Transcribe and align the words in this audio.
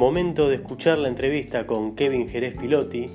momento 0.00 0.48
de 0.48 0.54
escuchar 0.54 0.96
la 0.96 1.08
entrevista 1.08 1.66
con 1.66 1.94
Kevin 1.94 2.26
Jerez 2.26 2.56
Pilotti, 2.56 3.10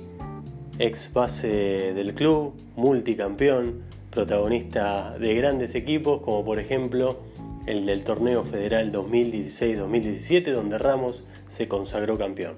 ex 0.78 1.12
base 1.12 1.48
del 1.48 2.14
club, 2.14 2.54
multicampeón, 2.76 3.82
protagonista 4.08 5.18
de 5.18 5.34
grandes 5.34 5.74
equipos 5.74 6.22
como 6.22 6.44
por 6.44 6.60
ejemplo 6.60 7.18
el 7.66 7.86
del 7.86 8.04
torneo 8.04 8.44
federal 8.44 8.92
2016-2017 8.92 10.52
donde 10.52 10.78
Ramos 10.78 11.24
se 11.48 11.66
consagró 11.66 12.16
campeón. 12.16 12.54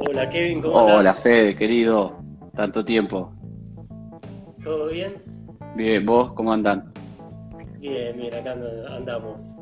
Hola 0.00 0.28
Kevin, 0.30 0.62
¿cómo 0.62 0.78
Hola? 0.78 1.14
Fede, 1.14 1.54
querido, 1.54 2.16
tanto 2.56 2.84
tiempo. 2.84 3.32
¿Todo 4.64 4.88
bien? 4.88 5.14
Bien, 5.76 6.04
¿vos 6.04 6.32
cómo 6.34 6.52
andan? 6.52 6.92
Bien, 7.78 8.16
bien, 8.16 8.34
acá 8.34 8.52
and- 8.52 8.86
andamos 8.88 9.56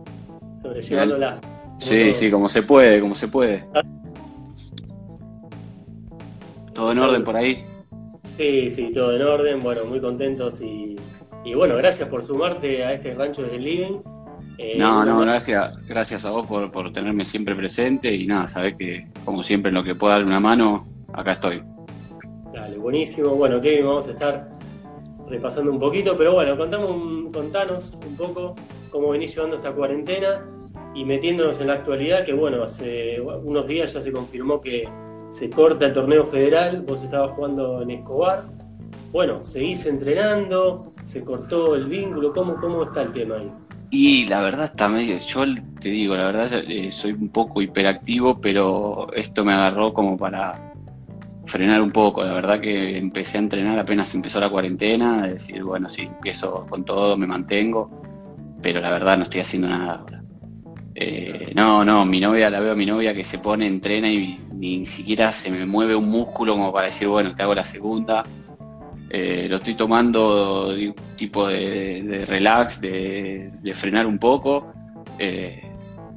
sobrellevándola. 0.61 1.41
Sí, 1.79 2.03
todos. 2.05 2.17
sí, 2.19 2.31
como 2.31 2.49
se 2.49 2.63
puede, 2.63 3.01
como 3.01 3.15
se 3.15 3.29
puede. 3.29 3.65
¿Todo 6.75 6.93
en 6.93 6.99
orden 6.99 7.25
por 7.25 7.37
ahí? 7.37 7.65
Sí, 8.37 8.71
sí, 8.71 8.93
todo 8.93 9.15
en 9.17 9.23
orden, 9.23 9.61
bueno, 9.61 9.85
muy 9.85 10.01
contentos 10.01 10.61
y, 10.61 10.97
y 11.45 11.55
bueno, 11.55 11.77
gracias 11.77 12.09
por 12.09 12.23
sumarte 12.23 12.85
a 12.85 12.93
este 12.93 13.15
rancho 13.15 13.43
desde 13.43 13.57
el 13.57 13.65
living. 13.65 13.99
Eh, 14.59 14.77
No, 14.79 15.05
no, 15.05 15.21
gracias, 15.21 15.75
gracias 15.87 16.25
a 16.27 16.31
vos 16.31 16.47
por, 16.47 16.71
por 16.71 16.93
tenerme 16.93 17.25
siempre 17.25 17.55
presente 17.55 18.15
y 18.15 18.27
nada, 18.27 18.47
sabés 18.49 18.77
que 18.77 19.07
como 19.25 19.43
siempre 19.43 19.71
en 19.71 19.75
lo 19.77 19.85
que 19.85 19.95
pueda 19.95 20.15
dar 20.15 20.25
una 20.25 20.41
mano, 20.41 20.87
acá 21.13 21.33
estoy. 21.33 21.63
Dale, 22.53 22.77
buenísimo. 22.79 23.31
Bueno, 23.37 23.61
Kevin, 23.61 23.87
vamos 23.87 24.09
a 24.09 24.11
estar 24.13 24.49
repasando 25.31 25.71
un 25.71 25.79
poquito, 25.79 26.17
pero 26.19 26.35
bueno, 26.35 26.57
contamos 26.57 26.91
un- 26.91 27.33
contanos 27.33 27.97
un 28.07 28.17
poco 28.17 28.55
cómo 28.91 29.11
venís 29.11 29.35
llevando 29.35 29.57
esta 29.57 29.73
cuarentena 29.73 30.45
y 30.95 31.05
metiéndonos 31.05 31.61
en 31.61 31.69
la 31.69 31.75
actualidad, 31.75 32.25
que 32.25 32.33
bueno, 32.33 32.63
hace 32.65 33.21
unos 33.45 33.67
días 33.67 33.93
ya 33.93 34.03
se 34.03 34.11
confirmó 34.13 34.61
que 34.61 34.89
se 35.31 35.49
corta 35.49 35.87
el 35.87 35.93
torneo 35.93 36.25
federal, 36.27 36.83
vos 36.83 37.03
estabas 37.03 37.31
jugando 37.37 37.81
en 37.83 37.91
Escobar. 37.93 38.45
Bueno, 39.13 39.43
seguís 39.45 39.87
entrenando, 39.87 40.93
se 41.03 41.25
cortó 41.25 41.75
el 41.77 41.87
vínculo, 41.87 42.33
¿cómo, 42.33 42.57
cómo 42.57 42.83
está 42.85 43.03
el 43.03 43.13
tema 43.13 43.37
ahí? 43.37 43.51
Y 43.93 44.27
la 44.27 44.41
verdad 44.41 44.67
está 44.67 44.89
medio, 44.89 45.17
yo 45.19 45.45
te 45.81 45.89
digo, 45.89 46.17
la 46.17 46.27
verdad 46.27 46.49
eh, 46.69 46.91
soy 46.93 47.13
un 47.13 47.29
poco 47.29 47.61
hiperactivo, 47.61 48.41
pero 48.41 49.09
esto 49.15 49.45
me 49.45 49.53
agarró 49.53 49.93
como 49.93 50.17
para 50.17 50.70
frenar 51.51 51.83
un 51.83 51.91
poco. 51.91 52.23
La 52.23 52.33
verdad 52.33 52.61
que 52.61 52.97
empecé 52.97 53.37
a 53.37 53.41
entrenar 53.41 53.79
apenas 53.79 54.15
empezó 54.15 54.41
la 54.41 54.49
cuarentena, 54.49 55.27
decir, 55.27 55.63
bueno, 55.65 55.89
sí, 55.89 56.03
empiezo 56.03 56.67
con 56.69 56.85
todo, 56.85 57.17
me 57.17 57.27
mantengo, 57.27 57.91
pero 58.63 58.81
la 58.81 58.91
verdad 58.91 59.17
no 59.17 59.25
estoy 59.25 59.41
haciendo 59.41 59.69
nada 59.69 59.97
ahora. 59.97 60.23
Eh, 60.95 61.53
no, 61.55 61.85
no, 61.85 62.05
mi 62.05 62.21
novia, 62.21 62.51
la 62.51 62.61
veo 62.61 62.73
a 62.73 62.77
mi 62.77 62.87
novia 62.87 63.15
que 63.15 63.25
se 63.25 63.39
pone, 63.39 63.67
entrena 63.67 64.11
y 64.11 64.39
ni 64.53 64.87
siquiera 64.87 65.33
se 65.33 65.51
me 65.51 65.67
mueve 65.67 65.97
un 65.97 66.09
músculo 66.09 66.53
como 66.53 66.73
para 66.73 66.87
decir, 66.87 67.09
bueno, 67.09 67.35
te 67.35 67.43
hago 67.43 67.55
la 67.55 67.65
segunda. 67.65 68.25
Eh, 69.09 69.47
lo 69.49 69.57
estoy 69.57 69.75
tomando 69.75 70.73
de 70.73 70.95
tipo 71.17 71.49
de, 71.49 72.25
relax, 72.29 72.81
de, 72.81 73.51
de 73.61 73.75
frenar 73.75 74.07
un 74.07 74.19
poco 74.19 74.73
eh, 75.19 75.63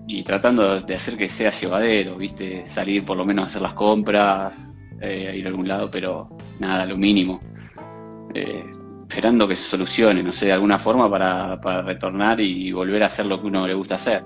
y 0.05 0.21
tratando 0.21 0.79
de 0.79 0.93
hacer 0.93 1.17
que 1.17 1.27
sea 1.27 1.49
llevadero, 1.49 2.17
¿viste? 2.17 2.67
Salir 2.67 3.03
por 3.03 3.17
lo 3.17 3.25
menos 3.25 3.43
a 3.43 3.47
hacer 3.47 3.61
las 3.63 3.73
compras, 3.73 4.69
eh, 5.03 5.37
ir 5.37 5.45
a 5.45 5.49
algún 5.49 5.67
lado, 5.67 5.89
pero 5.91 6.29
nada, 6.59 6.85
lo 6.85 6.97
mínimo. 6.97 7.39
Eh, 8.33 8.63
esperando 9.07 9.47
que 9.47 9.55
se 9.55 9.63
solucione, 9.63 10.23
no 10.23 10.31
sé, 10.31 10.47
de 10.47 10.53
alguna 10.53 10.79
forma 10.79 11.09
para, 11.09 11.59
para 11.61 11.81
retornar 11.81 12.39
y 12.39 12.71
volver 12.71 13.03
a 13.03 13.07
hacer 13.07 13.25
lo 13.25 13.39
que 13.39 13.47
uno 13.47 13.67
le 13.67 13.73
gusta 13.73 13.95
hacer. 13.95 14.23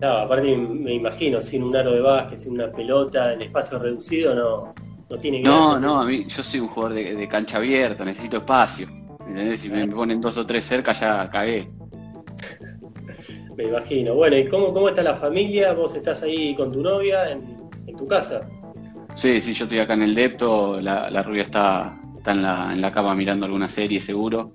No, 0.00 0.12
aparte 0.12 0.56
me 0.56 0.94
imagino, 0.94 1.40
sin 1.40 1.62
un 1.62 1.76
aro 1.76 1.92
de 1.92 2.00
básquet, 2.00 2.38
sin 2.38 2.52
una 2.52 2.70
pelota, 2.70 3.32
en 3.32 3.42
espacio 3.42 3.78
reducido, 3.78 4.34
no, 4.34 4.74
no 5.08 5.18
tiene 5.18 5.40
No, 5.40 5.78
no, 5.78 6.00
a 6.02 6.06
mí, 6.06 6.24
yo 6.26 6.42
soy 6.42 6.60
un 6.60 6.68
jugador 6.68 6.94
de, 6.94 7.14
de 7.14 7.28
cancha 7.28 7.58
abierta, 7.58 8.04
necesito 8.04 8.38
espacio. 8.38 8.88
¿entendés? 9.26 9.60
Si 9.60 9.70
me 9.70 9.86
ponen 9.88 10.20
dos 10.20 10.36
o 10.36 10.46
tres 10.46 10.64
cerca 10.64 10.92
ya 10.92 11.28
cagué. 11.30 11.68
Me 13.56 13.64
imagino. 13.64 14.14
Bueno, 14.14 14.36
¿y 14.36 14.48
cómo, 14.48 14.70
cómo 14.70 14.90
está 14.90 15.02
la 15.02 15.14
familia? 15.14 15.72
¿Vos 15.72 15.94
estás 15.94 16.22
ahí 16.22 16.54
con 16.54 16.70
tu 16.70 16.82
novia 16.82 17.30
en, 17.30 17.56
en 17.86 17.96
tu 17.96 18.06
casa? 18.06 18.46
Sí, 19.16 19.40
sí, 19.40 19.54
yo 19.54 19.64
estoy 19.64 19.78
acá 19.78 19.94
en 19.94 20.02
el 20.02 20.14
Depto, 20.14 20.78
la, 20.78 21.08
la 21.10 21.22
rubia 21.22 21.44
está, 21.44 21.98
está 22.18 22.32
en, 22.32 22.42
la, 22.42 22.70
en 22.74 22.82
la 22.82 22.92
cama 22.92 23.14
mirando 23.14 23.46
alguna 23.46 23.66
serie 23.66 23.98
seguro. 23.98 24.52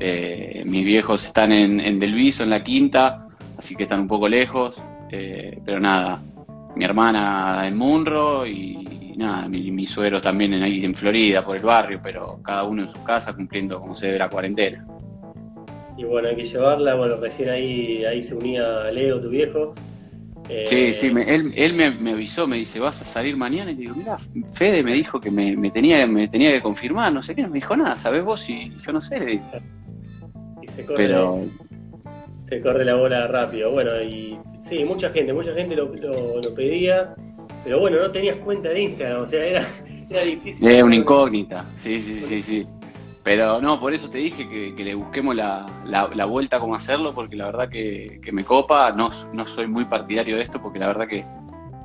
Eh, 0.00 0.64
mis 0.66 0.84
viejos 0.84 1.24
están 1.24 1.52
en, 1.52 1.78
en 1.78 2.00
Delviso, 2.00 2.42
en 2.42 2.50
la 2.50 2.64
quinta, 2.64 3.28
así 3.56 3.76
que 3.76 3.84
están 3.84 4.00
un 4.00 4.08
poco 4.08 4.28
lejos, 4.28 4.82
eh, 5.12 5.60
pero 5.64 5.78
nada, 5.78 6.20
mi 6.74 6.84
hermana 6.84 7.68
en 7.68 7.76
Munro 7.76 8.44
y 8.44 9.14
nada, 9.16 9.48
mi, 9.48 9.70
mi 9.70 9.86
suegro 9.86 10.20
también 10.20 10.54
en, 10.54 10.64
ahí 10.64 10.84
en 10.84 10.96
Florida, 10.96 11.44
por 11.44 11.56
el 11.56 11.62
barrio, 11.62 12.00
pero 12.02 12.40
cada 12.42 12.64
uno 12.64 12.82
en 12.82 12.88
su 12.88 13.00
casa 13.04 13.32
cumpliendo 13.32 13.80
como 13.80 13.94
se 13.94 14.06
debe 14.06 14.18
la 14.18 14.28
cuarentena. 14.28 14.84
Y 15.96 16.02
bueno, 16.02 16.30
hay 16.30 16.34
que 16.34 16.44
llevarla. 16.44 16.96
Bueno, 16.96 17.16
recién 17.18 17.48
ahí, 17.48 18.04
ahí 18.04 18.20
se 18.20 18.34
unía 18.34 18.90
Leo, 18.90 19.20
tu 19.20 19.28
viejo. 19.28 19.72
Eh, 20.48 20.64
Sí, 20.66 20.94
sí, 20.94 21.10
me- 21.10 21.22
él, 21.34 21.52
él 21.56 21.72
me, 21.72 21.90
me 21.90 22.12
avisó, 22.12 22.46
me 22.46 22.56
dice, 22.56 22.78
¿vas 22.78 23.00
a 23.00 23.04
salir 23.04 23.36
mañana? 23.36 23.70
Y 23.70 23.74
le 23.76 23.80
digo, 23.82 23.94
mira, 23.96 24.16
Fede 24.54 24.82
me 24.82 24.92
dijo 24.94 25.20
que 25.20 25.30
me, 25.30 25.56
me 25.56 25.70
tenía, 25.70 26.06
me 26.06 26.28
tenía 26.28 26.52
que 26.52 26.60
confirmar, 26.60 27.12
no 27.12 27.22
sé 27.22 27.34
qué, 27.34 27.42
no 27.42 27.48
me 27.48 27.54
dijo 27.56 27.76
nada, 27.76 27.96
¿sabés 27.96 28.22
vos? 28.24 28.48
Y 28.50 28.72
yo 28.78 28.92
no 28.92 29.00
sé, 29.00 29.18
le 29.20 29.26
dije, 29.26 29.42
y 30.62 30.68
se 30.68 30.84
corre, 30.84 30.96
pero 30.96 31.44
se 32.46 32.60
corre 32.60 32.84
la 32.84 32.94
bola 32.94 33.26
rápido. 33.26 33.72
Bueno, 33.72 33.92
y 34.02 34.38
sí, 34.60 34.84
mucha 34.84 35.10
gente, 35.10 35.32
mucha 35.32 35.54
gente 35.54 35.76
lo, 35.76 35.86
lo- 35.94 36.40
lo 36.40 36.54
pedía. 36.54 37.14
Pero 37.64 37.80
bueno, 37.80 37.98
no 37.98 38.10
tenías 38.10 38.36
cuenta 38.36 38.68
de 38.68 38.82
Instagram, 38.82 39.22
o 39.22 39.26
sea, 39.26 39.42
era, 39.42 39.66
era 40.10 40.22
difícil. 40.22 40.68
es 40.68 40.82
una 40.82 40.96
incógnita, 40.96 41.64
sí, 41.76 42.02
sí, 42.02 42.20
sí, 42.20 42.42
sí. 42.42 42.66
Pero 43.24 43.58
no, 43.62 43.80
por 43.80 43.94
eso 43.94 44.10
te 44.10 44.18
dije 44.18 44.46
que, 44.46 44.74
que 44.74 44.84
le 44.84 44.94
busquemos 44.94 45.34
la, 45.34 45.64
la, 45.86 46.24
vuelta 46.26 46.60
cómo 46.60 46.74
hacerlo, 46.74 47.14
porque 47.14 47.36
la 47.36 47.46
verdad 47.46 47.70
que, 47.70 48.20
que 48.22 48.32
me 48.32 48.44
copa, 48.44 48.92
no, 48.92 49.10
no 49.32 49.46
soy 49.46 49.66
muy 49.66 49.86
partidario 49.86 50.36
de 50.36 50.42
esto, 50.42 50.60
porque 50.60 50.78
la 50.78 50.88
verdad 50.88 51.08
que, 51.08 51.24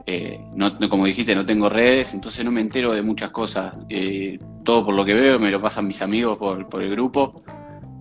eh, 0.06 0.38
no- 0.54 0.78
como 0.90 1.06
dijiste, 1.06 1.34
no 1.36 1.46
tengo 1.46 1.70
redes, 1.70 2.14
entonces 2.14 2.44
no 2.44 2.52
me 2.52 2.60
entero 2.60 2.94
de 2.94 3.02
muchas 3.02 3.32
cosas. 3.32 3.74
Eh, 3.88 4.38
todo 4.66 4.86
por 4.86 4.94
lo 4.94 5.06
que 5.06 5.14
veo 5.14 5.40
me 5.40 5.50
lo 5.50 5.62
pasan 5.62 5.88
mis 5.88 6.02
amigos 6.02 6.38
por, 6.38 6.68
por 6.68 6.84
el 6.84 6.92
grupo, 6.92 7.42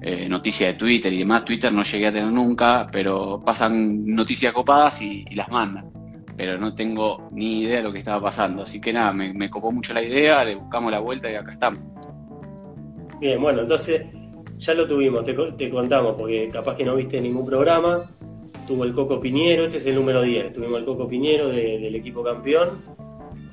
eh, 0.03 0.28
noticias 0.28 0.72
de 0.72 0.75
Twitter 0.78 1.12
y 1.12 1.19
demás. 1.20 1.44
Twitter 1.44 1.72
no 1.72 1.84
llegué 1.84 2.09
a 2.09 2.12
tener 2.12 2.32
nunca, 2.32 2.88
pero 2.91 3.41
pasan 3.44 4.05
noticias 4.05 4.53
copadas 4.53 5.00
y, 5.00 5.25
y 5.31 5.37
las 5.37 5.49
mandan. 5.49 5.93
Pero 6.37 6.59
no 6.59 6.75
tengo 6.75 7.28
ni 7.31 7.60
idea 7.62 7.76
de 7.78 7.82
lo 7.84 7.93
que 7.93 8.00
estaba 8.00 8.20
pasando. 8.20 8.62
Así 8.65 8.81
que 8.81 8.93
nada, 8.93 9.12
me, 9.12 9.32
me 9.32 9.49
copó 9.49 9.70
mucho 9.70 9.94
la 9.94 10.03
idea, 10.03 10.43
le 10.44 10.56
buscamos 10.56 10.91
la 10.91 10.99
vuelta 10.99 11.31
y 11.31 11.37
acá 11.37 11.53
estamos. 11.53 11.81
Bien, 13.21 13.41
bueno, 13.41 13.62
entonces 13.62 14.03
ya 14.59 14.75
lo 14.75 14.87
tuvimos, 14.87 15.25
te, 15.25 15.34
te 15.34 15.71
contamos, 15.71 16.15
porque 16.17 16.49
capaz 16.53 16.77
que 16.77 16.84
no 16.84 16.95
viste 16.97 17.21
ningún 17.21 17.45
programa. 17.45 18.11
Tuvo 18.67 18.84
el 18.84 18.93
Coco 18.93 19.19
Piñero, 19.19 19.65
este 19.65 19.79
es 19.79 19.87
el 19.87 19.95
número 19.95 20.23
10. 20.23 20.53
Tuvimos 20.53 20.79
el 20.81 20.84
Coco 20.84 21.09
Piñero 21.09 21.49
de- 21.49 21.79
del 21.79 21.95
equipo 21.95 22.23
campeón. 22.23 22.83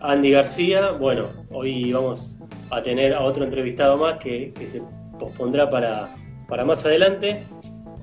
Andy 0.02 0.31
García, 0.31 0.92
bueno, 0.92 1.30
hoy 1.52 1.92
vamos 1.94 2.38
a 2.70 2.81
tener 2.81 3.14
a 3.14 3.22
otro 3.22 3.44
entrevistado 3.46 3.98
más 3.98 4.18
que, 4.20 4.52
se 4.68 4.81
pospondrá 5.18 5.70
para, 5.70 6.16
para 6.47 6.66
más 6.66 6.86
adelante. 6.86 7.44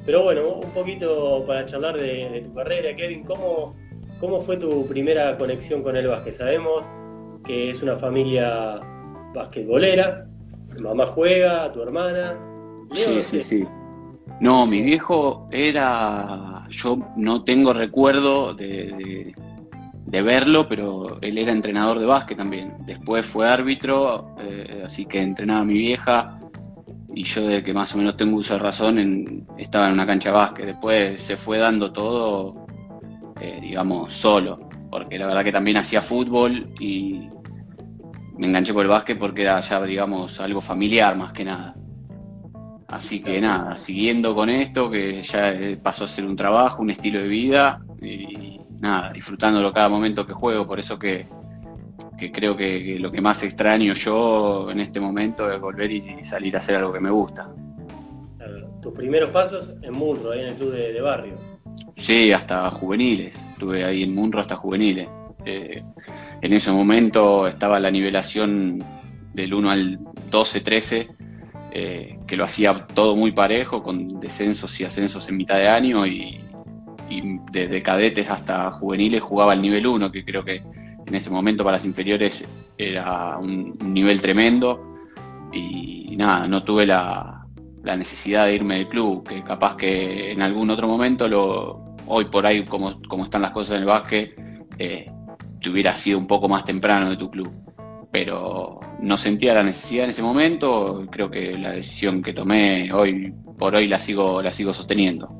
Pero 0.07 0.23
bueno, 0.25 0.55
un 0.55 0.71
poquito 0.73 1.45
para 1.47 1.65
charlar 1.67 1.97
de, 2.01 2.29
de 2.31 2.41
tu 2.41 2.55
carrera, 2.55 2.97
Kevin, 2.97 3.23
¿cómo, 3.25 3.77
¿cómo 4.19 4.41
fue 4.41 4.57
tu 4.57 4.87
primera 4.87 5.37
conexión 5.37 5.83
con 5.83 5.97
el 5.97 6.09
básquet? 6.09 6.33
Sabemos 6.35 6.85
que 7.45 7.71
es 7.71 7.83
una 7.83 7.95
familia 7.95 8.81
basquetbolera, 9.35 10.27
tu 10.77 10.83
mamá 10.83 11.07
juega, 11.07 11.73
tu 11.73 11.83
hermana. 11.83 12.35
Sí, 12.93 13.17
no 13.17 13.23
sí, 13.23 13.23
sé. 13.23 13.41
sí. 13.43 13.65
No, 14.41 14.67
mi 14.67 14.83
viejo 14.83 15.49
era. 15.51 16.67
Yo 16.71 16.99
no 17.17 17.45
tengo 17.45 17.73
recuerdo 17.73 18.55
de, 18.55 18.67
de- 18.93 19.35
de 20.07 20.23
verlo, 20.23 20.69
pero 20.69 21.19
él 21.23 21.39
era 21.39 21.53
entrenador 21.53 21.99
de 21.99 22.07
básquet 22.07 22.37
también. 22.37 22.75
Después 22.87 23.25
fue 23.25 23.49
árbitro, 23.49 24.35
eh, 24.41 24.83
así 24.85 25.07
que 25.07 25.23
entrenaba 25.23 25.61
a 25.61 25.65
mi 25.65 25.75
vieja. 25.75 26.39
Y 27.15 27.25
yo, 27.25 27.43
desde 27.47 27.63
que 27.63 27.73
más 27.75 27.95
o 27.95 27.99
menos 27.99 28.17
tengo 28.17 28.39
uso 28.39 28.55
de 28.55 28.61
razón, 28.61 28.99
en- 28.99 29.47
estaba 29.59 29.87
en 29.87 29.95
una 29.95 30.07
cancha 30.07 30.31
de 30.31 30.35
básquet. 30.35 30.67
Después 30.67 31.21
se 31.21 31.37
fue 31.37 31.59
dando 31.59 31.93
todo, 31.93 32.67
eh, 33.41 33.59
digamos, 33.61 34.13
solo. 34.13 34.59
Porque 34.91 35.19
la 35.19 35.27
verdad 35.27 35.45
que 35.45 35.53
también 35.53 35.79
hacía 35.79 36.03
fútbol 36.03 36.67
y 36.79 37.29
me 38.43 38.49
enganché 38.49 38.73
por 38.73 38.83
el 38.83 38.89
básquet 38.89 39.17
porque 39.21 39.43
era 39.43 39.61
ya, 39.61 39.81
digamos, 39.85 40.41
algo 40.41 40.61
familiar 40.61 41.17
más 41.17 41.33
que 41.33 41.45
nada. 41.45 41.77
Así 42.89 43.23
que 43.23 43.41
nada, 43.41 43.79
siguiendo 43.79 44.35
con 44.35 44.51
esto, 44.51 44.91
que 44.91 45.23
ya 45.23 45.51
eh, 45.51 45.77
pasó 45.77 46.07
a 46.07 46.09
ser 46.09 46.27
un 46.27 46.35
trabajo, 46.35 46.83
un 46.83 46.91
estilo 46.91 47.21
de 47.21 47.29
vida, 47.29 47.81
y 48.01 48.61
nada, 48.81 49.13
disfrutándolo 49.13 49.73
cada 49.73 49.89
momento 49.89 50.27
que 50.27 50.33
juego, 50.33 50.67
por 50.67 50.81
eso 50.81 50.99
que, 50.99 51.29
creo 52.33 52.57
que, 52.57 52.99
lo 52.99 53.13
que 53.13 53.21
más 53.21 53.45
extraño 53.45 53.95
yo 53.95 54.69
en 54.73 54.81
este 54.81 54.99
momento 54.99 55.49
es 55.49 55.61
volver 55.61 55.93
y, 55.93 56.25
salir 56.25 56.57
a 56.57 56.59
hacer 56.59 56.79
algo 56.79 56.93
que 56.93 57.01
me 57.01 57.11
gusta. 57.11 57.49
Tus 58.83 58.93
primeros 58.93 59.31
pasos 59.31 59.73
en 59.83 59.93
Munro, 59.93 60.33
ahí 60.33 60.41
en 60.41 60.47
el 60.49 60.55
club 60.55 60.73
de, 60.73 61.01
barrio. 61.01 61.35
Sí, 61.95 62.33
hasta 62.33 62.69
juveniles. 62.73 63.37
Estuve 63.53 63.85
ahí 63.85 64.03
en 64.03 64.13
Munro 64.13 64.41
hasta 64.41 64.57
juveniles. 64.57 65.09
Eh, 65.45 65.83
en 66.41 66.53
ese 66.53 66.71
momento 66.71 67.47
estaba 67.47 67.81
la 67.81 67.91
nivelación 67.91 68.85
del 69.33 69.55
1 69.55 69.71
al 69.71 69.99
12-13, 70.31 71.09
eh, 71.73 72.19
que 72.27 72.37
lo 72.37 72.45
hacía 72.45 72.87
todo 72.87 73.17
muy 73.17 73.33
parejo, 73.33 73.83
con 73.83 74.21
descensos 74.21 74.79
y 74.81 74.85
ascensos 74.85 75.29
en 75.29 75.37
mitad 75.37 75.57
de 75.57 75.69
año 75.69 76.07
y, 76.07 76.41
desde 77.53 77.83
cadetes 77.83 78.31
hasta 78.31 78.71
juveniles 78.71 79.21
jugaba 79.21 79.53
el 79.53 79.61
nivel 79.61 79.87
1, 79.87 80.11
que 80.11 80.25
creo 80.25 80.43
que 80.43 80.63
en 81.07 81.15
ese 81.15 81.29
momento 81.29 81.63
para 81.63 81.77
las 81.77 81.85
inferiores 81.85 82.51
era 82.79 83.37
un, 83.37 83.77
nivel 83.85 84.23
tremendo. 84.23 84.97
Y, 85.53 86.17
nada, 86.17 86.49
no 86.49 86.65
tuve 86.65 86.87
la, 86.87 87.47
necesidad 87.85 88.47
de 88.47 88.55
irme 88.55 88.77
del 88.77 88.89
club, 88.89 89.29
que 89.29 89.43
capaz 89.43 89.77
que 89.77 90.33
en 90.33 90.41
algún 90.41 90.71
otro 90.71 90.89
momento, 90.89 91.29
lo, 91.29 91.97
hoy 92.07 92.25
por 92.27 92.47
ahí 92.47 92.65
como, 92.65 93.03
como 93.03 93.25
están 93.25 93.43
las 93.43 93.51
cosas 93.51 93.75
en 93.75 93.81
el 93.81 93.87
básquet, 93.87 94.35
eh, 94.79 95.12
te 95.63 95.71
hubiera 95.71 95.95
sido 95.97 96.19
un 96.19 96.27
poco 96.27 96.49
más 96.49 96.65
temprano 96.65 97.11
de 97.11 97.17
tu 97.17 97.31
club. 97.31 97.51
Pero 98.11 98.81
no 99.01 99.17
sentía 99.17 99.55
la 99.55 99.63
necesidad 99.63 100.05
en 100.05 100.11
ese 100.11 100.23
momento, 100.23 101.07
creo 101.11 101.31
que 101.31 101.57
la 101.57 101.73
decisión 101.73 102.23
que 102.23 102.35
tomé 102.35 102.93
hoy 102.93 103.33
por 103.59 103.75
hoy 103.75 103.87
la 103.87 103.99
sigo, 103.99 104.43
la 104.43 104.53
sigo 104.53 104.75
sosteniendo. 104.75 105.31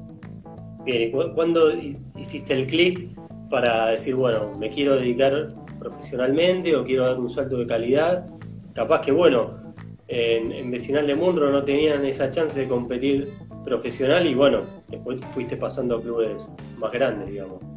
Bien, 0.85 1.13
¿cuándo 1.35 1.71
hiciste 2.17 2.55
el 2.55 2.67
clic 2.67 3.11
para 3.51 3.89
decir, 3.89 4.15
bueno, 4.15 4.53
me 4.59 4.71
quiero 4.71 4.97
dedicar 4.97 5.49
profesionalmente 5.79 6.75
o 6.75 6.83
quiero 6.83 7.05
dar 7.05 7.21
un 7.21 7.29
salto 7.29 7.59
de 7.59 7.67
calidad? 7.67 8.27
Capaz 8.75 9.03
que, 9.03 9.13
bueno, 9.13 9.75
en, 10.09 10.51
en 10.51 10.71
Vecinal 10.71 11.07
de 11.07 11.15
Munro 11.15 11.51
no 11.51 11.63
tenían 11.63 12.05
esa 12.07 12.31
chance 12.31 12.59
de 12.59 12.69
competir 12.69 13.35
profesional 13.65 14.27
y, 14.27 14.35
bueno, 14.35 14.63
después 14.89 15.23
fuiste 15.27 15.57
pasando 15.57 15.97
a 15.97 16.01
clubes 16.01 16.51
más 16.79 16.91
grandes, 16.91 17.29
digamos. 17.29 17.72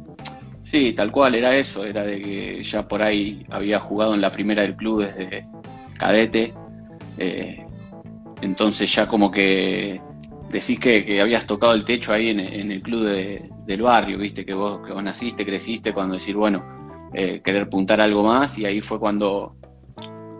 Sí, 0.66 0.92
tal 0.94 1.12
cual, 1.12 1.36
era 1.36 1.56
eso, 1.56 1.84
era 1.84 2.02
de 2.02 2.20
que 2.20 2.62
ya 2.64 2.88
por 2.88 3.00
ahí 3.00 3.46
había 3.50 3.78
jugado 3.78 4.14
en 4.14 4.20
la 4.20 4.32
primera 4.32 4.62
del 4.62 4.74
club 4.74 5.04
desde 5.04 5.46
cadete, 5.96 6.52
eh, 7.18 7.64
entonces 8.42 8.92
ya 8.92 9.06
como 9.06 9.30
que 9.30 10.00
decís 10.50 10.80
que, 10.80 11.20
habías 11.20 11.46
tocado 11.46 11.72
el 11.72 11.84
techo 11.84 12.12
ahí 12.12 12.30
en, 12.30 12.40
el 12.72 12.82
club 12.82 13.04
del 13.04 13.82
barrio, 13.82 14.18
viste, 14.18 14.44
que 14.44 14.54
vos, 14.54 14.84
que 14.84 14.92
vos 14.92 15.04
naciste, 15.04 15.46
creciste, 15.46 15.94
cuando 15.94 16.14
decir, 16.14 16.34
bueno, 16.34 16.64
eh, 17.14 17.40
querer 17.44 17.68
puntar 17.68 18.00
algo 18.00 18.24
más, 18.24 18.58
y 18.58 18.66
ahí 18.66 18.80
fue 18.80 18.98
cuando, 18.98 19.54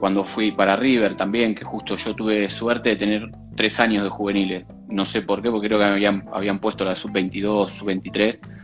cuando 0.01 0.25
fui 0.25 0.51
para 0.51 0.75
River 0.75 1.17
también, 1.17 1.55
que 1.55 1.65
justo 1.65 1.95
yo 1.95 2.17
tuve 2.17 2.51
suerte 2.51 2.89
de 2.91 2.97
tener 2.97 3.31
tres 3.55 3.79
años 3.79 4.03
de 4.03 4.11
juveniles, 4.11 4.67
no 4.89 5.05
sé 5.05 5.23
por 5.23 5.41
qué, 5.41 5.53
porque 5.53 5.69
creo 5.69 5.79
que 5.79 5.85
habían, 5.85 6.25
habían 6.33 6.59
puesto 6.59 6.85
la 6.85 6.97
sub-22, 6.97 7.69
sub-23, 7.69 8.56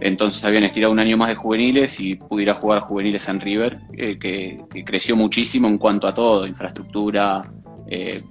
entonces 0.00 0.44
habían 0.44 0.64
estirado 0.64 0.92
un 0.92 1.00
año 1.00 1.16
más 1.16 1.28
de 1.28 1.34
juveniles 1.34 1.98
y 2.00 2.14
pudiera 2.14 2.54
jugar 2.54 2.80
juveniles 2.80 3.28
en 3.28 3.40
River, 3.40 3.80
eh, 3.96 4.18
que, 4.18 4.64
creció 4.84 5.16
muchísimo 5.16 5.66
en 5.68 5.78
cuanto 5.78 6.06
a 6.06 6.14
todo, 6.14 6.46
infraestructura, 6.46 7.42
eh, 7.88 8.22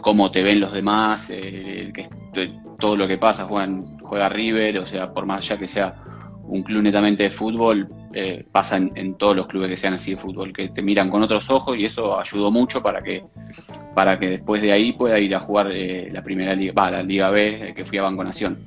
cómo 0.00 0.30
te 0.30 0.42
ven 0.42 0.60
los 0.60 0.72
demás, 0.72 1.30
eh, 1.30 1.92
todo 2.78 2.96
lo 2.96 3.08
que 3.08 3.16
pasa, 3.16 3.46
juega 3.46 4.28
River, 4.28 4.80
o 4.80 4.86
sea, 4.86 5.12
por 5.12 5.24
más 5.24 5.44
allá 5.44 5.58
que 5.58 5.68
sea 5.68 5.94
un 6.46 6.62
club 6.62 6.82
netamente 6.82 7.22
de 7.22 7.30
fútbol, 7.30 7.88
pasa 8.52 8.76
en, 8.76 9.14
todos 9.14 9.34
los 9.34 9.48
clubes 9.48 9.70
que 9.70 9.76
sean 9.76 9.94
así 9.94 10.12
de 10.12 10.16
fútbol, 10.16 10.52
que 10.52 10.68
te 10.68 10.82
miran 10.82 11.10
con 11.10 11.22
otros 11.22 11.50
ojos 11.50 11.76
y 11.76 11.84
eso 11.84 12.18
ayudó 12.18 12.50
mucho 12.50 12.80
para 12.80 13.02
que, 13.02 13.24
para 13.94 14.18
que 14.20 14.28
después 14.28 14.62
de 14.62 14.72
ahí 14.72 14.92
pueda 14.92 15.18
ir 15.18 15.34
a 15.34 15.40
jugar 15.40 15.72
la 16.12 16.22
primera 16.22 16.54
liga, 16.54 16.74
va, 16.76 16.90
la 16.90 17.02
Liga 17.02 17.30
B, 17.30 17.72
que 17.74 17.84
fui 17.84 17.98
a 17.98 18.02
Banco 18.02 18.22
Nación. 18.22 18.58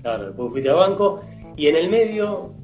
Claro, 0.00 0.26
después 0.26 0.50
fuiste 0.50 0.70
a 0.70 0.74
Banco 0.74 1.22
y 1.56 1.66
en 1.66 1.76
el 1.76 1.88
medio 1.88 2.54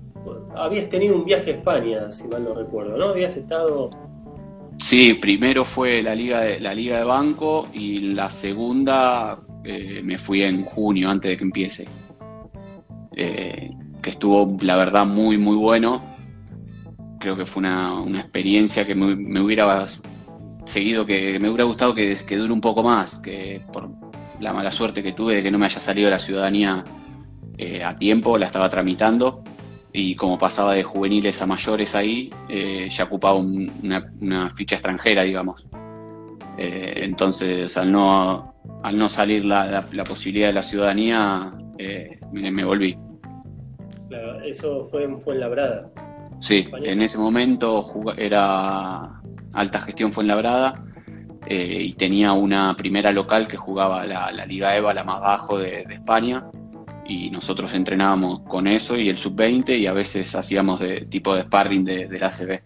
habías 0.56 0.88
tenido 0.88 1.16
un 1.16 1.24
viaje 1.24 1.50
a 1.52 1.54
España, 1.54 2.12
si 2.12 2.26
mal 2.28 2.44
no 2.44 2.54
recuerdo, 2.54 2.96
¿no? 2.96 3.06
Habías 3.06 3.36
estado... 3.36 3.90
Sí, 4.78 5.14
primero 5.14 5.64
fue 5.64 6.02
la 6.02 6.14
Liga 6.14 6.40
de, 6.40 6.60
la 6.60 6.74
Liga 6.74 6.98
de 6.98 7.04
Banco 7.04 7.68
y 7.72 8.12
la 8.12 8.30
segunda 8.30 9.38
eh, 9.64 10.00
me 10.04 10.18
fui 10.18 10.42
en 10.42 10.64
junio, 10.64 11.10
antes 11.10 11.30
de 11.30 11.36
que 11.36 11.44
empiece. 11.44 11.88
Eh, 13.16 13.70
que 14.02 14.10
estuvo, 14.10 14.56
la 14.60 14.76
verdad, 14.76 15.06
muy, 15.06 15.38
muy 15.38 15.56
bueno. 15.56 16.02
Creo 17.18 17.36
que 17.36 17.46
fue 17.46 17.60
una, 17.60 18.20
experiencia 18.20 18.86
que 18.86 18.94
me, 18.94 19.40
hubiera 19.40 19.86
seguido, 20.66 21.06
que 21.06 21.38
me 21.38 21.48
hubiera 21.48 21.64
gustado 21.64 21.94
que, 21.94 22.14
que 22.26 22.36
dure 22.36 22.52
un 22.52 22.60
poco 22.60 22.82
más, 22.82 23.16
que 23.16 23.62
por 23.72 23.90
la 24.40 24.52
mala 24.52 24.70
suerte 24.70 25.02
que 25.02 25.12
tuve 25.12 25.36
de 25.36 25.42
que 25.42 25.50
no 25.50 25.58
me 25.58 25.64
haya 25.64 25.80
salido 25.80 26.10
la 26.10 26.18
ciudadanía 26.18 26.84
eh, 27.58 27.82
a 27.82 27.94
tiempo, 27.94 28.36
la 28.36 28.46
estaba 28.46 28.68
tramitando 28.68 29.42
y 29.92 30.14
como 30.14 30.38
pasaba 30.38 30.74
de 30.74 30.82
juveniles 30.82 31.40
a 31.40 31.46
mayores 31.46 31.94
ahí, 31.94 32.30
eh, 32.50 32.88
ya 32.90 33.04
ocupaba 33.04 33.36
una, 33.38 34.50
ficha 34.50 34.76
extranjera, 34.76 35.22
digamos. 35.22 35.66
Eh, 36.58 37.00
entonces, 37.02 37.74
al 37.78 37.90
no, 37.92 38.54
al 38.82 38.98
no 38.98 39.08
salir 39.08 39.44
la, 39.44 39.86
posibilidad 40.06 40.48
de 40.48 40.52
la 40.52 40.62
ciudadanía, 40.62 41.50
me, 42.32 42.64
volví. 42.64 42.98
Claro, 44.08 44.40
eso 44.42 44.82
fue 44.84 45.04
en 45.04 45.16
Fuenlabrada. 45.16 45.90
Sí, 46.40 46.68
en 46.82 47.00
ese 47.00 47.16
momento 47.16 47.82
era 48.18 49.22
alta 49.54 49.80
gestión 49.80 50.12
Fuenlabrada 50.12 50.84
y 51.48 51.94
tenía 51.94 52.32
una 52.32 52.76
primera 52.76 53.12
local 53.12 53.48
que 53.48 53.56
jugaba 53.56 54.04
la, 54.04 54.44
Liga 54.44 54.76
EVA, 54.76 54.92
la 54.92 55.04
más 55.04 55.20
bajo 55.22 55.58
de 55.58 55.86
España 55.88 56.44
y 57.08 57.30
nosotros 57.30 57.72
entrenábamos 57.74 58.40
con 58.40 58.66
eso 58.66 58.96
y 58.96 59.08
el 59.08 59.18
sub-20 59.18 59.78
y 59.78 59.86
a 59.86 59.92
veces 59.92 60.34
hacíamos 60.34 60.80
de 60.80 61.02
tipo 61.06 61.34
de 61.34 61.42
sparring 61.42 61.84
de, 61.84 62.06
del 62.08 62.22
ACB. 62.22 62.60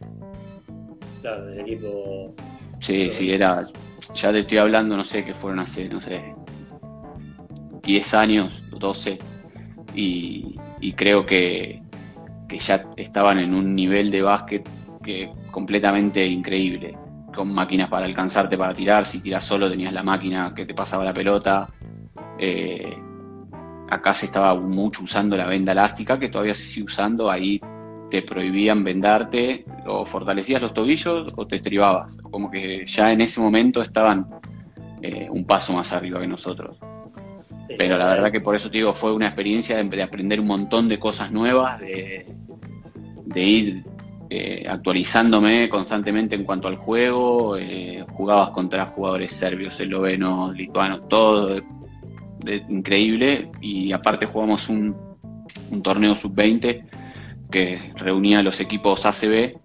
Claro, 1.21 1.47
del 1.47 1.61
equipo... 1.61 2.35
Sí, 2.79 3.13
sí, 3.13 3.33
era... 3.33 3.63
Ya 4.15 4.33
te 4.33 4.41
estoy 4.41 4.59
hablando, 4.59 4.97
no 4.97 5.05
sé, 5.05 5.25
que 5.25 5.35
fueron 5.35 5.61
hace, 5.61 5.89
no 5.89 6.01
sé, 6.01 6.35
10 7.83 8.15
años, 8.15 8.65
12, 8.71 9.19
y, 9.95 10.93
creo 10.97 11.25
que, 11.25 11.83
que 12.49 12.59
ya 12.59 12.87
estaban 12.97 13.39
en 13.39 13.55
un 13.55 13.75
nivel 13.75 14.11
de 14.11 14.23
básquet 14.23 14.69
que 15.03 15.31
completamente 15.51 16.27
increíble, 16.27 16.97
con 17.35 17.53
máquinas 17.53 17.89
para 17.89 18.07
alcanzarte 18.07 18.57
para 18.59 18.75
tirar, 18.75 19.05
si 19.05 19.21
tiras 19.21 19.45
solo 19.45 19.71
tenías 19.71 19.93
la 19.93 20.03
máquina 20.03 20.53
que 20.55 20.67
te 20.67 20.75
pasaba 20.75 21.05
la 21.05 21.13
pelota, 21.13 21.69
eh, 22.39 22.97
acá 23.91 24.15
se 24.15 24.27
estaba 24.27 24.55
mucho 24.55 25.03
usando 25.03 25.37
la 25.37 25.47
venda 25.47 25.73
elástica, 25.73 26.19
que 26.19 26.29
todavía 26.29 26.55
se 26.55 26.63
sigue 26.63 26.87
usando, 26.87 27.31
ahí 27.31 27.61
te 28.11 28.23
prohibían 28.23 28.83
vendarte, 28.85 29.65
o 29.87 30.05
fortalecías 30.05 30.63
los 30.63 30.73
tobillos 30.73 31.33
o 31.37 31.47
te 31.47 31.57
estribabas, 31.57 32.17
como 32.31 32.51
que 32.51 32.85
ya 32.87 33.13
en 33.13 33.21
ese 33.21 33.41
momento 33.41 33.83
estaban 33.83 34.27
eh, 35.03 35.29
un 35.31 35.45
paso 35.45 35.73
más 35.73 35.93
arriba 35.93 36.21
que 36.21 36.27
nosotros. 36.27 36.79
Pero 37.79 37.97
la 37.97 38.07
verdad 38.07 38.33
que 38.33 38.41
por 38.41 38.55
eso 38.55 38.71
te 38.71 38.79
digo, 38.79 38.93
fue 38.93 39.13
una 39.13 39.27
experiencia 39.27 39.83
de, 39.83 40.03
aprender 40.03 40.41
un 40.41 40.47
montón 40.47 40.89
de 40.89 40.99
cosas 40.99 41.31
nuevas, 41.31 41.79
de, 41.81 42.27
ir 43.37 43.85
eh, 44.29 44.65
actualizándome 44.69 45.69
constantemente 45.69 46.35
en 46.35 46.45
cuanto 46.45 46.67
al 46.67 46.77
juego, 46.77 47.57
eh, 47.57 48.05
jugabas 48.13 48.51
contra 48.51 48.87
jugadores 48.87 49.33
serbios, 49.33 49.79
eslovenos, 49.81 50.55
lituanos, 50.55 51.09
todo, 51.09 51.61
increíble. 52.69 53.51
Y 53.61 53.93
aparte 53.93 54.27
jugamos 54.27 54.69
un, 54.69 54.97
torneo 55.83 56.15
sub-20 56.15 56.85
que 57.51 57.93
reunía 57.97 58.43
los 58.43 58.61
equipos 58.61 59.05
ACB 59.07 59.57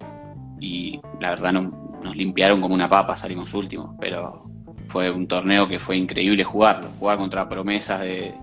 y 0.60 1.00
la 1.20 1.32
verdad 1.32 1.51
nos 1.51 2.15
limpiaron 2.15 2.62
como 2.62 2.74
una 2.74 2.89
papa, 2.89 3.17
salimos 3.17 3.53
últimos, 3.53 3.91
pero 4.00 4.41
fue 4.88 5.12
un 5.12 5.27
torneo 5.27 5.67
que 5.67 5.79
fue 5.79 5.98
increíble 5.98 6.44
jugarlo, 6.44 6.89
jugar 7.00 7.17
contra 7.17 7.50
promesas 7.50 8.01
de, 8.01 8.34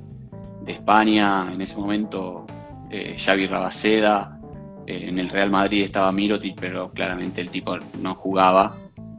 España, 0.66 1.50
en 1.52 1.60
ese 1.60 1.76
momento 1.76 2.46
eh, 2.90 3.16
Xavi 3.18 3.46
Rabaceda, 3.46 4.38
eh, 4.86 5.06
en 5.08 5.18
el 5.18 5.28
Real 5.28 5.50
Madrid 5.50 5.82
estaba 5.82 6.12
Mirotic, 6.12 6.60
pero 6.60 6.92
claramente 6.92 7.40
el 7.40 7.50
tipo 7.50 7.76
no 8.00 8.14
jugaba, 8.14 8.76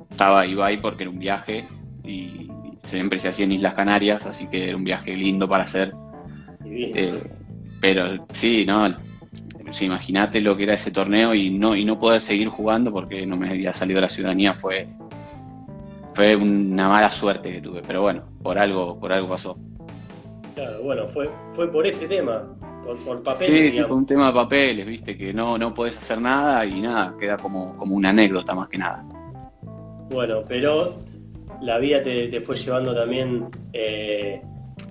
estaba 0.09 0.45
Ibai 0.45 0.79
porque 0.79 1.03
era 1.03 1.09
un 1.11 1.19
viaje 1.19 1.67
y 2.03 2.49
siempre 2.83 3.17
se 3.17 3.29
hacía 3.29 3.45
en 3.45 3.53
Islas 3.53 3.73
Canarias, 3.73 4.25
así 4.25 4.47
que 4.47 4.67
era 4.67 4.77
un 4.77 4.83
viaje 4.83 5.15
lindo 5.15 5.47
para 5.47 5.63
hacer. 5.63 5.93
Eh, 6.65 7.19
pero 7.81 8.25
sí, 8.31 8.65
¿no? 8.65 8.93
Imagínate 9.81 10.39
lo 10.39 10.55
que 10.55 10.63
era 10.63 10.75
ese 10.75 10.91
torneo 10.91 11.33
y 11.33 11.49
no, 11.49 11.75
y 11.75 11.83
no 11.83 11.97
poder 11.97 12.21
seguir 12.21 12.49
jugando 12.49 12.91
porque 12.91 13.25
no 13.25 13.35
me 13.37 13.49
había 13.49 13.73
salido 13.73 13.99
la 13.99 14.09
ciudadanía 14.09 14.53
fue, 14.53 14.87
fue 16.13 16.35
una 16.35 16.87
mala 16.87 17.09
suerte 17.09 17.51
que 17.51 17.61
tuve, 17.61 17.81
pero 17.81 18.01
bueno, 18.01 18.23
por 18.43 18.59
algo, 18.59 18.99
por 18.99 19.11
algo 19.11 19.29
pasó. 19.29 19.57
Claro, 20.53 20.83
bueno, 20.83 21.07
fue, 21.07 21.27
fue 21.53 21.71
por 21.71 21.87
ese 21.87 22.07
tema 22.07 22.43
por, 23.05 23.23
papeles. 23.23 23.71
Sí, 23.73 23.77
sí, 23.79 23.83
por 23.83 23.97
un 23.97 24.05
tema 24.05 24.27
de 24.27 24.33
papeles, 24.33 24.85
viste, 24.85 25.17
que 25.17 25.33
no, 25.33 25.57
no 25.57 25.73
podés 25.73 25.97
hacer 25.97 26.21
nada 26.21 26.63
y 26.65 26.81
nada, 26.81 27.15
queda 27.19 27.37
como, 27.37 27.75
como 27.77 27.95
una 27.95 28.09
anécdota 28.09 28.53
más 28.53 28.69
que 28.69 28.77
nada. 28.77 29.03
Bueno, 30.11 30.43
pero 30.47 30.95
la 31.63 31.77
vida 31.77 32.03
te, 32.03 32.41
fue 32.41 32.55
llevando 32.55 32.93
también 32.93 33.47
eh, 33.71 34.41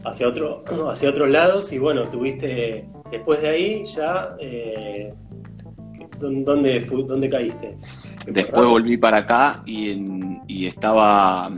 hacia, 0.04 0.26
otro, 0.26 0.64
hacia 0.90 1.10
otros 1.10 1.28
lados 1.28 1.72
y 1.72 1.78
bueno, 1.78 2.08
tuviste, 2.08 2.88
después 3.10 3.42
de 3.42 3.48
ahí 3.48 3.84
ya, 3.84 4.34
eh, 4.40 5.12
¿dónde, 6.18 6.80
¿dónde 6.80 7.28
caíste? 7.28 7.76
Después 8.26 8.66
volví 8.66 8.96
para 8.96 9.18
acá 9.18 9.62
y, 9.66 10.66
estaba, 10.66 11.50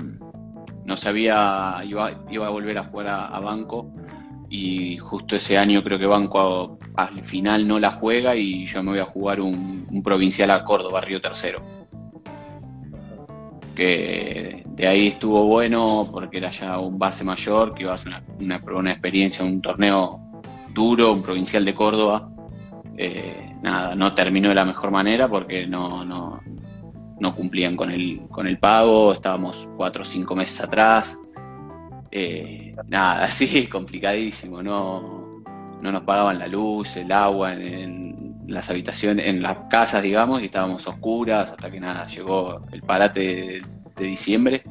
no 0.85 0.97
sabía, 0.97 1.77
iba, 1.87 2.11
iba 2.31 2.47
a 2.47 2.51
volver 2.51 2.79
a 2.79 2.85
jugar 2.85 3.09
a, 3.09 3.41
Banco 3.41 3.93
y 4.49 4.97
justo 4.99 5.37
ese 5.37 5.59
año 5.59 5.83
creo 5.83 5.99
que 5.99 6.07
Banco 6.07 6.79
al 6.97 7.23
final 7.23 7.69
no 7.69 7.79
la 7.79 7.91
juega 7.91 8.35
y 8.35 8.65
yo 8.65 8.83
me 8.83 8.93
voy 8.93 9.01
a 9.01 9.07
jugar 9.07 9.41
un, 9.41 9.87
un 9.91 10.03
provincial 10.03 10.51
a 10.51 10.65
Córdoba, 10.65 11.01
Río 11.01 11.21
Tercero 11.21 11.63
que 13.75 14.64
de 14.75 14.89
ahí 14.89 15.07
estuvo 15.09 15.45
bueno 15.45 16.09
porque 16.11 16.39
era 16.39 16.51
ya 16.51 16.79
un 16.79 16.99
base 16.99 17.23
mayor, 17.23 17.75
que 17.75 17.85
iba 17.85 17.93
a 17.93 17.95
hacer 17.95 18.13
una, 18.41 18.61
una, 18.75 18.91
experiencia, 18.91 19.45
un 19.45 19.61
torneo 19.61 20.21
duro, 20.73 21.13
un 21.13 21.23
provincial 21.23 21.65
de 21.65 21.75
Córdoba. 21.75 22.29
Eh, 22.97 23.55
nada, 23.63 23.95
no 23.95 24.13
terminó 24.15 24.49
de 24.49 24.57
la 24.57 24.65
mejor 24.65 24.91
manera 24.91 25.29
porque 25.29 25.67
no, 25.67 26.05
no, 26.05 26.41
no 27.21 27.35
cumplían 27.37 27.77
con 27.77 27.93
el, 27.93 28.23
con 28.29 28.49
el 28.49 28.59
pago, 28.59 29.13
estábamos 29.13 29.69
cuatro 29.77 30.03
o 30.03 30.05
cinco 30.05 30.35
meses 30.35 30.61
atrás. 30.61 31.21
Eh, 32.11 32.75
nada, 32.89 33.29
sí, 33.31 33.69
complicadísimo, 33.69 34.61
no, 34.61 35.43
no 35.81 35.93
nos 35.93 36.03
pagaban 36.03 36.41
la 36.41 36.49
luz, 36.49 36.97
el 36.97 37.13
agua 37.13 37.55
en 37.55 38.45
las 38.49 38.69
habitaciones, 38.71 39.29
en 39.29 39.41
las 39.41 39.57
casas, 39.71 40.03
digamos, 40.03 40.41
y 40.41 40.47
estábamos 40.47 40.85
oscuras 40.89 41.53
hasta 41.53 41.71
que 41.71 41.79
nada, 41.79 42.07
llegó 42.07 42.61
el 42.73 42.83
parate 42.83 43.61
de, 43.97 44.05
diciembre 44.05 44.63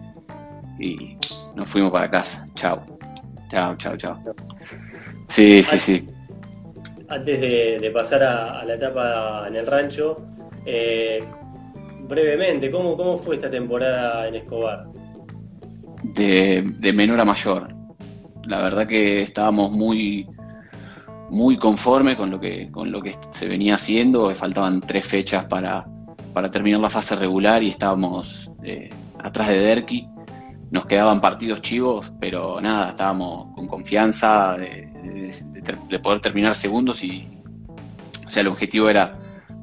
y 0.79 1.17
nos 1.55 1.69
fuimos 1.69 1.91
para 1.91 2.09
casa. 2.09 2.45
Chao. 2.55 2.81
Chao, 3.49 3.75
chao, 3.77 3.97
chao. 3.97 4.19
Sí, 5.27 5.63
sí, 5.63 5.77
sí. 5.77 6.09
Antes 7.09 7.41
de, 7.41 7.91
pasar 7.93 8.23
a, 8.23 8.65
la 8.65 8.75
etapa 8.75 9.45
en 9.47 9.55
el 9.55 9.67
rancho, 9.67 10.25
eh, 10.65 11.23
brevemente, 12.07 12.71
¿cómo, 12.71 12.97
¿cómo 12.97 13.17
fue 13.17 13.35
esta 13.35 13.49
temporada 13.49 14.27
en 14.27 14.35
Escobar? 14.35 14.85
De, 16.03 16.63
de 16.79 16.93
menor 16.93 17.19
a 17.19 17.25
mayor. 17.25 17.73
La 18.45 18.61
verdad 18.61 18.87
que 18.87 19.21
estábamos 19.21 19.71
muy, 19.71 20.27
muy 21.29 21.57
conforme 21.57 22.15
con 22.15 22.29
lo 22.29 22.39
que, 22.39 22.69
con 22.71 22.91
lo 22.91 23.01
que 23.01 23.15
se 23.31 23.47
venía 23.47 23.75
haciendo. 23.75 24.33
Faltaban 24.35 24.81
tres 24.81 25.05
fechas 25.05 25.45
para, 25.45 25.85
para 26.33 26.51
terminar 26.51 26.79
la 26.79 26.89
fase 26.89 27.15
regular 27.15 27.63
y 27.63 27.69
estábamos 27.69 28.51
eh, 28.63 28.89
atrás 29.23 29.47
de 29.47 29.59
Derki. 29.59 30.07
Nos 30.71 30.85
quedaban 30.85 31.21
partidos 31.21 31.61
chivos, 31.61 32.13
pero 32.19 32.59
nada, 32.59 32.91
estábamos 32.91 33.53
con 33.55 33.67
confianza 33.67 34.57
de, 34.57 35.99
poder 36.01 36.19
terminar 36.19 36.55
segundos 36.55 37.03
y, 37.03 37.27
o 38.25 38.29
sea, 38.29 38.41
el 38.41 38.47
objetivo 38.47 38.89
era 38.89 39.17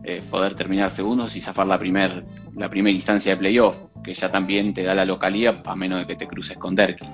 eh, 0.05 0.23
poder 0.31 0.55
terminar 0.55 0.91
segundos 0.91 1.37
y 1.37 1.41
zafar 1.41 1.67
la 1.67 1.79
primera 1.79 2.23
la 2.57 2.69
primera 2.69 2.95
instancia 2.95 3.33
de 3.33 3.39
playoff, 3.39 3.79
que 4.03 4.15
ya 4.15 4.31
también 4.31 4.75
te 4.75 4.83
da 4.83 4.95
la 4.95 5.05
localía 5.05 5.63
a 5.65 5.77
menos 5.77 6.01
de 6.01 6.07
que 6.07 6.17
te 6.17 6.27
cruces 6.27 6.57
con 6.59 6.75
Derki 6.75 7.07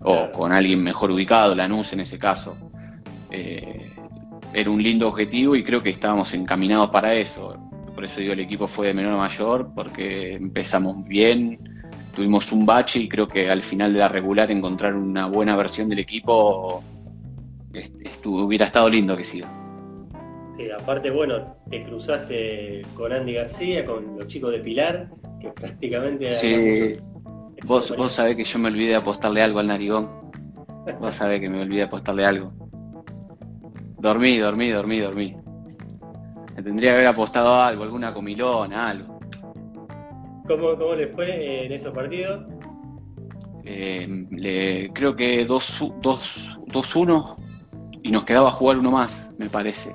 o 0.00 0.30
con 0.32 0.52
alguien 0.52 0.82
mejor 0.82 1.10
ubicado, 1.10 1.54
Lanús 1.54 1.92
en 1.92 2.00
ese 2.00 2.18
caso. 2.18 2.56
Eh, 3.30 3.92
era 4.52 4.70
un 4.70 4.82
lindo 4.82 5.08
objetivo 5.08 5.56
y 5.56 5.64
creo 5.64 5.82
que 5.82 5.90
estábamos 5.90 6.32
encaminados 6.32 6.90
para 6.90 7.12
eso. 7.14 7.55
Por 7.96 8.04
eso 8.04 8.20
digo, 8.20 8.34
el 8.34 8.40
equipo 8.40 8.66
fue 8.66 8.88
de 8.88 8.94
menor 8.94 9.14
a 9.14 9.16
mayor, 9.16 9.70
porque 9.74 10.34
empezamos 10.34 11.02
bien, 11.08 11.58
tuvimos 12.14 12.52
un 12.52 12.66
bache 12.66 12.98
y 12.98 13.08
creo 13.08 13.26
que 13.26 13.48
al 13.48 13.62
final 13.62 13.94
de 13.94 14.00
la 14.00 14.08
regular 14.08 14.50
encontrar 14.50 14.94
una 14.94 15.28
buena 15.28 15.56
versión 15.56 15.88
del 15.88 16.00
equipo 16.00 16.84
hubiera 18.24 18.66
estado 18.66 18.90
lindo 18.90 19.16
que 19.16 19.24
siga. 19.24 19.50
Sí, 20.56 20.66
aparte, 20.70 21.10
bueno, 21.10 21.56
te 21.70 21.82
cruzaste 21.84 22.82
con 22.94 23.14
Andy 23.14 23.32
García, 23.32 23.86
con 23.86 24.18
los 24.18 24.26
chicos 24.26 24.52
de 24.52 24.58
Pilar, 24.58 25.08
que 25.40 25.48
prácticamente... 25.48 26.28
Sí, 26.28 26.96
vos, 27.64 27.96
vos 27.96 28.12
sabés 28.12 28.36
que 28.36 28.44
yo 28.44 28.58
me 28.58 28.68
olvidé 28.68 28.90
de 28.90 28.96
apostarle 28.96 29.42
algo 29.42 29.58
al 29.58 29.68
Narigón. 29.68 30.10
Vos 31.00 31.14
sabés 31.14 31.40
que 31.40 31.48
me 31.48 31.62
olvidé 31.62 31.78
de 31.78 31.86
apostarle 31.86 32.26
algo. 32.26 32.52
Dormí, 33.98 34.36
dormí, 34.36 34.68
dormí, 34.68 34.98
dormí. 35.00 35.36
Me 36.56 36.62
tendría 36.62 36.90
que 36.90 36.96
haber 36.96 37.08
apostado 37.08 37.54
algo, 37.54 37.84
alguna 37.84 38.14
comilona, 38.14 38.88
algo. 38.88 39.20
¿Cómo, 40.46 40.76
cómo 40.76 40.94
le 40.94 41.08
fue 41.08 41.66
en 41.66 41.72
esos 41.72 41.92
partidos? 41.92 42.46
Eh, 43.64 44.88
creo 44.94 45.14
que 45.16 45.46
2-1 45.46 47.36
y 48.02 48.10
nos 48.10 48.24
quedaba 48.24 48.50
jugar 48.52 48.78
uno 48.78 48.90
más, 48.90 49.30
me 49.36 49.50
parece. 49.50 49.94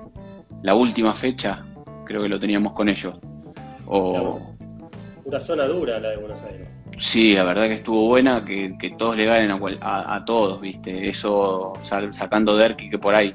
La 0.61 0.75
última 0.75 1.15
fecha, 1.15 1.65
creo 2.05 2.21
que 2.21 2.29
lo 2.29 2.39
teníamos 2.39 2.73
con 2.73 2.89
ellos. 2.89 3.17
O... 3.87 4.39
Una 5.23 5.39
zona 5.39 5.65
dura 5.65 5.99
la 5.99 6.09
de 6.09 6.17
Buenos 6.17 6.43
Aires. 6.43 6.67
Sí, 6.97 7.33
la 7.33 7.43
verdad 7.43 7.67
que 7.67 7.75
estuvo 7.75 8.07
buena, 8.07 8.43
que, 8.45 8.93
todos 8.97 9.15
le 9.15 9.25
ganen 9.25 9.57
a, 9.81 10.23
todos, 10.25 10.59
¿viste? 10.61 11.09
Eso 11.09 11.73
sacando 11.81 12.55
Derky 12.55 12.89
que 12.89 12.99
por 12.99 13.15
ahí 13.15 13.33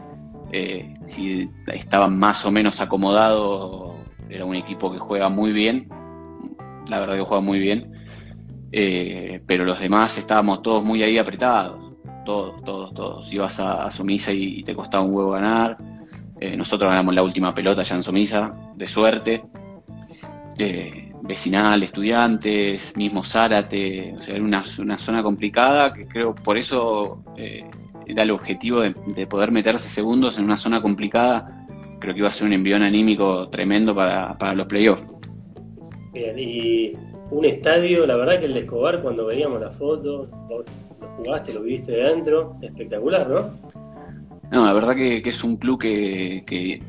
eh, 0.53 0.95
si 1.07 1.51
estaban 1.67 2.19
más 2.19 2.45
o 2.45 2.51
menos 2.51 2.81
acomodados, 2.81 3.95
era 4.29 4.45
un 4.45 4.55
equipo 4.55 4.93
que 4.93 4.99
juega 4.99 5.29
muy 5.29 5.53
bien, 5.53 5.89
la 6.89 7.01
verdad 7.01 7.17
que 7.17 7.25
juega 7.25 7.43
muy 7.43 7.59
bien, 7.59 7.93
eh, 8.73 9.41
pero 9.47 9.65
los 9.65 9.81
demás 9.81 10.19
estábamos 10.19 10.63
todos 10.63 10.85
muy 10.85 11.03
ahí 11.03 11.19
apretados, 11.19 11.95
todos, 12.25 12.63
todos, 12.65 12.95
todos. 12.95 13.33
Ibas 13.33 13.59
a, 13.61 13.91
Sumisa 13.91 14.33
y, 14.33 14.63
te 14.63 14.75
costaba 14.75 15.05
un 15.05 15.15
huevo 15.15 15.33
ganar. 15.33 15.77
Eh, 16.41 16.57
nosotros 16.57 16.91
ganamos 16.91 17.15
la 17.15 17.23
última 17.23 17.55
pelota 17.55 17.83
ya 17.83 17.97
en 17.97 18.03
Sumisa, 18.03 18.55
de 18.77 18.87
suerte. 18.87 19.43
vecinal, 21.23 21.83
estudiantes, 21.83 22.97
mismo 22.97 23.23
Zárate, 23.23 24.15
o 24.17 24.21
sea, 24.21 24.37
era 24.37 24.45
una, 24.45 24.63
una 24.79 24.97
zona 24.97 25.23
complicada 25.23 25.93
que 25.93 26.07
creo 26.07 26.35
por 26.35 26.57
eso 26.57 27.25
era 28.07 28.23
el 28.23 28.31
objetivo 28.31 28.81
de, 28.81 29.27
poder 29.27 29.51
meterse 29.51 29.89
segundos 29.89 30.39
en 30.39 30.45
una 30.45 30.57
zona 30.57 30.81
complicada, 30.81 31.67
creo 31.99 32.15
que 32.15 32.21
iba 32.21 32.29
a 32.29 32.33
ser 32.33 32.47
un 32.47 32.53
envión 32.53 32.83
anímico 32.83 33.49
tremendo 33.49 33.95
para, 33.95 34.55
los 34.55 34.67
playoffs. 34.67 35.05
Bien, 36.13 36.39
y 36.39 36.93
un 37.31 37.45
estadio, 37.45 38.07
la 38.07 38.17
verdad 38.17 38.39
que 38.39 38.47
el 38.47 38.55
de 38.55 38.61
Escobar, 38.61 39.03
cuando 39.03 39.27
veíamos 39.27 39.61
la 39.61 39.71
foto, 39.71 40.29
vos 40.49 40.67
lo 41.01 41.09
jugaste, 41.09 41.53
lo 41.53 41.63
viste 41.63 41.93
de 41.93 42.05
adentro, 42.05 42.57
espectacular, 42.63 43.29
¿no? 43.29 43.51
No, 44.51 44.65
la 44.65 44.73
verdad 44.73 44.95
que, 44.95 45.19
es 45.19 45.45
un 45.45 45.57
club 45.57 45.81
que, 45.81 46.81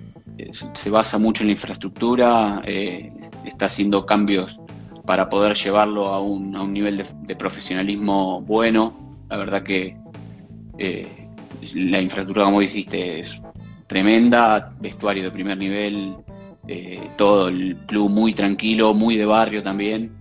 se 0.52 0.90
basa 0.92 1.18
mucho 1.18 1.44
en 1.44 1.48
la 1.48 1.54
infraestructura, 1.54 2.62
eh, 2.64 3.12
está 3.44 3.66
haciendo 3.66 4.06
cambios 4.06 4.60
para 5.06 5.30
poder 5.30 5.56
llevarlo 5.56 6.08
a 6.08 6.22
un, 6.22 6.56
a 6.56 6.62
un 6.62 6.74
nivel 6.74 6.98
de, 6.98 7.06
de, 7.24 7.36
profesionalismo 7.36 8.42
bueno. 8.42 9.16
La 9.30 9.38
verdad 9.38 9.64
que 9.64 9.98
eh, 10.78 11.28
la 11.74 12.02
infraestructura, 12.02 12.46
como 12.46 12.60
dijiste, 12.60 13.20
es 13.22 13.42
tremenda, 13.88 14.74
vestuario 14.80 15.24
de 15.24 15.32
primer 15.32 15.58
nivel, 15.58 16.16
eh, 16.68 17.12
todo 17.18 17.48
el 17.48 17.78
club 17.88 18.10
muy 18.10 18.34
tranquilo, 18.34 18.94
muy 18.94 19.18
de 19.18 19.26
barrio 19.26 19.64
también, 19.64 20.12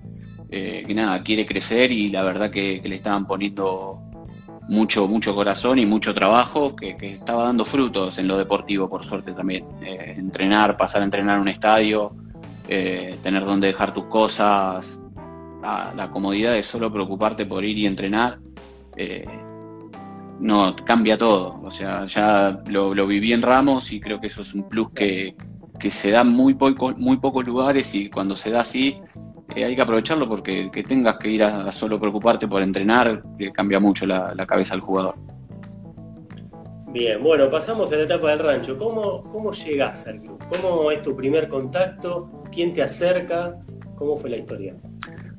eh, 0.50 0.84
que 0.86 0.94
nada, 0.94 1.22
quiere 1.22 1.44
crecer 1.44 1.92
y 1.92 2.08
la 2.08 2.22
verdad 2.22 2.50
que, 2.50 2.80
le 2.82 2.96
estaban 2.96 3.26
poniendo 3.26 4.00
mucho, 4.68 5.06
mucho 5.06 5.34
corazón 5.34 5.78
y 5.78 5.86
mucho 5.86 6.14
trabajo 6.14 6.74
que, 6.74 6.96
estaba 7.00 7.44
dando 7.44 7.64
frutos 7.64 8.18
en 8.18 8.28
lo 8.28 8.38
deportivo, 8.38 8.88
por 8.88 9.04
suerte 9.04 9.32
también. 9.32 9.64
entrenar, 9.82 10.76
pasar 10.76 11.02
a 11.02 11.04
entrenar 11.04 11.36
en 11.36 11.42
un 11.42 11.48
estadio, 11.48 12.12
tener 12.66 13.44
donde 13.44 13.68
dejar 13.68 13.92
tus 13.92 14.06
cosas, 14.06 15.00
la, 15.62 16.10
comodidad 16.12 16.54
de 16.54 16.62
solo 16.62 16.92
preocuparte 16.92 17.44
por 17.46 17.64
ir 17.64 17.78
y 17.78 17.86
entrenar 17.86 18.38
no 20.40 20.74
cambia 20.84 21.16
todo. 21.16 21.60
O 21.62 21.70
sea, 21.70 22.06
ya 22.06 22.60
lo, 22.66 23.06
viví 23.06 23.32
en 23.32 23.42
Ramos 23.42 23.92
y 23.92 24.00
creo 24.00 24.20
que 24.20 24.26
eso 24.28 24.42
es 24.42 24.54
un 24.54 24.68
plus 24.68 24.90
que, 24.90 25.34
se 25.90 26.10
da 26.10 26.22
en 26.22 26.28
muy, 26.28 26.54
poco, 26.54 26.94
muy 26.96 27.18
pocos 27.18 27.46
lugares 27.46 27.94
y 27.94 28.10
cuando 28.10 28.34
se 28.34 28.50
da 28.50 28.60
así 28.60 29.00
eh, 29.54 29.64
hay 29.64 29.76
que 29.76 29.82
aprovecharlo 29.82 30.28
porque 30.28 30.68
que 30.72 30.82
tengas 30.82 31.18
que 31.18 31.30
ir 31.30 31.44
a, 31.44 31.70
solo 31.70 32.00
preocuparte 32.00 32.48
por 32.48 32.62
entrenar 32.62 33.22
que 33.38 33.52
cambia 33.52 33.78
mucho 33.78 34.06
la, 34.06 34.34
cabeza 34.46 34.74
del 34.74 34.80
jugador. 34.80 35.14
Bien, 36.92 37.22
bueno, 37.22 37.50
pasamos 37.50 37.92
a 37.92 37.96
la 37.96 38.04
etapa 38.04 38.30
del 38.30 38.38
rancho. 38.38 38.78
¿Cómo, 38.78 39.22
¿Cómo 39.30 39.52
llegas 39.52 40.06
al 40.06 40.20
club? 40.20 40.42
¿Cómo 40.48 40.90
es 40.90 41.02
tu 41.02 41.14
primer 41.14 41.48
contacto? 41.48 42.42
¿Quién 42.50 42.72
te 42.72 42.82
acerca? 42.82 43.56
¿Cómo 43.96 44.16
fue 44.16 44.30
la 44.30 44.38
historia? 44.38 44.74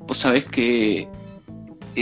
Vos 0.08 0.20
sabés 0.20 0.46
que 0.46 1.08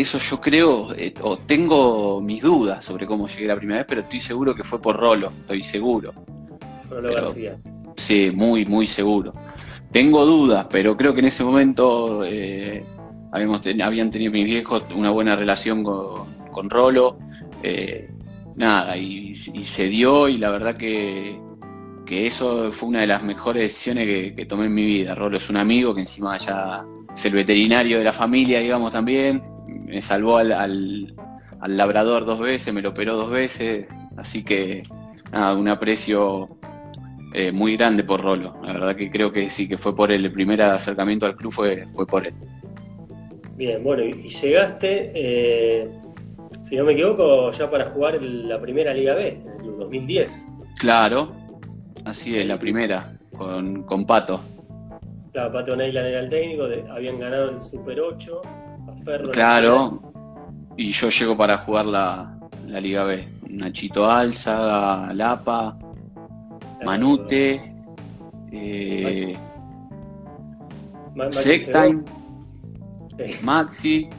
eso 0.01 0.19
yo 0.19 0.41
creo, 0.41 0.93
eh, 0.93 1.13
o 1.21 1.37
tengo 1.37 2.19
mis 2.21 2.41
dudas 2.41 2.83
sobre 2.83 3.05
cómo 3.05 3.27
llegué 3.27 3.47
la 3.47 3.55
primera 3.55 3.79
vez, 3.79 3.87
pero 3.87 4.01
estoy 4.01 4.19
seguro 4.19 4.53
que 4.53 4.63
fue 4.63 4.81
por 4.81 4.97
Rolo, 4.97 5.31
estoy 5.41 5.63
seguro. 5.63 6.13
Rolo 6.89 7.13
García. 7.13 7.57
Sí, 7.95 8.31
muy, 8.33 8.65
muy 8.65 8.87
seguro. 8.87 9.33
Tengo 9.91 10.25
dudas, 10.25 10.67
pero 10.69 10.97
creo 10.97 11.13
que 11.13 11.21
en 11.21 11.27
ese 11.27 11.43
momento 11.43 12.23
eh, 12.25 12.83
habíamos 13.31 13.61
habían 13.81 14.11
tenido 14.11 14.31
mis 14.31 14.45
viejos 14.45 14.83
una 14.93 15.11
buena 15.11 15.35
relación 15.35 15.83
con, 15.83 16.69
Rolo. 16.69 17.17
Eh, 17.63 18.09
nada, 18.55 18.97
y, 18.97 19.35
se 19.35 19.87
dio 19.87 20.27
y 20.27 20.37
la 20.37 20.51
verdad 20.51 20.75
que, 20.75 21.39
eso 22.07 22.71
fue 22.71 22.89
una 22.89 23.01
de 23.01 23.07
las 23.07 23.23
mejores 23.23 23.63
decisiones 23.63 24.33
que, 24.35 24.45
tomé 24.45 24.65
en 24.65 24.73
mi 24.73 24.83
vida. 24.83 25.15
Rolo 25.15 25.37
es 25.37 25.49
un 25.49 25.57
amigo 25.57 25.95
que 25.95 26.01
encima 26.01 26.37
ya 26.37 26.83
es 27.15 27.25
el 27.25 27.33
veterinario 27.33 27.97
de 27.97 28.03
la 28.03 28.13
familia, 28.13 28.59
digamos, 28.59 28.91
también. 28.91 29.54
Me 29.79 30.01
salvó 30.01 30.37
al, 30.37 30.51
al, 30.51 31.15
labrador 31.67 32.25
dos 32.25 32.39
veces, 32.39 32.73
me 32.73 32.81
lo 32.81 32.89
operó 32.89 33.15
dos 33.15 33.29
veces, 33.29 33.87
así 34.17 34.43
que 34.43 34.83
nada, 35.31 35.55
un 35.55 35.67
aprecio 35.67 36.49
eh, 37.33 37.51
muy 37.51 37.75
grande 37.75 38.03
por 38.03 38.21
Rolo. 38.21 38.55
La 38.63 38.73
verdad 38.73 38.95
que 38.95 39.09
creo 39.11 39.31
que 39.31 39.49
sí, 39.49 39.67
que 39.67 39.77
fue 39.77 39.95
por 39.95 40.11
él. 40.11 40.23
El 40.25 40.31
primer 40.31 40.61
acercamiento 40.61 41.25
al 41.25 41.35
club 41.35 41.51
fue, 41.51 41.85
fue 41.89 42.07
por 42.07 42.25
él. 42.25 42.33
Bien, 43.55 43.83
bueno, 43.83 44.03
y, 44.03 44.29
llegaste, 44.29 45.11
eh, 45.13 45.89
si 46.61 46.77
no 46.77 46.85
me 46.85 46.93
equivoco, 46.93 47.51
ya 47.51 47.69
para 47.69 47.85
jugar 47.85 48.21
la 48.21 48.59
primera 48.61 48.93
Liga 48.93 49.15
B, 49.15 49.27
en 49.27 49.65
el 49.65 49.77
2010. 49.77 50.47
Claro, 50.79 51.33
así 52.05 52.37
es, 52.37 52.45
la 52.45 52.59
primera, 52.59 53.17
con, 53.37 53.83
con 53.83 54.05
Pato. 54.05 54.41
Claro, 55.31 55.51
Pato 55.51 55.75
Neyland 55.75 56.07
era 56.07 56.19
el 56.21 56.29
técnico, 56.29 56.67
habían 56.89 57.19
ganado 57.19 57.51
el 57.51 57.61
Super 57.61 57.99
8, 57.99 58.41
a. 59.05 59.31
Claro, 59.31 60.01
y 60.77 60.89
yo 60.91 61.09
llego 61.09 61.37
para 61.37 61.57
jugar 61.57 61.85
la, 61.85 62.37
la 62.65 62.79
Liga 62.79 63.03
B. 63.03 63.27
Nachito 63.49 64.09
Alza, 64.09 65.13
Lapa, 65.13 65.77
Manute, 66.83 67.73
eh, 68.51 69.37
Maxi. 73.41 74.09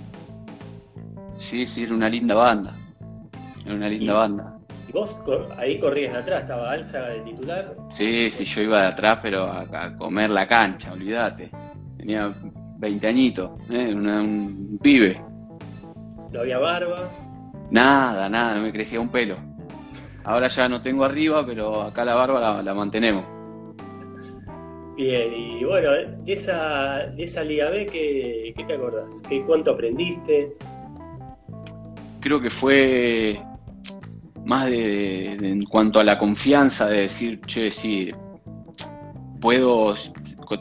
Sí, 1.39 1.67
sí, 1.67 1.83
era 1.83 1.95
una 1.95 2.09
linda 2.09 2.35
banda. 2.35 2.75
Era 3.65 3.75
una 3.75 3.89
linda 3.89 4.15
banda. 4.15 4.59
¿Y 4.89 4.93
vos 4.93 5.19
ahí 5.59 5.79
corrías 5.79 6.13
de 6.15 6.19
atrás? 6.21 6.43
¿Estaba 6.43 6.73
Alza 6.73 7.01
de 7.01 7.21
titular? 7.21 7.77
Sí, 7.91 8.31
sí, 8.31 8.45
yo 8.45 8.63
iba 8.63 8.81
de 8.83 8.87
atrás, 8.89 9.19
pero 9.23 9.45
a, 9.45 9.97
comer 9.97 10.31
la 10.31 10.47
cancha, 10.49 10.93
olvídate. 10.93 11.51
Tenía 11.99 12.35
20 12.79 13.07
añitos, 13.07 13.51
¿eh? 13.71 13.95
un 13.95 14.79
pibe. 14.83 15.21
¿No 16.33 16.41
había 16.41 16.59
barba? 16.59 17.11
Nada, 17.71 18.29
nada, 18.29 18.57
no 18.57 18.63
me 18.63 18.73
crecía 18.73 19.01
un 19.01 19.09
pelo. 19.09 19.37
Ahora 20.25 20.49
ya 20.49 20.69
no 20.69 20.83
tengo 20.83 21.05
arriba, 21.05 21.45
pero 21.47 21.83
acá 21.83 22.05
la 22.05 22.15
barba 22.15 22.63
la, 22.63 22.75
mantenemos. 22.75 23.25
Bien, 24.97 25.33
y 25.33 25.65
bueno, 25.65 25.91
de 26.25 26.33
esa, 26.33 27.07
de 27.15 27.23
esa 27.23 27.45
Liga 27.45 27.71
B, 27.71 27.87
¿qué, 27.87 28.65
te 28.67 28.75
acordás? 28.75 29.23
¿Qué, 29.29 29.43
¿Cuánto 29.45 29.73
aprendiste? 29.73 30.53
Creo 32.21 32.41
que 32.41 32.51
fue 32.51 33.41
más 34.45 34.67
de, 34.71 35.33
en 35.33 35.63
cuanto 35.65 36.01
a 36.01 36.05
la 36.05 36.19
confianza 36.19 36.89
de 36.89 37.03
decir, 37.03 37.41
che, 37.43 37.71
sí, 37.71 38.11
puedo, 39.41 39.95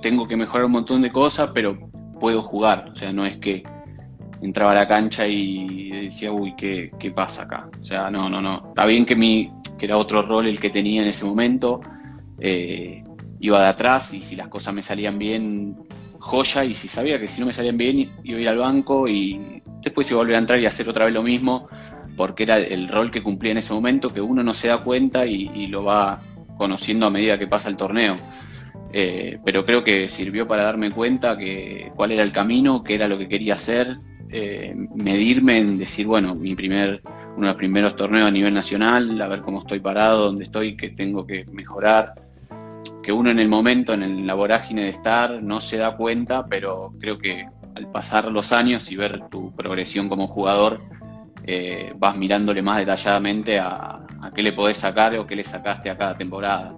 tengo 0.01 0.27
que 0.27 0.35
mejorar 0.37 0.65
un 0.65 0.73
montón 0.73 1.01
de 1.01 1.11
cosas, 1.11 1.49
pero 1.53 1.77
puedo 2.25 2.41
jugar. 2.41 2.89
O 2.91 2.95
sea, 2.95 3.13
no 3.13 3.23
es 3.23 3.37
que 3.37 3.61
entraba 4.41 4.71
a 4.71 4.73
la 4.73 4.87
cancha 4.87 5.27
y 5.27 5.91
decía, 6.05 6.31
uy, 6.31 6.55
¿qué, 6.57 6.89
qué 6.99 7.11
pasa 7.11 7.43
acá? 7.43 7.69
O 7.79 7.85
sea, 7.85 8.09
no, 8.09 8.27
no, 8.27 8.41
no. 8.41 8.69
Está 8.69 8.87
bien 8.87 9.05
que, 9.05 9.15
mi, 9.15 9.51
que 9.77 9.85
era 9.85 9.95
otro 9.95 10.23
rol 10.23 10.47
el 10.47 10.59
que 10.59 10.71
tenía 10.71 11.03
en 11.03 11.07
ese 11.07 11.23
momento. 11.23 11.81
Eh, 12.39 13.03
iba 13.39 13.61
de 13.61 13.67
atrás 13.67 14.11
y 14.15 14.21
si 14.21 14.35
las 14.35 14.47
cosas 14.47 14.73
me 14.73 14.81
salían 14.81 15.19
bien, 15.19 15.77
joya. 16.17 16.65
Y 16.65 16.73
si 16.73 16.87
sabía 16.87 17.19
que 17.19 17.27
si 17.27 17.41
no 17.41 17.45
me 17.45 17.53
salían 17.53 17.77
bien, 17.77 18.11
iba 18.23 18.39
a 18.39 18.41
ir 18.41 18.49
al 18.49 18.57
banco 18.57 19.07
y 19.07 19.61
después 19.83 20.09
iba 20.09 20.17
a 20.17 20.23
volver 20.23 20.37
a 20.37 20.39
entrar 20.39 20.59
y 20.59 20.65
hacer 20.65 20.89
otra 20.89 21.05
vez 21.05 21.13
lo 21.13 21.21
mismo, 21.21 21.67
porque 22.17 22.41
era 22.41 22.57
el 22.57 22.87
rol 22.87 23.11
que 23.11 23.21
cumplía 23.21 23.51
en 23.51 23.59
ese 23.59 23.71
momento, 23.71 24.11
que 24.11 24.19
uno 24.19 24.41
no 24.41 24.55
se 24.55 24.69
da 24.69 24.79
cuenta 24.79 25.27
y, 25.27 25.67
lo 25.67 25.83
va 25.83 26.19
conociendo 26.57 27.05
a 27.05 27.11
medida 27.11 27.37
que 27.37 27.45
pasa 27.45 27.69
el 27.69 27.77
torneo. 27.77 28.17
Eh, 28.91 29.39
pero 29.43 29.65
creo 29.65 29.83
que 29.83 30.07
sirvió 30.07 30.47
para 30.47 30.63
darme 30.63 30.91
cuenta 30.91 31.37
que 31.37 31.91
cuál 31.95 32.11
era 32.13 32.23
el 32.23 32.31
camino, 32.31 32.83
qué 32.83 32.95
era 32.95 33.07
lo 33.07 33.17
que 33.17 33.27
quería 33.27 33.55
hacer, 33.55 33.97
eh, 34.31 34.73
medirme 34.95 35.57
en 35.57 35.77
decir, 35.77 36.07
bueno, 36.07 36.33
mi 36.33 36.55
primer, 36.55 37.01
uno 37.35 37.47
de 37.47 37.53
los 37.53 37.55
primeros 37.57 37.95
torneos 37.95 38.27
a 38.27 38.31
nivel 38.31 38.53
nacional, 38.53 39.21
a 39.21 39.27
ver 39.27 39.41
cómo 39.41 39.59
estoy 39.59 39.79
parado, 39.79 40.25
dónde 40.25 40.45
estoy, 40.45 40.77
qué 40.77 40.89
tengo 40.89 41.25
que 41.27 41.45
mejorar. 41.51 42.13
Que 43.03 43.11
uno 43.11 43.29
en 43.29 43.39
el 43.39 43.49
momento, 43.49 43.93
en 43.93 44.25
la 44.25 44.33
vorágine 44.33 44.83
de 44.83 44.89
estar, 44.89 45.43
no 45.43 45.61
se 45.61 45.77
da 45.77 45.95
cuenta, 45.95 46.45
pero 46.45 46.93
creo 46.99 47.17
que 47.17 47.45
al 47.75 47.91
pasar 47.91 48.31
los 48.31 48.51
años 48.51 48.91
y 48.91 48.95
ver 48.95 49.27
tu 49.29 49.53
progresión 49.53 50.09
como 50.09 50.27
jugador, 50.27 50.81
eh, 51.43 51.93
vas 51.97 52.17
mirándole 52.17 52.61
más 52.61 52.79
detalladamente 52.79 53.59
a, 53.59 53.99
qué 54.33 54.41
le 54.41 54.53
podés 54.53 54.77
sacar 54.77 55.15
o 55.17 55.27
qué 55.27 55.35
le 55.35 55.43
sacaste 55.43 55.89
a 55.89 55.97
cada 55.97 56.17
temporada. 56.17 56.75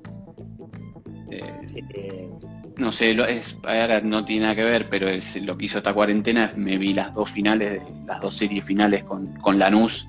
Eh, 1.29 2.29
no 2.77 2.91
sé, 2.91 3.11
es, 3.29 3.59
ahora 3.63 4.01
no 4.01 4.23
tiene 4.23 4.43
nada 4.43 4.55
que 4.55 4.63
ver, 4.63 4.87
pero 4.89 5.07
es 5.09 5.41
lo 5.41 5.57
que 5.57 5.65
hizo 5.65 5.79
esta 5.79 5.93
cuarentena. 5.93 6.53
Me 6.55 6.77
vi 6.77 6.93
las 6.93 7.13
dos 7.13 7.31
finales, 7.31 7.81
las 8.05 8.21
dos 8.21 8.35
series 8.35 8.65
finales 8.65 9.03
con, 9.03 9.33
con 9.35 9.57
Lanús 9.57 10.07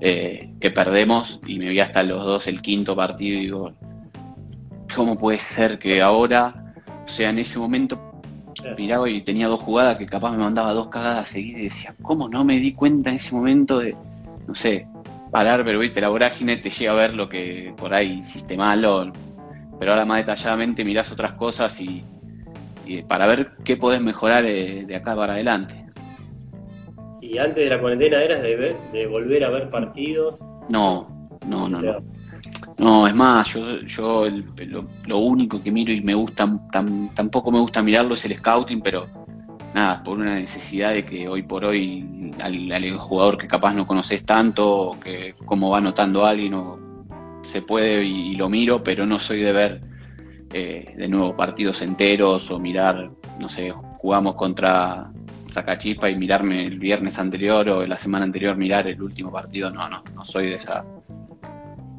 eh, 0.00 0.50
que 0.60 0.70
perdemos 0.70 1.40
y 1.46 1.58
me 1.58 1.70
vi 1.70 1.80
hasta 1.80 2.02
los 2.02 2.24
dos 2.24 2.46
el 2.46 2.62
quinto 2.62 2.94
partido 2.94 3.38
y 3.38 3.40
digo, 3.40 3.72
¿cómo 4.94 5.18
puede 5.18 5.38
ser 5.38 5.78
que 5.78 6.00
ahora, 6.00 6.72
o 7.04 7.08
sea, 7.08 7.30
en 7.30 7.38
ese 7.38 7.58
momento 7.58 8.08
miraba 8.76 9.08
y 9.08 9.22
tenía 9.22 9.48
dos 9.48 9.60
jugadas 9.60 9.96
que 9.96 10.06
capaz 10.06 10.32
me 10.32 10.38
mandaba 10.38 10.72
dos 10.72 10.88
cagadas 10.88 11.30
seguidas 11.30 11.60
y 11.60 11.64
decía, 11.64 11.94
¿cómo 12.02 12.28
no 12.28 12.44
me 12.44 12.58
di 12.58 12.74
cuenta 12.74 13.10
en 13.10 13.16
ese 13.16 13.34
momento 13.34 13.80
de, 13.80 13.96
no 14.46 14.54
sé, 14.54 14.86
parar, 15.30 15.64
pero 15.64 15.80
viste, 15.80 16.00
la 16.00 16.08
vorágine 16.08 16.56
te 16.58 16.70
llega 16.70 16.92
a 16.92 16.96
ver 16.96 17.14
lo 17.14 17.28
que 17.28 17.72
por 17.76 17.92
ahí 17.92 18.18
hiciste 18.18 18.56
malo, 18.56 19.12
pero 19.78 19.92
ahora 19.92 20.04
más 20.04 20.18
detalladamente 20.18 20.84
mirás 20.84 21.10
otras 21.12 21.32
cosas 21.32 21.80
y, 21.80 22.04
para 23.06 23.26
ver 23.26 23.52
qué 23.64 23.76
podés 23.76 24.00
mejorar 24.00 24.46
eh, 24.46 24.84
de 24.86 24.96
acá 24.96 25.14
para 25.14 25.34
adelante. 25.34 25.84
¿Y 27.20 27.36
antes 27.36 27.64
de 27.64 27.68
la 27.68 27.80
cuarentena 27.80 28.22
eras 28.22 28.40
de, 28.40 28.76
de 28.92 29.06
volver 29.06 29.44
a 29.44 29.50
ver 29.50 29.68
partidos? 29.68 30.40
No, 30.70 31.28
no, 31.46 31.68
no, 31.68 31.82
no. 31.82 32.18
No, 32.78 33.06
es 33.06 33.14
más, 33.14 33.52
yo, 33.52 33.80
yo 33.80 34.26
lo, 35.06 35.18
único 35.18 35.60
que 35.60 35.70
miro 35.70 35.92
y 35.92 36.00
me 36.00 36.14
gusta, 36.14 36.48
tampoco 37.14 37.50
me 37.50 37.58
gusta 37.58 37.82
mirarlo 37.82 38.14
es 38.14 38.24
el 38.24 38.36
scouting, 38.36 38.80
pero 38.80 39.06
nada, 39.74 40.02
por 40.02 40.18
una 40.18 40.34
necesidad 40.34 40.92
de 40.92 41.04
que 41.04 41.28
hoy 41.28 41.42
por 41.42 41.64
hoy 41.64 42.32
al, 42.40 42.98
jugador 42.98 43.36
que 43.36 43.48
capaz 43.48 43.74
no 43.74 43.86
conoces 43.86 44.24
tanto, 44.24 44.96
que 45.02 45.34
cómo 45.44 45.70
va 45.70 45.80
notando 45.80 46.24
alguien 46.24 46.54
o 46.54 46.78
se 47.48 47.62
puede 47.62 48.04
y, 48.04 48.34
lo 48.34 48.48
miro, 48.48 48.84
pero 48.84 49.06
no 49.06 49.18
soy 49.18 49.40
de 49.40 49.52
ver 49.52 49.80
eh, 50.52 50.94
de 50.96 51.08
nuevo 51.08 51.34
partidos 51.34 51.80
enteros 51.82 52.50
o 52.50 52.58
mirar, 52.58 53.10
no 53.40 53.48
sé, 53.48 53.70
jugamos 53.70 54.34
contra 54.34 55.10
Zacachispa 55.50 56.10
y 56.10 56.16
mirarme 56.16 56.66
el 56.66 56.78
viernes 56.78 57.18
anterior 57.18 57.68
o 57.70 57.86
la 57.86 57.96
semana 57.96 58.26
anterior 58.26 58.56
mirar 58.56 58.86
el 58.86 59.02
último 59.02 59.32
partido, 59.32 59.70
no, 59.70 59.88
no, 59.88 60.02
no 60.14 60.24
soy 60.24 60.50
de 60.50 60.54
esa 60.54 60.84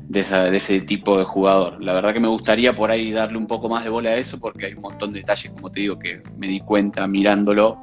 de, 0.08 0.24
de, 0.24 0.58
ese 0.58 0.82
tipo 0.82 1.18
de 1.20 1.24
jugador. 1.24 1.84
La 1.84 1.94
verdad 1.94 2.14
que 2.14 2.20
me 2.20 2.28
gustaría 2.28 2.74
por 2.74 2.90
ahí 2.90 3.12
darle 3.12 3.38
un 3.38 3.46
poco 3.48 3.70
más 3.70 3.84
de 3.84 3.90
bola 3.90 4.12
a 4.12 4.16
eso 4.16 4.40
porque 4.40 4.68
hay 4.68 4.74
un 4.74 4.82
montón 4.82 5.12
de 5.12 5.20
detalles, 5.20 5.52
como 5.52 5.72
te 5.72 5.82
digo, 5.82 5.98
que 6.00 6.22
me 6.38 6.48
di 6.48 6.60
cuenta 6.62 7.06
mirándolo, 7.08 7.80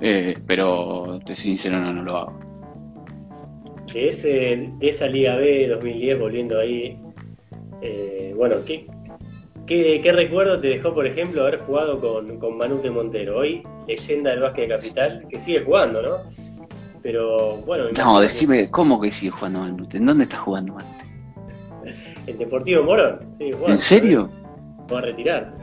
eh, 0.00 0.38
pero 0.46 1.20
te 1.24 1.34
sincero, 1.34 1.78
no, 1.80 1.92
no 1.92 2.02
lo 2.02 2.16
hago 2.16 2.45
de, 3.92 4.08
ese, 4.08 4.70
esa 4.80 5.06
Liga 5.06 5.36
B 5.36 5.68
2010, 5.68 6.18
volviendo 6.18 6.58
ahí, 6.58 6.98
eh, 7.82 8.32
bueno, 8.36 8.56
¿qué, 8.64 8.86
¿qué, 9.66 10.12
recuerdo 10.12 10.60
te 10.60 10.68
dejó, 10.68 10.94
por 10.94 11.06
ejemplo, 11.06 11.42
haber 11.42 11.60
jugado 11.60 12.00
con, 12.00 12.38
con 12.38 12.56
Manute 12.56 12.90
Montero? 12.90 13.38
Hoy, 13.38 13.62
leyenda 13.86 14.30
del 14.30 14.40
básquet 14.40 14.68
de 14.68 14.76
capital, 14.76 15.26
que 15.28 15.38
sigue 15.38 15.62
jugando, 15.64 16.02
¿no? 16.02 16.16
Pero 17.02 17.58
bueno. 17.58 17.84
No, 17.96 18.20
decime, 18.20 18.70
¿cómo 18.70 19.00
que 19.00 19.10
sigue 19.10 19.30
jugando 19.30 19.60
Manute? 19.60 19.98
¿En 19.98 20.06
dónde 20.06 20.24
está 20.24 20.38
jugando 20.38 20.74
Manute? 20.74 21.06
El 22.26 22.38
Deportivo 22.38 22.82
Morón, 22.82 23.20
sí, 23.38 23.50
¿En 23.66 23.78
serio? 23.78 24.30
Va 24.92 24.98
a 24.98 25.02
retirar. 25.02 25.54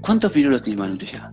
¿Cuántos 0.00 0.32
pirulos 0.32 0.62
tiene 0.62 0.80
Manute 0.80 1.06
ya? 1.06 1.32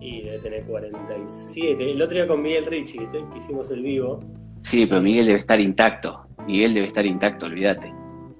Y 0.00 0.22
debe 0.22 0.38
tener 0.38 0.64
47. 0.64 1.90
El 1.90 2.02
otro 2.02 2.14
día 2.14 2.26
con 2.26 2.42
Miguel 2.42 2.66
Richie, 2.66 3.08
que 3.10 3.38
hicimos 3.38 3.70
el 3.70 3.82
vivo, 3.82 4.20
Sí, 4.62 4.86
pero 4.86 5.02
Miguel 5.02 5.26
debe 5.26 5.38
estar 5.38 5.60
intacto. 5.60 6.26
Miguel 6.46 6.74
debe 6.74 6.86
estar 6.86 7.04
intacto, 7.04 7.46
olvídate. 7.46 7.92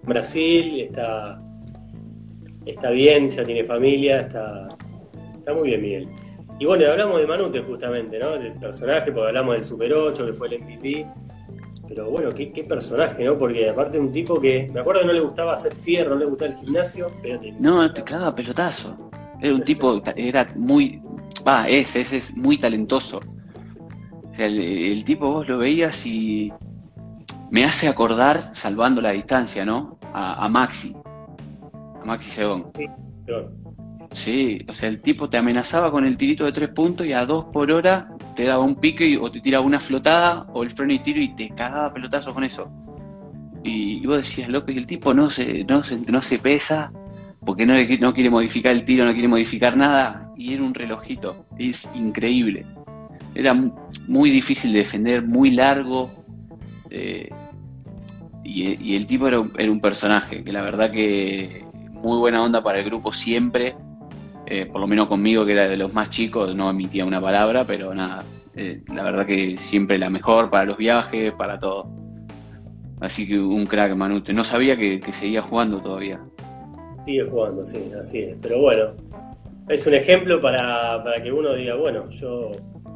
Brasil 0.04 0.80
está, 0.80 1.40
está 2.66 2.90
bien, 2.90 3.30
ya 3.30 3.44
tiene 3.44 3.64
familia, 3.64 4.22
está, 4.22 4.68
está 5.36 5.54
muy 5.54 5.68
bien 5.68 5.82
Miguel. 5.82 6.08
Y 6.58 6.64
bueno, 6.64 6.86
hablamos 6.90 7.18
de 7.18 7.26
Manute 7.26 7.60
justamente, 7.62 8.18
¿no? 8.18 8.38
Del 8.38 8.52
personaje, 8.52 9.10
porque 9.10 9.28
hablamos 9.28 9.54
del 9.54 9.64
Super 9.64 9.92
8, 9.92 10.26
que 10.26 10.32
fue 10.32 10.48
el 10.48 10.62
MVP. 10.62 11.06
Pero 11.88 12.08
bueno, 12.08 12.30
qué, 12.32 12.64
personaje, 12.66 13.24
¿no? 13.24 13.36
Porque 13.36 13.68
aparte 13.68 13.98
de 13.98 14.00
un 14.00 14.12
tipo 14.12 14.40
que, 14.40 14.70
me 14.72 14.80
acuerdo 14.80 15.00
que 15.00 15.06
no 15.08 15.12
le 15.12 15.20
gustaba 15.20 15.54
hacer 15.54 15.74
fierro, 15.74 16.10
no 16.10 16.20
le 16.20 16.26
gustaba 16.26 16.52
el 16.52 16.58
gimnasio, 16.58 17.10
pero 17.20 17.40
No, 17.58 17.92
te 17.92 18.02
cagaba 18.02 18.34
pelotazo. 18.34 19.10
Era 19.40 19.54
un 19.54 19.62
tipo, 19.62 20.00
era 20.14 20.46
muy, 20.54 21.02
va, 21.46 21.68
es, 21.68 21.96
es, 21.96 22.12
es 22.12 22.36
muy 22.36 22.58
talentoso. 22.58 23.20
O 24.32 24.34
sea, 24.34 24.46
el, 24.46 25.04
tipo 25.04 25.30
vos 25.30 25.46
lo 25.46 25.58
veías 25.58 26.06
y 26.06 26.50
me 27.50 27.64
hace 27.64 27.86
acordar, 27.86 28.50
salvando 28.54 29.02
la 29.02 29.12
distancia, 29.12 29.64
¿no? 29.66 29.98
A, 30.14 30.48
Maxi, 30.48 30.96
a 32.00 32.04
Maxi 32.04 32.30
Segón. 32.30 32.72
Sí, 34.12 34.58
o 34.68 34.72
sea, 34.72 34.88
el 34.88 35.00
tipo 35.00 35.28
te 35.28 35.36
amenazaba 35.36 35.90
con 35.90 36.06
el 36.06 36.16
tirito 36.16 36.44
de 36.44 36.52
tres 36.52 36.70
puntos 36.70 37.06
y 37.06 37.12
a 37.12 37.26
dos 37.26 37.46
por 37.52 37.70
hora 37.70 38.08
te 38.34 38.44
daba 38.44 38.62
un 38.62 38.76
pique 38.76 39.18
o 39.18 39.30
te 39.30 39.40
tiraba 39.40 39.64
una 39.64 39.80
flotada 39.80 40.46
o 40.52 40.62
el 40.62 40.70
freno 40.70 40.94
y 40.94 40.98
tiro 41.00 41.20
y 41.20 41.28
te 41.28 41.50
cagaba 41.50 41.92
pelotazo 41.92 42.32
con 42.32 42.44
eso. 42.44 42.70
Y, 43.64 44.04
vos 44.06 44.18
decías, 44.18 44.48
loco, 44.48 44.72
y 44.72 44.78
el 44.78 44.86
tipo 44.86 45.14
no 45.14 45.30
se, 45.30 45.64
no 45.64 45.84
se, 45.84 45.98
no 45.98 46.22
se 46.22 46.38
pesa 46.38 46.90
porque 47.44 47.66
no, 47.66 47.74
no 47.74 48.14
quiere 48.14 48.30
modificar 48.30 48.72
el 48.72 48.84
tiro, 48.84 49.04
no 49.04 49.12
quiere 49.12 49.28
modificar 49.28 49.76
nada 49.76 50.32
y 50.36 50.54
era 50.54 50.62
un 50.62 50.74
relojito. 50.74 51.44
Es 51.58 51.90
increíble. 51.94 52.66
Era 53.34 53.54
muy 54.06 54.30
difícil 54.30 54.72
de 54.72 54.80
defender, 54.80 55.26
muy 55.26 55.50
largo. 55.50 56.10
Eh, 56.90 57.30
y, 58.44 58.96
el 58.96 59.06
tipo 59.06 59.28
era 59.28 59.40
un 59.40 59.80
personaje 59.80 60.42
que 60.44 60.52
la 60.52 60.62
verdad 60.62 60.90
que 60.90 61.64
muy 61.92 62.18
buena 62.18 62.42
onda 62.42 62.62
para 62.62 62.80
el 62.80 62.84
grupo 62.84 63.12
siempre 63.12 63.74
eh, 64.46 64.66
por 64.66 64.80
lo 64.80 64.86
menos 64.86 65.08
conmigo 65.08 65.46
que 65.46 65.52
era 65.52 65.68
de 65.68 65.76
los 65.76 65.94
más 65.94 66.10
chicos, 66.10 66.54
no 66.54 66.68
emitía 66.68 67.06
una 67.06 67.20
palabra, 67.20 67.64
pero 67.64 67.94
nada, 67.94 68.24
eh, 68.56 68.82
la 68.94 69.02
verdad 69.02 69.24
que 69.24 69.56
siempre 69.56 69.98
la 69.98 70.10
mejor 70.10 70.50
para 70.50 70.64
los 70.64 70.76
viajes, 70.76 71.32
para 71.32 71.58
todo. 71.58 71.88
Así 73.00 73.26
que 73.26 73.38
un 73.38 73.66
crack 73.66 73.94
Manute. 73.94 74.32
No 74.32 74.44
sabía 74.44 74.76
que, 74.76 75.00
seguía 75.12 75.42
jugando 75.42 75.80
todavía. 75.80 76.20
Sigue 77.06 77.24
jugando, 77.24 77.64
sí, 77.64 77.90
así 77.98 78.20
es. 78.20 78.36
Pero 78.42 78.60
bueno, 78.60 78.92
es 79.68 79.86
un 79.86 79.94
ejemplo 79.94 80.40
para, 80.40 81.02
que 81.22 81.32
uno 81.32 81.54
diga, 81.54 81.74
bueno, 81.76 82.10
yo 82.10 82.50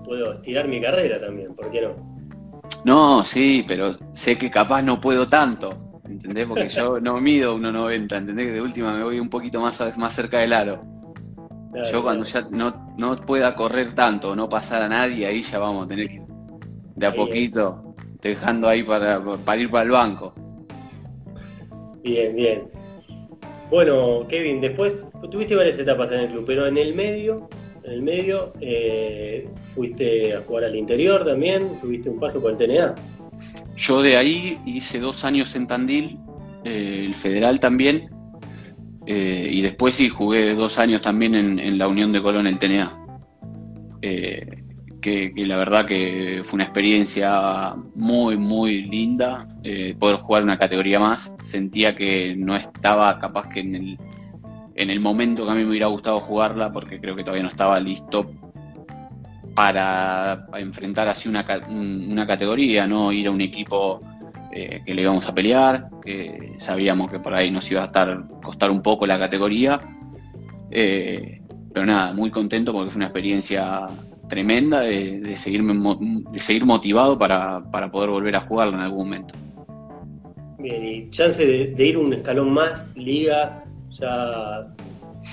puedo 0.06 0.32
estirar 0.32 0.68
mi 0.68 0.80
carrera 0.80 1.20
también, 1.20 1.54
¿por 1.54 1.70
qué 1.70 1.82
no? 1.82 2.16
No, 2.84 3.24
sí, 3.24 3.64
pero 3.66 3.98
sé 4.12 4.38
que 4.38 4.50
capaz 4.50 4.82
no 4.82 5.00
puedo 5.00 5.28
tanto, 5.28 6.00
¿entendés? 6.08 6.46
Porque 6.46 6.68
yo 6.68 7.00
no 7.00 7.20
mido 7.20 7.58
1,90, 7.58 8.16
¿entendés? 8.16 8.46
Que 8.46 8.52
de 8.52 8.62
última 8.62 8.94
me 8.94 9.02
voy 9.02 9.20
un 9.20 9.28
poquito 9.28 9.60
más, 9.60 9.98
más 9.98 10.14
cerca 10.14 10.38
del 10.38 10.52
aro. 10.52 10.82
Yo 11.92 12.02
cuando 12.02 12.24
ya 12.24 12.46
no, 12.50 12.94
no 12.96 13.16
pueda 13.16 13.54
correr 13.54 13.94
tanto, 13.94 14.34
no 14.34 14.48
pasar 14.48 14.82
a 14.82 14.88
nadie, 14.88 15.26
ahí 15.26 15.42
ya 15.42 15.58
vamos 15.58 15.84
a 15.84 15.88
tener 15.88 16.08
que 16.08 16.22
de 16.94 17.06
a 17.06 17.14
poquito 17.14 17.94
dejando 18.22 18.66
ahí 18.66 18.82
para, 18.82 19.22
para 19.22 19.60
ir 19.60 19.70
para 19.70 19.84
el 19.84 19.90
banco. 19.90 20.32
Bien, 22.02 22.34
bien. 22.34 22.70
Bueno, 23.70 24.26
Kevin, 24.28 24.60
después 24.60 24.96
tuviste 25.30 25.54
varias 25.54 25.78
etapas 25.78 26.10
en 26.12 26.20
el 26.20 26.28
club, 26.28 26.44
pero 26.46 26.66
en 26.66 26.78
el 26.78 26.94
medio, 26.94 27.48
en 27.86 27.92
el 27.92 28.02
medio 28.02 28.52
eh, 28.60 29.48
fuiste 29.74 30.34
a 30.34 30.42
jugar 30.42 30.64
al 30.64 30.76
interior 30.76 31.24
también, 31.24 31.80
tuviste 31.80 32.10
un 32.10 32.18
paso 32.18 32.40
por 32.40 32.50
el 32.50 32.56
TNA. 32.56 32.94
Yo 33.76 34.02
de 34.02 34.16
ahí 34.16 34.58
hice 34.66 34.98
dos 34.98 35.24
años 35.24 35.54
en 35.54 35.66
Tandil, 35.66 36.18
eh, 36.64 37.04
el 37.06 37.14
federal 37.14 37.60
también, 37.60 38.10
eh, 39.06 39.48
y 39.52 39.60
después 39.62 39.94
sí 39.94 40.08
jugué 40.08 40.54
dos 40.54 40.78
años 40.78 41.02
también 41.02 41.34
en, 41.34 41.78
la 41.78 41.86
Unión 41.86 42.12
de 42.12 42.22
Colón, 42.22 42.46
el 42.46 42.58
TNA. 42.58 43.06
Eh, 44.02 44.62
que, 45.00 45.32
la 45.36 45.56
verdad 45.56 45.86
que 45.86 46.40
fue 46.42 46.56
una 46.56 46.64
experiencia 46.64 47.74
muy, 47.94 48.36
muy 48.36 48.82
linda. 48.82 49.46
Poder 50.00 50.16
jugar 50.16 50.42
una 50.42 50.58
categoría 50.58 50.98
más. 50.98 51.36
Sentía 51.42 51.94
que 51.94 52.34
no 52.36 52.56
estaba 52.56 53.16
capaz 53.20 53.48
que 53.48 53.60
en 53.60 53.74
el, 53.76 53.98
en 54.76 54.90
el 54.90 55.00
momento 55.00 55.44
que 55.44 55.52
a 55.52 55.54
mí 55.54 55.64
me 55.64 55.70
hubiera 55.70 55.86
gustado 55.86 56.20
jugarla, 56.20 56.72
porque 56.72 57.00
creo 57.00 57.16
que 57.16 57.22
todavía 57.22 57.42
no 57.42 57.48
estaba 57.48 57.80
listo 57.80 58.30
para 59.54 60.46
enfrentar 60.58 61.08
así 61.08 61.28
una, 61.28 61.46
una 61.68 62.26
categoría, 62.26 62.86
no 62.86 63.10
ir 63.10 63.28
a 63.28 63.30
un 63.30 63.40
equipo 63.40 64.02
eh, 64.52 64.82
que 64.86 64.94
le 64.94 65.02
íbamos 65.02 65.26
a 65.28 65.34
pelear, 65.34 65.88
que 66.02 66.54
sabíamos 66.58 67.10
que 67.10 67.18
por 67.18 67.34
ahí 67.34 67.50
nos 67.50 67.70
iba 67.70 67.82
a 67.82 67.86
estar 67.86 68.24
costar 68.42 68.70
un 68.70 68.80
poco 68.80 69.06
la 69.06 69.18
categoría. 69.18 69.78
Eh, 70.70 71.42
pero 71.74 71.84
nada, 71.84 72.14
muy 72.14 72.30
contento 72.30 72.72
porque 72.72 72.90
fue 72.90 73.00
una 73.00 73.06
experiencia 73.06 73.86
tremenda 74.30 74.80
de, 74.80 75.36
seguirme, 75.36 75.74
de 76.30 76.40
seguir 76.40 76.64
motivado 76.64 77.18
para, 77.18 77.62
poder 77.90 78.08
volver 78.08 78.34
a 78.36 78.40
jugarla 78.40 78.76
en 78.76 78.82
algún 78.82 79.04
momento. 79.04 79.34
Bien, 80.58 80.84
y 80.84 81.10
chance 81.10 81.44
de, 81.44 81.86
ir 81.86 81.98
un 81.98 82.14
escalón 82.14 82.50
más, 82.54 82.96
liga, 82.96 83.62
ya 83.98 84.66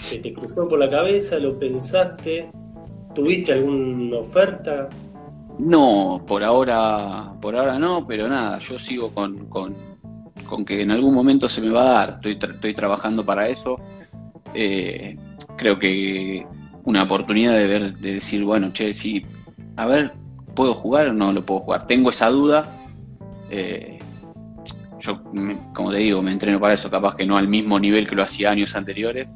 se 0.01 0.19
te 0.19 0.33
cruzó 0.33 0.67
por 0.67 0.79
la 0.79 0.89
cabeza, 0.89 1.37
lo 1.39 1.57
pensaste, 1.57 2.49
¿tuviste 3.13 3.53
alguna 3.53 4.17
oferta? 4.17 4.89
No, 5.59 6.23
por 6.27 6.43
ahora, 6.43 7.33
por 7.41 7.55
ahora 7.55 7.77
no, 7.77 8.05
pero 8.07 8.27
nada, 8.27 8.57
yo 8.59 8.79
sigo 8.79 9.13
con, 9.13 9.45
con, 9.47 9.75
que 10.65 10.81
en 10.81 10.91
algún 10.91 11.13
momento 11.13 11.47
se 11.47 11.61
me 11.61 11.69
va 11.69 11.81
a 11.81 11.93
dar, 11.93 12.19
estoy, 12.23 12.51
estoy 12.53 12.73
trabajando 12.73 13.25
para 13.25 13.47
eso. 13.47 13.79
Eh, 14.53 15.17
creo 15.57 15.79
que 15.79 16.45
una 16.85 17.03
oportunidad 17.03 17.53
de 17.53 17.67
ver, 17.67 17.97
de 17.97 18.13
decir, 18.15 18.43
bueno, 18.43 18.71
che, 18.73 18.93
si, 18.93 19.23
a 19.77 19.85
ver, 19.85 20.13
¿puedo 20.55 20.73
jugar 20.73 21.07
o 21.07 21.13
no 21.13 21.31
lo 21.31 21.45
puedo 21.45 21.61
jugar? 21.61 21.87
Tengo 21.87 22.09
esa 22.09 22.29
duda. 22.29 22.67
Eh, 23.49 23.99
yo, 25.03 25.21
como 25.73 25.91
te 25.91 25.97
digo, 25.97 26.21
me 26.21 26.31
entreno 26.31 26.59
para 26.59 26.73
eso, 26.73 26.89
capaz 26.89 27.15
que 27.15 27.25
no 27.25 27.37
al 27.37 27.47
mismo 27.47 27.79
nivel 27.79 28.07
que 28.07 28.15
lo 28.15 28.23
hacía 28.23 28.51
años 28.51 28.75
anteriores. 28.75 29.27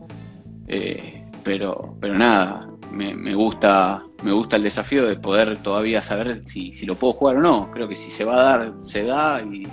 Eh, 0.68 1.22
pero, 1.44 1.98
pero 2.00 2.18
nada, 2.18 2.68
me, 2.92 3.16
me, 3.16 3.34
gusta 3.36 4.04
me 4.24 4.32
gusta 4.32 4.56
el 4.56 4.64
desafío 4.64 5.08
de 5.08 5.18
poder 5.18 5.58
todavía 5.58 6.02
saber 6.02 6.42
si, 6.46 6.72
si, 6.74 6.86
lo 6.86 6.96
puedo 6.96 7.14
jugar 7.14 7.38
o 7.38 7.42
no. 7.42 7.72
Creo 7.72 7.88
que 7.88 7.96
si 7.96 8.10
se 8.10 8.26
va 8.26 8.36
a 8.36 8.44
dar, 8.44 8.74
se 8.80 9.04
da 9.04 9.42
y 9.42 9.68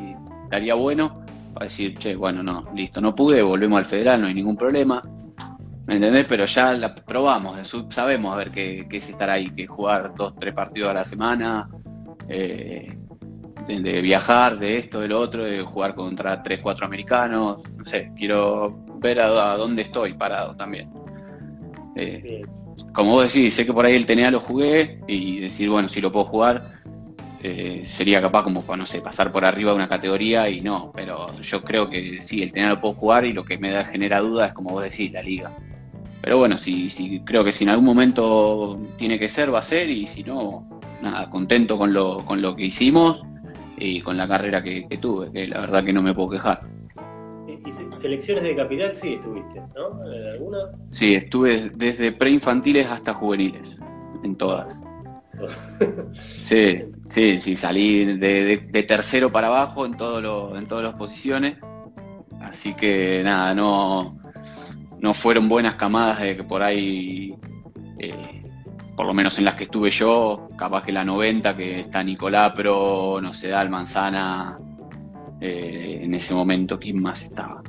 estaría 0.45 0.75
bueno 0.75 1.25
para 1.53 1.67
decir, 1.67 1.97
che, 1.99 2.17
bueno, 2.17 2.43
no, 2.43 2.65
listo, 2.75 3.01
no 3.01 3.15
pude, 3.15 3.43
volvemos 3.43 3.79
al 3.79 3.85
federal, 3.85 4.21
no 4.21 4.27
hay 4.27 4.35
ningún 4.35 4.57
problema. 4.57 5.01
¿Me 5.87 5.97
entendés? 5.97 6.27
Pero 6.29 6.47
ya 6.47 6.73
la 6.73 6.95
probamos, 6.95 7.75
sabemos 7.91 8.33
a 8.33 8.37
ver 8.37 8.51
qué, 8.51 8.87
es 8.91 9.09
estar 9.11 9.31
ahí, 9.31 9.51
que 9.51 9.67
jugar 9.67 10.15
dos, 10.17 10.35
tres 10.39 10.55
partidos 10.55 10.91
a 10.91 10.95
la 10.95 11.05
semana, 11.05 11.69
eh, 12.29 12.97
de, 13.67 14.01
viajar, 14.01 14.59
de 14.59 14.79
esto, 14.79 15.01
de 15.01 15.09
lo 15.09 15.21
otro, 15.21 15.45
de 15.45 15.63
jugar 15.63 15.95
contra 15.95 16.43
tres, 16.43 16.61
cuatro 16.63 16.87
americanos, 16.87 17.63
no 17.77 17.85
sé, 17.85 18.11
quiero 18.17 18.75
ver 18.99 19.21
a, 19.21 19.57
dónde 19.57 19.83
estoy 19.83 20.15
parado 20.15 20.55
también. 20.55 20.91
Eh, 21.97 22.43
como 22.93 23.13
vos 23.13 23.33
decís, 23.33 23.55
sé 23.55 23.65
que 23.65 23.73
por 23.73 23.87
ahí 23.87 23.95
el 23.95 24.07
TNA 24.07 24.31
lo 24.31 24.41
jugué 24.41 25.01
y 25.07 25.41
decir, 25.41 25.71
bueno, 25.71 25.89
si 25.89 26.01
lo 26.01 26.11
puedo 26.11 26.27
jugar, 26.27 26.81
eh, 27.43 27.83
sería 27.85 28.21
capaz 28.21 28.43
como, 28.43 28.65
no 28.77 28.87
sé, 28.87 29.01
pasar 29.01 29.31
por 29.31 29.45
arriba 29.45 29.71
de 29.71 29.77
una 29.77 29.89
categoría 29.89 30.49
y 30.49 30.61
no, 30.61 30.91
pero 30.95 31.39
yo 31.41 31.63
creo 31.63 31.89
que 31.89 32.21
sí, 32.21 32.43
el 32.43 32.53
TNA 32.53 32.71
lo 32.71 32.81
puedo 32.81 32.95
jugar 32.95 33.25
y 33.25 33.33
lo 33.33 33.45
que 33.45 33.59
me 33.59 33.71
da, 33.71 33.85
genera 33.85 34.21
duda 34.21 34.47
es, 34.47 34.53
como 34.53 34.71
vos 34.71 34.83
decís, 34.83 35.13
la 35.13 35.23
liga. 35.23 35.53
Pero 36.21 36.39
bueno, 36.39 36.59
si, 36.59 36.91
si 36.91 37.21
creo 37.21 37.45
que 37.45 37.53
si 37.53 37.65
en 37.65 37.71
algún 37.71 37.85
momento 37.85 38.79
tiene 38.97 39.19
que 39.19 39.29
ser, 39.29 39.53
va 39.53 39.59
a 39.61 39.63
ser 39.63 39.91
y 39.91 40.07
si 40.07 40.25
no, 40.25 40.81
nada, 41.03 41.29
contento 41.31 41.79
con 41.79 41.93
lo, 41.93 42.25
con 42.25 42.41
lo 42.41 42.57
que 42.57 42.65
hicimos 42.65 43.23
y 43.77 44.01
con 44.01 44.17
la 44.17 44.29
carrera 44.29 44.63
que 44.63 44.87
tuve, 45.01 45.31
que 45.33 45.47
la 45.49 45.61
verdad 45.61 45.85
que 45.85 45.93
no 45.93 46.03
me 46.03 46.15
puedo 46.15 46.31
quejar. 46.31 46.63
¿Y 47.67 47.71
selecciones 47.71 48.45
de 48.45 48.57
capital 48.57 48.95
sí 48.95 49.15
estuviste, 49.15 49.61
¿no? 49.75 50.03
¿Alguna? 50.33 50.59
Sí, 50.91 51.15
estuve 51.15 51.71
desde 51.75 52.13
preinfantiles 52.13 52.87
hasta 52.87 53.15
juveniles, 53.15 53.79
en 54.23 54.37
todas. 54.37 54.79
sí, 56.13 56.85
sí, 57.09 57.41
sí, 57.41 57.57
salí 57.57 58.19
de, 58.19 58.85
tercero 58.87 59.33
para 59.33 59.47
abajo 59.47 59.87
en, 59.87 59.97
todo 59.97 60.57
en 60.59 60.67
todas 60.67 60.85
las 60.85 60.95
posiciones. 60.95 61.57
Así 62.43 62.75
que 62.75 63.23
nada, 63.25 63.55
no, 63.55 64.19
no 65.01 65.15
fueron 65.15 65.49
buenas 65.49 65.77
camadas 65.77 66.21
de 66.21 66.37
que 66.37 66.45
por 66.45 66.63
ahí, 66.63 67.35
eh, 67.99 68.34
por 68.97 69.07
lo 69.07 69.15
menos 69.15 69.39
en 69.39 69.45
las 69.45 69.55
que 69.55 69.65
estuve 69.65 69.91
yo, 69.91 70.49
capaz 70.57 70.85
que 70.85 70.93
la 70.93 71.05
90, 71.05 71.57
que 71.57 71.81
está 71.81 72.03
Nicolapro, 72.03 73.21
no 73.21 73.33
se 73.33 73.49
da 73.49 73.63
el 73.63 73.71
Manzana, 73.71 74.59
eh, 75.41 76.01
en 76.03 76.15
ese 76.15 76.35
momento, 76.35 76.79
¿quién 76.79 77.03
más 77.03 77.25
estaba? 77.25 77.63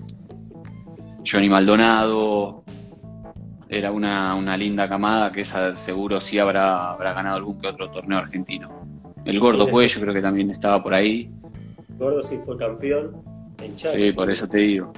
Johnny 1.25 1.49
Maldonado, 1.49 2.63
era 3.67 3.91
una, 3.91 4.57
linda 4.57 4.87
camada 4.87 5.31
que 5.31 5.41
esa 5.41 5.75
seguro 5.75 6.21
sí 6.21 6.37
habrá, 6.37 6.91
habrá 6.91 7.13
ganado 7.13 7.37
algún 7.37 7.59
que 7.59 7.67
otro 7.67 7.89
torneo 7.89 8.19
argentino. 8.19 8.69
El 9.25 9.39
Gordo 9.39 9.67
Cuello 9.67 10.01
creo 10.01 10.13
que 10.13 10.21
también 10.21 10.51
estaba 10.51 10.81
por 10.81 10.93
ahí. 10.93 11.31
Gordo 11.97 12.21
sí 12.21 12.39
fue 12.45 12.55
campeón 12.57 13.23
en 13.61 13.77
Sí, 13.77 14.11
por 14.11 14.29
eso 14.29 14.47
te 14.47 14.59
digo. 14.59 14.93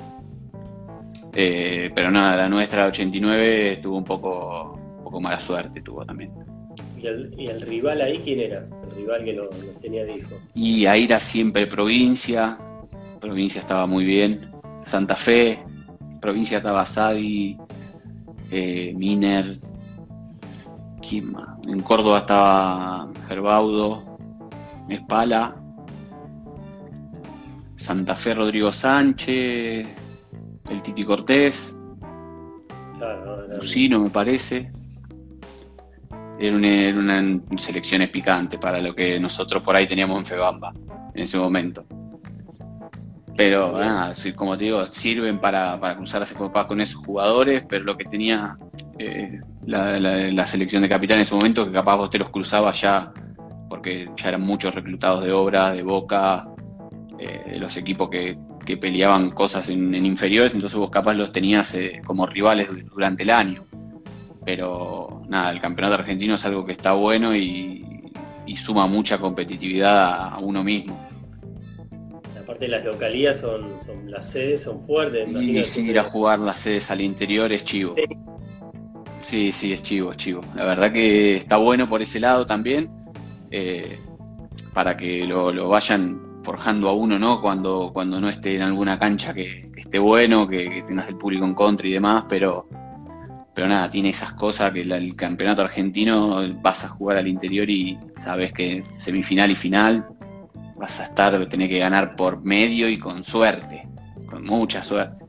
Eh, 1.33 1.91
pero 1.95 2.11
nada, 2.11 2.35
la 2.35 2.49
nuestra 2.49 2.87
89 2.87 3.73
estuvo 3.73 3.97
un 3.97 4.03
poco, 4.03 4.76
poco 5.07 5.21
mala 5.21 5.39
suerte 5.39 5.81
tuvo 5.81 6.05
también. 6.05 6.31
¿Y 6.97 7.47
el, 7.47 7.61
rival 7.61 8.01
ahí 8.01 8.19
quién 8.23 8.41
era? 8.41 8.67
El 8.83 8.91
rival 8.95 9.23
que 9.23 9.33
los 9.33 9.63
lo 9.63 9.71
tenía 9.79 10.03
de 10.03 10.17
hijo. 10.17 10.35
Y 10.53 10.85
ahí 10.85 11.05
era 11.05 11.19
siempre 11.19 11.65
provincia, 11.65 12.57
provincia 13.21 13.61
estaba 13.61 13.87
muy 13.87 14.03
bien, 14.03 14.51
Santa 14.85 15.15
Fe, 15.15 15.63
provincia 16.19 16.57
estaba 16.57 16.83
Sadi, 16.85 17.57
eh, 18.51 18.93
Miner, 18.95 19.59
en 21.09 21.81
Córdoba 21.83 22.19
estaba 22.19 23.09
Gerbaudo, 23.29 24.17
Espala, 24.89 25.55
Santa 27.77 28.15
Fe 28.15 28.33
Rodrigo 28.33 28.73
Sánchez, 28.73 29.87
el 30.69 30.81
Titi 30.81 31.05
Cortés, 31.05 31.77
Lucino 33.55 34.01
me 34.01 34.09
parece. 34.09 34.76
Era 36.39 36.55
una, 36.55 37.19
era 37.19 37.57
selección 37.57 38.07
picante 38.11 38.57
para 38.57 38.79
lo 38.79 38.93
que 38.93 39.19
nosotros 39.19 39.63
por 39.63 39.75
ahí 39.75 39.87
teníamos 39.87 40.19
en 40.19 40.25
Febamba 40.25 40.73
en 41.13 41.23
ese 41.23 41.37
momento. 41.37 41.85
Pero 43.35 43.77
nada, 43.77 44.13
como 44.35 44.57
te 44.57 44.65
digo, 44.65 44.83
sirven 44.87 45.39
para, 45.39 45.79
para 45.79 45.95
cruzarse 45.95 46.33
con 46.33 46.81
esos 46.81 47.05
jugadores, 47.05 47.63
pero 47.69 47.83
lo 47.83 47.95
que 47.95 48.05
tenía 48.05 48.57
eh, 48.97 49.39
la, 49.65 50.47
selección 50.47 50.81
de 50.81 50.89
capitán 50.89 51.17
en 51.17 51.21
ese 51.21 51.35
momento, 51.35 51.65
que 51.65 51.71
capaz 51.71 51.97
vos 51.97 52.09
te 52.09 52.17
los 52.17 52.29
cruzaba 52.29 52.71
ya, 52.73 53.11
porque 53.69 54.09
ya 54.15 54.29
eran 54.29 54.41
muchos 54.41 54.73
reclutados 54.73 55.23
de 55.23 55.31
obra, 55.33 55.71
de 55.71 55.83
boca, 55.83 56.47
eh, 57.19 57.43
de 57.51 57.59
los 57.59 57.77
equipos 57.77 58.09
que, 58.09 58.37
peleaban 58.81 59.31
cosas 59.31 59.69
en, 59.69 59.95
inferiores, 59.95 60.53
entonces 60.53 60.77
vos 60.77 60.89
capaz 60.89 61.13
los 61.13 61.31
tenías 61.31 61.73
eh, 61.73 62.01
como 62.05 62.25
rivales 62.25 62.67
durante 62.91 63.23
el 63.23 63.29
año. 63.29 63.63
Pero 64.47 65.23
nada, 65.27 65.51
el 65.51 65.59
campeonato 65.59 65.95
argentino 65.95 66.35
es 66.35 66.45
algo 66.45 66.65
que 66.65 66.71
está 66.71 66.93
bueno 66.93 67.35
y, 67.35 67.83
suma 68.55 68.87
mucha 68.87 69.17
competitividad 69.17 70.33
a 70.33 70.39
uno 70.39 70.63
mismo 70.63 70.97
aparte 72.39 72.67
las 72.69 72.85
localías 72.85 73.39
son, 73.41 73.73
son 73.85 74.09
las 74.09 74.31
sedes 74.31 74.63
son 74.63 74.79
fuertes. 74.79 75.29
Y 75.29 75.61
si 75.65 75.89
ir 75.89 75.99
a 75.99 76.05
jugar 76.05 76.39
las 76.39 76.59
sedes 76.59 76.89
al 76.89 77.01
interior 77.01 77.51
es 77.51 77.65
chivo. 77.65 77.93
Sí, 79.19 79.51
sí, 79.51 79.73
es 79.73 79.83
chivo, 79.83 80.11
es 80.11 80.17
chivo. 80.17 80.41
La 80.55 80.63
verdad 80.63 80.93
que 80.93 81.35
está 81.35 81.57
bueno 81.57 81.89
por 81.89 82.01
ese 82.01 82.21
lado 82.21 82.45
también, 82.45 82.89
eh, 83.51 83.99
para 84.73 84.95
que 84.95 85.25
lo, 85.25 85.67
vayan 85.67 86.41
forjando 86.41 86.87
a 86.87 86.93
uno, 86.93 87.19
¿no? 87.19 87.41
Cuando, 87.41 87.91
cuando 87.93 88.21
no 88.21 88.29
esté 88.29 88.55
en 88.55 88.61
alguna 88.61 88.97
cancha 88.97 89.33
que, 89.33 89.69
esté 89.75 89.99
bueno, 89.99 90.47
que, 90.47 90.83
tengas 90.87 91.09
el 91.09 91.17
público 91.17 91.43
en 91.43 91.53
contra 91.53 91.85
y 91.85 91.91
demás, 91.91 92.23
pero, 92.29 92.69
pero 93.57 93.69
nada, 93.69 93.89
tiene 93.89 94.09
esas 94.09 94.33
cosas 94.33 94.71
que 94.71 94.81
el 94.81 95.15
campeonato 95.15 95.63
argentino 95.63 96.43
vas 96.61 96.83
a 96.83 96.89
jugar 96.89 97.17
al 97.17 97.27
interior 97.27 97.67
y 97.67 97.97
sabes 98.15 98.53
que 98.53 98.83
semifinal 98.97 99.49
y 99.49 99.55
final 99.55 100.05
vas 100.75 100.99
a 100.99 101.05
estar, 101.05 101.49
tener 101.49 101.67
que 101.67 101.79
ganar 101.79 102.15
por 102.15 102.43
medio 102.43 102.87
y 102.87 102.99
con 102.99 103.23
suerte, 103.23 103.87
con 104.29 104.43
mucha 104.43 104.83
suerte. 104.83 105.25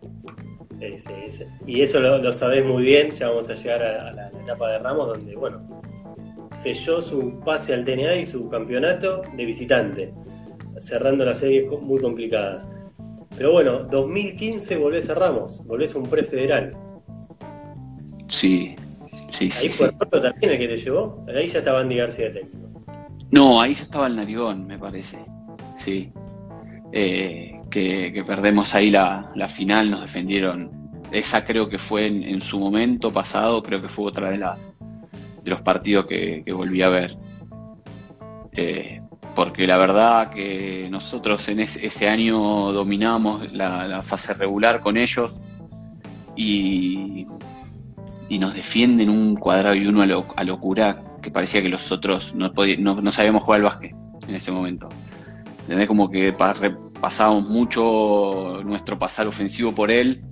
Y 1.67 1.81
eso 1.81 2.01
lo, 2.01 2.19
lo, 2.19 2.31
sabés 2.35 2.67
muy 2.67 2.83
bien, 2.83 3.13
ya 3.13 3.29
vamos 3.29 3.49
a 3.49 3.55
llegar 3.55 3.83
a, 3.83 4.13
la, 4.13 4.29
etapa 4.29 4.73
de 4.73 4.79
Ramos, 4.81 5.09
donde, 5.09 5.35
bueno, 5.35 5.81
selló 6.53 7.01
su 7.01 7.41
pase 7.41 7.73
al 7.73 7.87
TNA 7.87 8.17
y 8.17 8.27
su 8.27 8.47
campeonato 8.51 9.23
de 9.39 9.45
visitante, 9.47 10.13
cerrando 10.81 11.25
las 11.25 11.39
series 11.39 11.67
muy 11.81 11.99
complicadas. 11.99 12.69
Pero 13.39 13.53
bueno, 13.53 13.85
2015 13.85 14.77
volvés 14.77 15.09
a 15.09 15.15
Ramos, 15.15 15.65
volvés 15.65 15.95
a 15.95 15.99
un 15.99 16.11
prefederal. 16.11 16.88
Sí, 18.29 18.77
sí, 19.31 19.45
ahí 19.45 19.51
sí. 19.51 19.67
Ahí 19.67 19.69
fue 19.71 19.89
sí. 19.89 19.95
también 20.11 20.53
el 20.53 20.59
que 20.59 20.69
te 20.69 20.77
llevó, 20.79 21.25
ahí 21.29 21.47
ya 21.47 21.59
estaba 21.59 21.81
Andy 21.81 21.97
García 21.97 22.33
técnico. 22.33 22.69
No, 23.31 23.61
ahí 23.61 23.75
ya 23.75 23.83
estaba 23.83 24.07
el 24.07 24.17
Narigón, 24.17 24.67
me 24.67 24.79
parece. 24.79 25.19
Sí. 25.77 26.13
Eh, 26.93 27.61
que, 27.71 28.23
perdemos 28.27 28.75
ahí 28.75 28.91
la, 28.91 29.49
final, 29.49 29.91
nos 29.91 30.01
defendieron. 30.03 30.71
Esa 31.13 31.45
creo 31.45 31.69
que 31.69 31.79
fue 31.79 32.07
en, 32.07 32.41
su 32.41 32.59
momento 32.59 33.13
pasado, 33.13 33.63
creo 33.63 33.81
que 33.81 33.89
fue 33.89 34.07
otra 34.07 34.31
de 34.31 34.39
las 34.39 34.73
de 35.43 35.51
los 35.51 35.63
partidos 35.63 36.07
que, 36.07 36.45
volví 36.53 36.83
a 36.83 36.89
ver. 36.89 37.17
Eh, 38.53 39.01
porque 39.35 39.67
la 39.67 39.77
verdad 39.77 40.31
que 40.31 40.89
nosotros 40.91 41.49
en 41.49 41.61
ese, 41.61 42.09
año 42.09 42.73
dominamos 42.73 43.53
la, 43.53 44.03
fase 44.03 44.35
regular 44.35 44.81
con 44.81 44.97
ellos 44.97 45.39
y, 46.35 47.27
y 48.29 48.39
nos 48.39 48.55
defienden 48.55 49.09
un 49.09 49.37
cuadrado 49.37 49.75
y 49.75 49.87
uno 49.87 50.03
a, 50.03 50.45
locura 50.45 51.03
que 51.23 51.31
parecía 51.31 51.63
que 51.63 51.69
los 51.69 51.91
otros 51.91 52.35
no, 52.35 52.53
no, 52.79 53.01
no 53.01 53.13
sabíamos 53.13 53.43
jugar 53.43 53.61
al 53.61 53.65
básquet 53.65 53.95
en 54.27 54.35
ese 54.35 54.53
momento. 54.53 54.89
Como 55.87 56.11
que 56.11 56.33
pasábamos 56.33 57.49
mucho 57.49 58.63
nuestro 58.65 58.99
pasar 58.99 59.27
ofensivo 59.27 59.75
por 59.75 59.91
él 59.91 60.23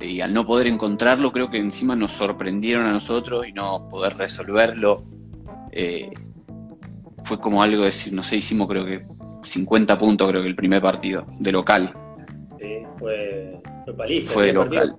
y 0.00 0.20
al 0.20 0.32
no 0.32 0.46
poder 0.46 0.66
encontrarlo 0.66 1.32
creo 1.32 1.50
que 1.50 1.58
encima 1.58 1.96
nos 1.96 2.12
sorprendieron 2.12 2.86
a 2.86 2.92
nosotros 2.92 3.46
y 3.46 3.52
no 3.52 3.88
poder 3.88 4.16
resolverlo 4.16 5.04
eh, 5.72 6.10
fue 7.24 7.40
como 7.40 7.62
algo 7.62 7.80
de 7.80 7.86
decir, 7.86 8.12
no 8.12 8.22
sé, 8.22 8.36
hicimos 8.36 8.68
creo 8.68 8.84
que 8.84 9.04
50 9.42 9.98
puntos 9.98 10.28
creo 10.28 10.42
que 10.42 10.48
el 10.48 10.56
primer 10.56 10.80
partido 10.80 11.26
de 11.38 11.52
local. 11.52 11.92
Sí, 12.58 12.78
fue, 12.98 13.60
fue 13.84 13.94
paliza. 13.94 14.32
Fue 14.32 14.46
de 14.46 14.52
local. 14.52 14.96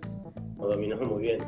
Lo 0.58 0.68
dominó 0.68 0.98
muy 0.98 1.24
bien. 1.24 1.40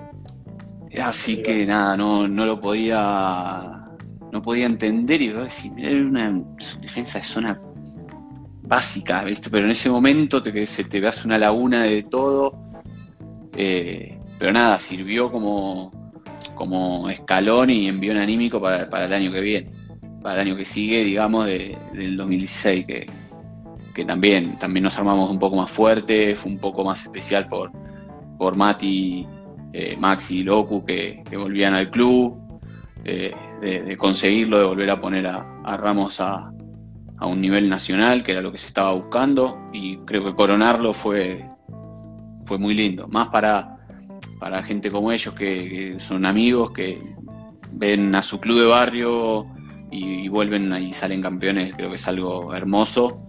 Así 1.02 1.42
que 1.44 1.66
nada, 1.66 1.98
no, 1.98 2.28
no 2.28 2.46
lo 2.46 2.60
podía 2.60 3.88
no 4.32 4.42
podía 4.42 4.66
entender 4.66 5.22
y 5.22 5.30
decir, 5.30 5.72
era 5.78 5.96
una 5.96 6.44
defensa 6.82 7.20
de 7.20 7.24
zona 7.24 7.62
básica, 8.64 9.24
¿viste? 9.24 9.50
Pero 9.50 9.66
en 9.66 9.72
ese 9.72 9.90
momento 9.90 10.44
te, 10.44 10.68
se 10.68 10.84
te 10.84 11.00
veas 11.00 11.26
una 11.26 11.38
laguna 11.38 11.84
de 11.84 12.04
todo. 12.04 12.54
Eh, 13.56 14.20
pero 14.38 14.52
nada, 14.52 14.80
sirvió 14.80 15.32
como, 15.32 16.12
como 16.56 17.10
escalón 17.10 17.70
y 17.70 17.88
envión 17.88 18.18
anímico 18.18 18.62
para, 18.62 18.90
para, 18.90 19.06
el 19.06 19.14
año 19.14 19.32
que 19.32 19.42
viene, 19.42 19.72
para 20.22 20.42
el 20.42 20.48
año 20.50 20.58
que 20.58 20.66
sigue, 20.66 21.04
digamos, 21.04 21.48
del 21.48 22.18
2016, 22.18 22.86
que, 22.86 23.06
que 23.96 24.06
también, 24.06 24.60
también 24.60 24.84
nos 24.84 24.98
armamos 24.98 25.32
un 25.32 25.40
poco 25.40 25.56
más 25.56 25.72
fuerte, 25.72 26.36
fue 26.36 26.52
un 26.52 26.60
poco 26.60 26.84
más 26.84 27.04
especial 27.04 27.48
por, 27.48 27.72
por 28.38 28.56
Mati, 28.56 29.26
eh, 29.74 29.96
Maxi 29.98 30.40
y 30.40 30.44
Locu 30.44 30.86
que, 30.86 31.24
volvían 31.38 31.74
al 31.74 31.90
club, 31.92 32.38
eh, 33.04 33.34
de, 33.62 33.98
conseguirlo, 33.98 34.60
de 34.60 34.66
volver 34.66 34.90
a 34.90 35.02
poner 35.02 35.28
a 35.28 35.78
Ramos 35.78 36.20
a, 36.20 36.52
un 37.22 37.42
nivel 37.42 37.68
nacional, 37.68 38.24
que 38.24 38.32
era 38.34 38.42
lo 38.42 38.52
que 38.52 38.60
se 38.60 38.68
estaba 38.68 38.94
buscando, 38.94 39.70
y 39.74 39.98
creo 39.98 40.24
que 40.24 40.36
coronarlo 40.36 40.94
fue, 40.94 41.44
fue 42.46 42.60
muy 42.60 42.76
lindo. 42.76 43.08
Más 43.08 43.30
para, 43.30 43.78
para 44.40 44.62
gente 44.64 44.92
como 44.92 45.12
ellos, 45.12 45.34
que, 45.34 45.96
son 46.00 46.26
amigos, 46.26 46.72
que 46.72 47.02
ven 47.72 48.14
a 48.14 48.22
su 48.22 48.40
club 48.40 48.60
de 48.60 48.66
barrio 48.68 49.48
y, 49.92 50.28
vuelven 50.30 50.72
y 50.74 50.94
salen 50.94 51.22
campeones, 51.22 51.74
creo 51.74 51.90
que 51.90 51.96
es 51.96 52.08
algo 52.08 52.54
hermoso. 52.54 53.24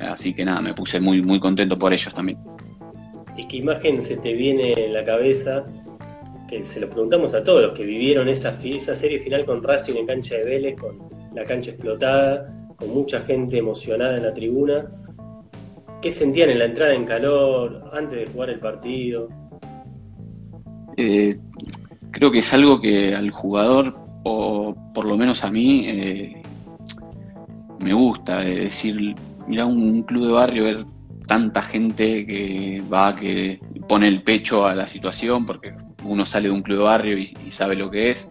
Así 0.00 0.34
que 0.34 0.44
nada, 0.44 0.60
me 0.60 0.74
puse 0.74 1.00
muy, 1.00 1.22
muy 1.22 1.40
contento 1.40 1.78
por 1.78 1.92
ellos 1.92 2.14
también. 2.14 2.38
¿Y 3.36 3.44
qué 3.46 3.56
imagen 3.58 4.02
se 4.02 4.16
te 4.16 4.32
viene 4.32 4.72
en 4.72 4.92
la 4.92 5.04
cabeza? 5.04 5.64
Que 6.48 6.66
se 6.66 6.80
lo 6.80 6.88
preguntamos 6.88 7.34
a 7.34 7.42
todos 7.42 7.62
los 7.62 7.72
que 7.72 7.84
vivieron 7.84 8.28
esa, 8.28 8.58
esa 8.64 8.94
serie 8.96 9.18
final 9.18 9.44
con 9.44 9.62
Racing 9.62 9.96
en 9.96 10.06
cancha 10.06 10.36
de 10.36 10.44
Vélez, 10.44 10.76
con 10.80 10.98
la 11.34 11.44
cancha 11.44 11.70
explotada 11.70 12.52
con 12.76 12.90
mucha 12.90 13.20
gente 13.20 13.58
emocionada 13.58 14.16
en 14.16 14.22
la 14.22 14.34
tribuna. 14.34 14.86
¿Qué 16.00 16.10
sentían 16.10 16.50
en 16.50 16.58
la 16.58 16.66
entrada 16.66 16.94
en 16.94 17.04
calor 17.04 17.90
antes 17.92 18.18
de 18.18 18.26
jugar 18.26 18.50
el 18.50 18.60
partido? 18.60 19.28
Eh, 20.96 21.38
creo 22.10 22.30
que 22.30 22.38
es 22.38 22.54
algo 22.54 22.80
que 22.80 23.14
al 23.14 23.30
jugador, 23.30 23.96
o 24.24 24.74
por 24.94 25.06
lo 25.06 25.16
menos 25.16 25.42
a 25.42 25.50
mí, 25.50 25.84
eh, 25.88 26.42
me 27.80 27.94
gusta. 27.94 28.44
Es 28.44 28.56
decir, 28.56 29.14
mira 29.46 29.66
un, 29.66 30.02
club 30.02 30.26
de 30.26 30.32
barrio, 30.32 30.64
ver 30.64 30.84
tanta 31.26 31.62
gente 31.62 32.24
que 32.24 32.82
va, 32.92 33.14
que 33.16 33.60
pone 33.88 34.08
el 34.08 34.22
pecho 34.22 34.66
a 34.66 34.74
la 34.74 34.86
situación, 34.86 35.44
porque 35.44 35.74
uno 36.04 36.24
sale 36.24 36.48
de 36.48 36.54
un 36.54 36.62
club 36.62 36.78
de 36.78 36.84
barrio 36.84 37.18
y, 37.18 37.34
sabe 37.50 37.76
lo 37.76 37.90
que 37.90 38.10
es. 38.10 38.28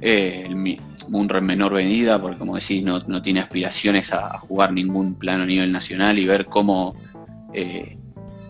Eh, 0.00 0.46
un 0.48 1.26
menor 1.42 1.72
venida, 1.72 2.20
porque 2.20 2.38
como 2.38 2.54
decís, 2.56 2.82
no, 2.82 3.22
tiene 3.22 3.40
aspiraciones 3.40 4.12
a, 4.12 4.38
jugar 4.38 4.72
ningún 4.72 5.14
plano 5.14 5.44
a 5.44 5.46
nivel 5.46 5.72
nacional 5.72 6.18
y 6.18 6.26
ver 6.26 6.46
cómo 6.46 6.94
eh, 7.52 7.96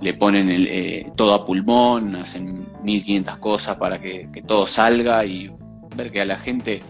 le 0.01 0.15
ponen 0.15 0.51
el, 0.51 0.67
eh, 0.67 1.13
todo 1.17 1.35
a 1.35 1.45
pulmón, 1.45 2.17
hacen 2.17 2.67
1500 2.83 3.39
cosas 3.39 3.77
para 3.77 4.01
que, 4.01 4.29
todo 4.47 4.67
salga 4.67 5.25
y 5.25 5.51
ver 5.95 6.11
que 6.11 6.21
a 6.21 6.27
la 6.27 6.39
gente 6.39 6.83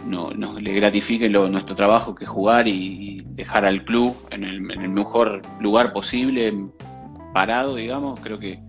eh, 0.00 0.34
no, 0.36 0.58
le 0.58 0.72
gratifique 0.74 1.28
nuestro 1.28 1.74
trabajo 1.74 2.14
que 2.14 2.26
jugar 2.26 2.68
y, 2.68 3.22
dejar 3.30 3.64
al 3.64 3.84
club 3.84 4.14
en 4.30 4.44
el, 4.44 4.60
mejor 4.60 5.40
lugar 5.60 5.92
posible, 5.92 6.52
parado, 7.32 7.76
digamos, 7.76 8.20
creo 8.20 8.38
que 8.38 8.60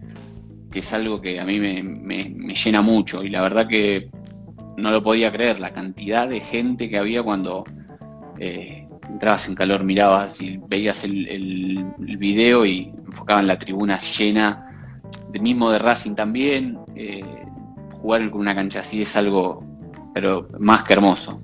que 0.72 0.80
es 0.80 0.94
algo 0.94 1.22
que 1.22 1.40
a 1.40 1.46
mí 1.46 1.60
me, 1.60 2.54
llena 2.54 2.82
mucho. 2.82 3.24
Y 3.24 3.30
la 3.30 3.42
verdad 3.42 3.68
que 3.68 4.10
no 4.78 4.90
lo 4.90 5.04
podía 5.04 5.32
creer, 5.32 5.60
la 5.60 5.74
cantidad 5.74 6.28
de 6.28 6.40
gente 6.40 6.90
que 6.90 6.98
había 6.98 7.22
cuando 7.22 7.66
eh, 8.40 8.88
entrabas 9.10 9.48
en 9.50 9.56
calor, 9.56 9.84
mirabas 9.84 10.42
y 10.42 10.58
veías 10.58 11.04
el, 11.04 11.28
el, 11.28 12.18
video 12.18 12.66
y 12.66 12.94
enfocaban 13.06 13.46
la 13.48 13.60
tribuna 13.60 14.00
llena, 14.00 14.68
mismo 15.40 15.70
de 15.72 15.80
Racing 15.80 16.16
también, 16.16 16.80
eh, 16.96 17.24
jugar 17.94 18.30
con 18.32 18.42
una 18.42 18.56
cancha 18.56 18.80
así 18.80 19.02
es 19.02 19.16
algo, 19.18 19.64
pero 20.14 20.48
más 20.60 20.84
que 20.84 20.94
hermoso. 20.94 21.40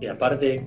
Y 0.00 0.06
aparte, 0.06 0.66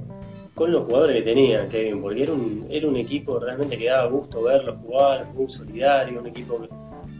con 0.55 0.71
los 0.71 0.83
jugadores 0.85 1.17
que 1.17 1.21
tenían, 1.21 1.69
Kevin, 1.69 2.01
porque 2.01 2.23
era 2.23 2.33
un, 2.33 2.67
era 2.69 2.87
un 2.87 2.97
equipo 2.97 3.39
realmente 3.39 3.77
que 3.77 3.87
daba 3.87 4.09
gusto 4.09 4.43
verlos 4.43 4.77
jugar, 4.83 5.27
muy 5.33 5.47
solidario, 5.49 6.19
un 6.19 6.27
equipo 6.27 6.59
que, 6.61 6.69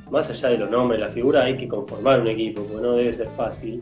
más 0.09 0.29
allá 0.29 0.49
de 0.49 0.57
los 0.57 0.69
nombres, 0.69 0.99
la 0.99 1.09
figura, 1.09 1.43
hay 1.43 1.55
que 1.55 1.67
conformar 1.67 2.21
un 2.21 2.27
equipo, 2.27 2.63
porque 2.63 2.81
no 2.81 2.93
debe 2.93 3.13
ser 3.13 3.29
fácil. 3.29 3.81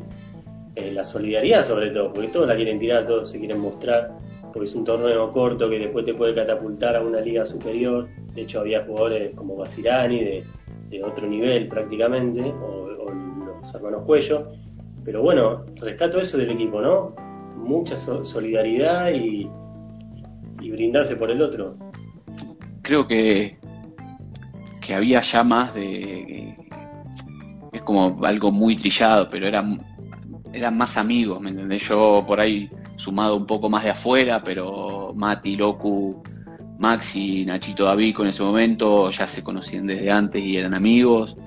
Eh, 0.76 0.92
la 0.92 1.04
solidaridad 1.04 1.66
sobre 1.66 1.90
todo, 1.90 2.14
porque 2.14 2.28
todos 2.28 2.48
la 2.48 2.56
quieren 2.56 2.78
tirar, 2.78 3.06
todos 3.06 3.32
se 3.32 3.40
quieren 3.40 3.60
mostrar, 3.60 4.12
porque 4.54 4.70
es 4.70 4.76
un 4.76 4.84
torneo 4.84 5.32
corto 5.32 5.70
que 5.70 5.80
después 5.80 6.06
te 6.06 6.14
puede 6.14 6.36
catapultar 6.36 6.96
a 6.96 7.02
una 7.02 7.20
liga 7.20 7.46
superior. 7.46 8.08
De 8.36 8.42
hecho, 8.44 8.60
había 8.60 8.86
jugadores 8.86 9.34
como 9.34 9.56
Basirani 9.56 10.24
de, 10.24 10.44
de 10.90 11.04
otro 11.04 11.28
nivel 11.28 11.68
prácticamente, 11.68 12.42
o, 12.42 12.90
o 13.06 13.12
los 13.12 13.74
hermanos 13.74 14.04
Cuello. 14.06 14.52
Pero 15.08 15.22
bueno, 15.22 15.64
rescato 15.78 16.20
eso 16.20 16.38
del 16.38 16.52
equipo, 16.52 16.82
¿no? 16.82 17.16
mucha 17.56 17.96
solidaridad 17.96 19.10
y, 19.14 19.50
brindarse 20.70 21.16
por 21.16 21.32
el 21.32 21.42
otro. 21.42 21.78
Creo 22.82 23.08
que, 23.08 23.58
que 24.82 24.94
había 24.94 25.22
ya 25.22 25.46
más 25.46 25.74
de... 25.74 26.58
Es 27.72 27.82
como 27.86 28.20
algo 28.26 28.52
muy 28.52 28.76
trillado, 28.76 29.30
pero 29.30 29.48
eran, 29.48 29.82
eran 30.52 30.78
más 30.78 30.98
amigos, 30.98 31.40
¿me 31.40 31.52
entendés? 31.52 31.88
Yo 31.88 32.26
por 32.28 32.42
ahí 32.42 32.70
sumado 32.98 33.38
un 33.38 33.46
poco 33.46 33.70
más 33.70 33.86
de 33.86 33.92
afuera, 33.92 34.44
pero 34.44 35.14
Mati, 35.16 35.56
Locu, 35.56 36.22
Maxi, 36.80 37.46
Nachito 37.46 37.86
David 37.86 38.14
en 38.20 38.28
ese 38.28 38.44
momento 38.44 39.10
ya 39.10 39.26
se 39.26 39.42
conocían 39.42 39.88
desde 39.88 40.12
antes 40.12 40.44
y 40.44 40.58
eran 40.58 40.74
amigos. 40.74 41.38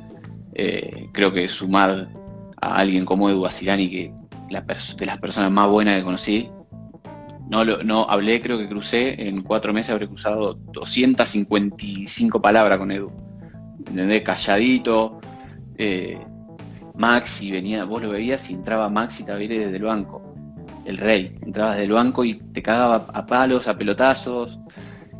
Eh, 0.54 1.10
creo 1.12 1.30
que 1.30 1.46
sumar 1.46 2.08
a 2.60 2.76
alguien 2.76 3.04
como 3.04 3.30
Edu 3.30 3.42
Basirani, 3.42 3.90
que 3.90 4.12
de 4.50 5.06
las 5.06 5.18
personas 5.18 5.50
más 5.50 5.70
buenas 5.70 5.96
que 5.96 6.04
conocí. 6.04 6.50
No, 7.48 7.64
no 7.64 8.08
hablé, 8.08 8.40
creo 8.40 8.58
que 8.58 8.68
crucé, 8.68 9.26
en 9.28 9.42
cuatro 9.42 9.72
meses 9.72 9.90
habré 9.90 10.06
cruzado 10.06 10.54
255 10.54 12.40
palabras 12.40 12.78
con 12.78 12.92
Edu. 12.92 13.10
¿Entendés? 13.86 14.22
Calladito. 14.22 15.20
Eh, 15.76 16.18
Maxi 16.94 17.50
venía, 17.50 17.84
vos 17.84 18.02
lo 18.02 18.10
veías 18.10 18.50
y 18.50 18.54
entraba 18.54 18.90
Maxi 18.90 19.24
Tavire 19.24 19.58
desde 19.58 19.76
el 19.76 19.82
banco. 19.82 20.22
El 20.84 20.98
rey. 20.98 21.36
Entrabas 21.42 21.72
desde 21.76 21.86
el 21.86 21.92
banco 21.92 22.24
y 22.24 22.34
te 22.34 22.62
cagaba 22.62 23.06
a 23.12 23.26
palos, 23.26 23.66
a 23.66 23.76
pelotazos. 23.76 24.58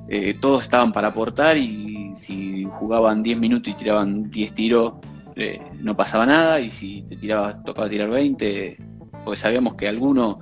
Eh, 0.08 0.34
todos 0.40 0.64
estaban 0.64 0.92
para 0.92 1.08
aportar 1.08 1.56
y 1.56 2.12
si 2.16 2.64
jugaban 2.64 3.22
10 3.22 3.38
minutos 3.38 3.72
y 3.72 3.76
tiraban 3.76 4.30
10 4.30 4.54
tiros, 4.54 4.94
eh, 5.36 5.60
no 5.80 5.96
pasaba 5.96 6.26
nada. 6.26 6.60
Y 6.60 6.70
si 6.70 7.02
te 7.02 7.16
tiraba, 7.16 7.62
tocaba 7.62 7.88
tirar 7.88 8.10
20, 8.10 8.76
porque 9.24 9.40
sabíamos 9.40 9.74
que 9.74 9.88
alguno 9.88 10.38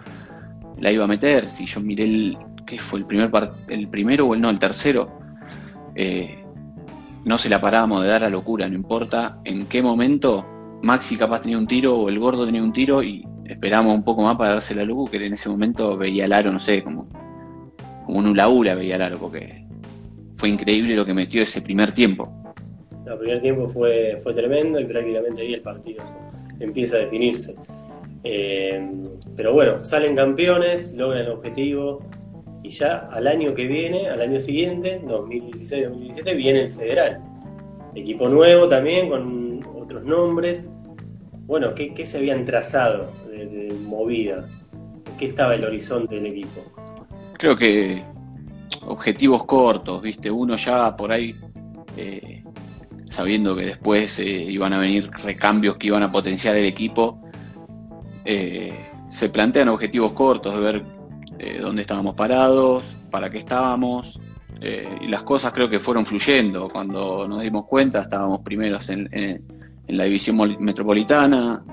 la 0.78 0.92
iba 0.92 1.04
a 1.04 1.08
meter. 1.08 1.48
Si 1.50 1.66
yo 1.66 1.80
miré 1.80 2.04
el, 2.04 2.38
¿qué 2.66 2.78
fue? 2.78 3.00
El, 3.00 3.06
primer 3.06 3.30
el 3.68 3.88
primero 3.88 4.26
o 4.26 4.34
el 4.34 4.40
no, 4.40 4.50
el 4.50 4.58
tercero. 4.58 5.18
Eh, 5.94 6.44
no 7.24 7.36
se 7.36 7.48
la 7.48 7.60
parábamos 7.60 8.02
de 8.02 8.08
dar 8.08 8.24
a 8.24 8.30
locura, 8.30 8.68
no 8.68 8.74
importa 8.74 9.40
en 9.44 9.66
qué 9.66 9.82
momento 9.82 10.78
Maxi 10.82 11.16
capaz 11.16 11.42
tenía 11.42 11.58
un 11.58 11.66
tiro 11.66 11.96
o 11.96 12.08
el 12.08 12.18
gordo 12.18 12.46
tenía 12.46 12.62
un 12.62 12.72
tiro 12.72 13.02
y 13.02 13.26
esperamos 13.44 13.94
un 13.94 14.04
poco 14.04 14.22
más 14.22 14.36
para 14.36 14.52
darse 14.52 14.74
la 14.74 14.84
luz, 14.84 15.10
que 15.10 15.24
en 15.24 15.32
ese 15.32 15.48
momento 15.48 15.96
veía 15.96 16.26
el 16.26 16.32
aro, 16.32 16.52
no 16.52 16.58
sé, 16.58 16.82
como, 16.82 17.08
como 18.06 18.18
un 18.18 18.28
ula 18.28 18.74
veía 18.74 18.96
el 18.96 19.02
aro, 19.02 19.18
porque 19.18 19.66
fue 20.32 20.48
increíble 20.48 20.94
lo 20.94 21.04
que 21.04 21.14
metió 21.14 21.42
ese 21.42 21.60
primer 21.60 21.92
tiempo. 21.92 22.32
El 23.12 23.18
primer 23.18 23.40
tiempo 23.40 23.68
fue, 23.68 24.18
fue 24.22 24.34
tremendo 24.34 24.78
y 24.80 24.84
prácticamente 24.84 25.42
ahí 25.42 25.54
el 25.54 25.62
partido 25.62 26.04
empieza 26.60 26.96
a 26.96 27.00
definirse. 27.00 27.54
Eh, 28.24 28.86
pero 29.36 29.52
bueno, 29.52 29.78
salen 29.78 30.16
campeones, 30.16 30.92
logran 30.94 31.22
el 31.22 31.30
objetivo 31.30 32.02
y 32.62 32.70
ya 32.70 33.08
al 33.12 33.26
año 33.26 33.54
que 33.54 33.66
viene, 33.66 34.08
al 34.08 34.20
año 34.20 34.38
siguiente, 34.40 35.00
2016-2017, 35.04 36.36
viene 36.36 36.62
el 36.62 36.70
federal. 36.70 37.20
Equipo 37.94 38.28
nuevo 38.28 38.68
también, 38.68 39.08
con 39.08 39.60
otros 39.80 40.04
nombres. 40.04 40.72
Bueno, 41.46 41.74
¿qué, 41.74 42.04
se 42.04 42.18
habían 42.18 42.44
trazado 42.44 43.10
de, 43.30 43.74
movida? 43.86 44.46
¿Qué 45.18 45.26
estaba 45.26 45.54
el 45.54 45.64
horizonte 45.64 46.16
del 46.16 46.26
equipo? 46.26 46.60
Creo 47.38 47.56
que 47.56 48.02
objetivos 48.86 49.44
cortos, 49.46 50.02
¿viste? 50.02 50.30
Uno 50.30 50.56
ya 50.56 50.94
por 50.94 51.12
ahí, 51.12 51.34
eh, 51.96 52.37
sabiendo 53.10 53.56
que 53.56 53.64
después 53.64 54.18
eh, 54.18 54.26
iban 54.26 54.72
a 54.72 54.78
venir 54.78 55.10
recambios 55.10 55.76
que 55.76 55.88
iban 55.88 56.02
a 56.02 56.12
potenciar 56.12 56.56
el 56.56 56.64
equipo, 56.64 57.20
eh, 58.30 58.90
se 59.08 59.30
plantean 59.30 59.70
objetivos 59.70 60.12
cortos 60.12 60.54
de 60.54 60.60
ver 60.60 60.84
eh, 61.38 61.60
dónde 61.62 61.80
estábamos 61.80 62.14
parados, 62.14 62.94
para 63.10 63.30
qué 63.30 63.38
estábamos, 63.38 64.20
eh, 64.60 64.86
y 65.00 65.06
las 65.06 65.22
cosas 65.22 65.50
creo 65.54 65.70
que 65.70 65.78
fueron 65.78 66.04
fluyendo. 66.04 66.68
Cuando 66.68 67.26
nos 67.26 67.40
dimos 67.40 67.64
cuenta 67.64 68.02
estábamos 68.02 68.40
primeros 68.40 68.90
en, 68.90 69.08
la 69.86 70.04
división 70.04 70.36
metropolitana, 70.60 71.64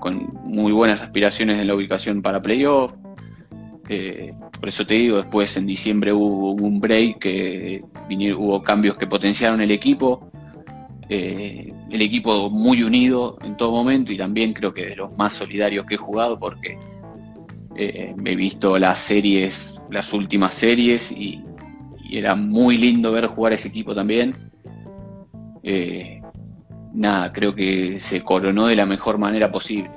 con 0.00 0.32
muy 0.42 0.72
buenas 0.72 1.00
aspiraciones 1.02 1.60
en 1.60 1.68
la 1.68 1.74
ubicación 1.76 2.20
para 2.20 2.42
playoff. 2.42 2.92
por 3.84 4.68
eso 4.68 4.84
te 4.84 4.94
digo, 4.94 5.18
después 5.18 5.56
en 5.56 5.66
diciembre 5.66 6.12
hubo 6.12 6.50
un 6.50 6.80
break, 6.80 7.18
que 7.20 7.84
hubo 8.36 8.60
cambios 8.64 8.98
que 8.98 9.06
potenciaron 9.06 9.60
el 9.60 9.70
equipo 9.70 10.28
eh, 11.12 11.74
el 11.90 12.02
equipo 12.02 12.48
muy 12.50 12.84
unido 12.84 13.36
en 13.42 13.56
todo 13.56 13.72
momento 13.72 14.12
y 14.12 14.16
también 14.16 14.52
creo 14.52 14.72
que 14.72 14.86
de 14.86 14.94
los 14.94 15.18
más 15.18 15.32
solidarios 15.32 15.84
que 15.84 15.96
he 15.96 15.98
jugado 15.98 16.38
porque 16.38 16.78
eh, 17.74 18.14
he 18.24 18.36
visto 18.36 18.78
las 18.78 19.00
series, 19.00 19.82
las 19.90 20.12
últimas 20.12 20.54
series 20.54 21.10
y, 21.10 21.44
era 22.12 22.34
muy 22.34 22.76
lindo 22.76 23.12
ver 23.12 23.26
jugar 23.26 23.52
ese 23.52 23.68
equipo 23.68 23.94
también. 23.94 24.50
Eh, 25.62 26.20
nada, 26.92 27.32
creo 27.32 27.54
que 27.54 28.00
se 28.00 28.22
coronó 28.22 28.66
de 28.66 28.74
la 28.74 28.84
mejor 28.84 29.16
manera 29.16 29.50
posible, 29.50 29.90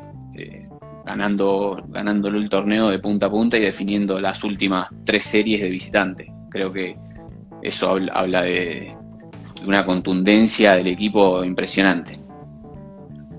ganando, 1.04 1.84
ganándolo 1.90 2.38
el 2.38 2.50
torneo 2.50 2.90
de 2.90 3.00
punta 3.00 3.28
a 3.28 3.32
punta 3.32 3.58
y 3.58 3.62
definiendo 3.62 4.20
las 4.20 4.44
últimas 4.44 4.90
tres 5.04 5.24
series 5.24 5.62
de 5.62 5.70
visitante. 5.70 6.32
Creo 6.52 6.72
que 6.72 6.96
eso 7.64 7.98
habla 8.12 8.44
de, 8.44 8.92
una 9.66 9.86
contundencia 9.86 10.76
del 10.76 10.88
equipo 10.88 11.44
impresionante. 11.44 12.20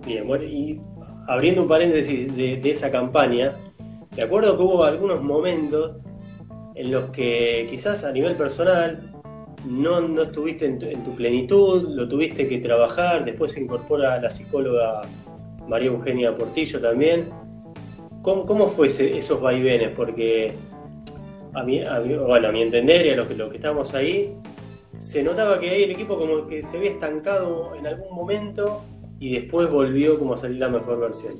Bien, 0.06 0.26
bueno, 0.26 0.44
y 0.44 0.80
abriendo 1.28 1.62
un 1.62 1.68
paréntesis 1.68 2.34
de, 2.34 2.60
esa 2.64 2.90
campaña, 2.90 3.56
de 4.14 4.22
acuerdo 4.22 4.56
que 4.56 4.62
hubo 4.62 4.84
algunos 4.84 5.22
momentos 5.22 5.96
en 6.74 6.90
los 6.90 7.10
que 7.10 7.66
quizás 7.70 8.04
a 8.04 8.12
nivel 8.12 8.37
personal 8.37 9.00
no, 9.66 10.00
no 10.00 10.22
estuviste 10.22 10.66
en 10.66 11.04
tu, 11.04 11.14
plenitud, 11.14 11.88
lo 11.94 12.08
tuviste 12.08 12.48
que 12.48 12.58
trabajar, 12.58 13.24
después 13.24 13.52
se 13.52 13.62
incorpora 13.62 14.20
la 14.20 14.28
psicóloga 14.28 15.02
María 15.68 15.88
Eugenia 15.88 16.37
Portillo 16.37 16.80
también. 16.80 17.30
¿Cómo, 18.20 18.44
cómo 18.44 18.68
fue 18.68 18.88
esos 18.88 19.40
vaivenes? 19.40 19.90
Porque 19.90 20.54
a 21.54 21.62
mi, 21.62 21.82
bueno, 22.26 22.48
a 22.48 22.52
mi 22.52 22.62
entender 22.62 23.06
y 23.06 23.10
a 23.10 23.16
los 23.16 23.26
que, 23.26 23.34
los 23.34 23.50
que 23.50 23.56
estamos 23.56 23.94
ahí, 23.94 24.34
se 25.05 25.23
notaba 25.23 25.61
que 25.61 25.69
ahí 25.69 25.83
el 25.83 25.90
equipo 25.90 26.19
como 26.19 26.47
que 26.47 26.64
se 26.64 26.79
había 26.79 26.93
estancado 26.93 27.75
en 27.75 27.87
algún 27.87 28.14
momento 28.17 28.83
y 29.21 29.35
después 29.35 29.71
volvió 29.71 30.19
como 30.19 30.35
a 30.35 30.37
salir 30.38 30.59
la 30.59 30.69
mejor 30.69 30.99
versión. 30.99 31.35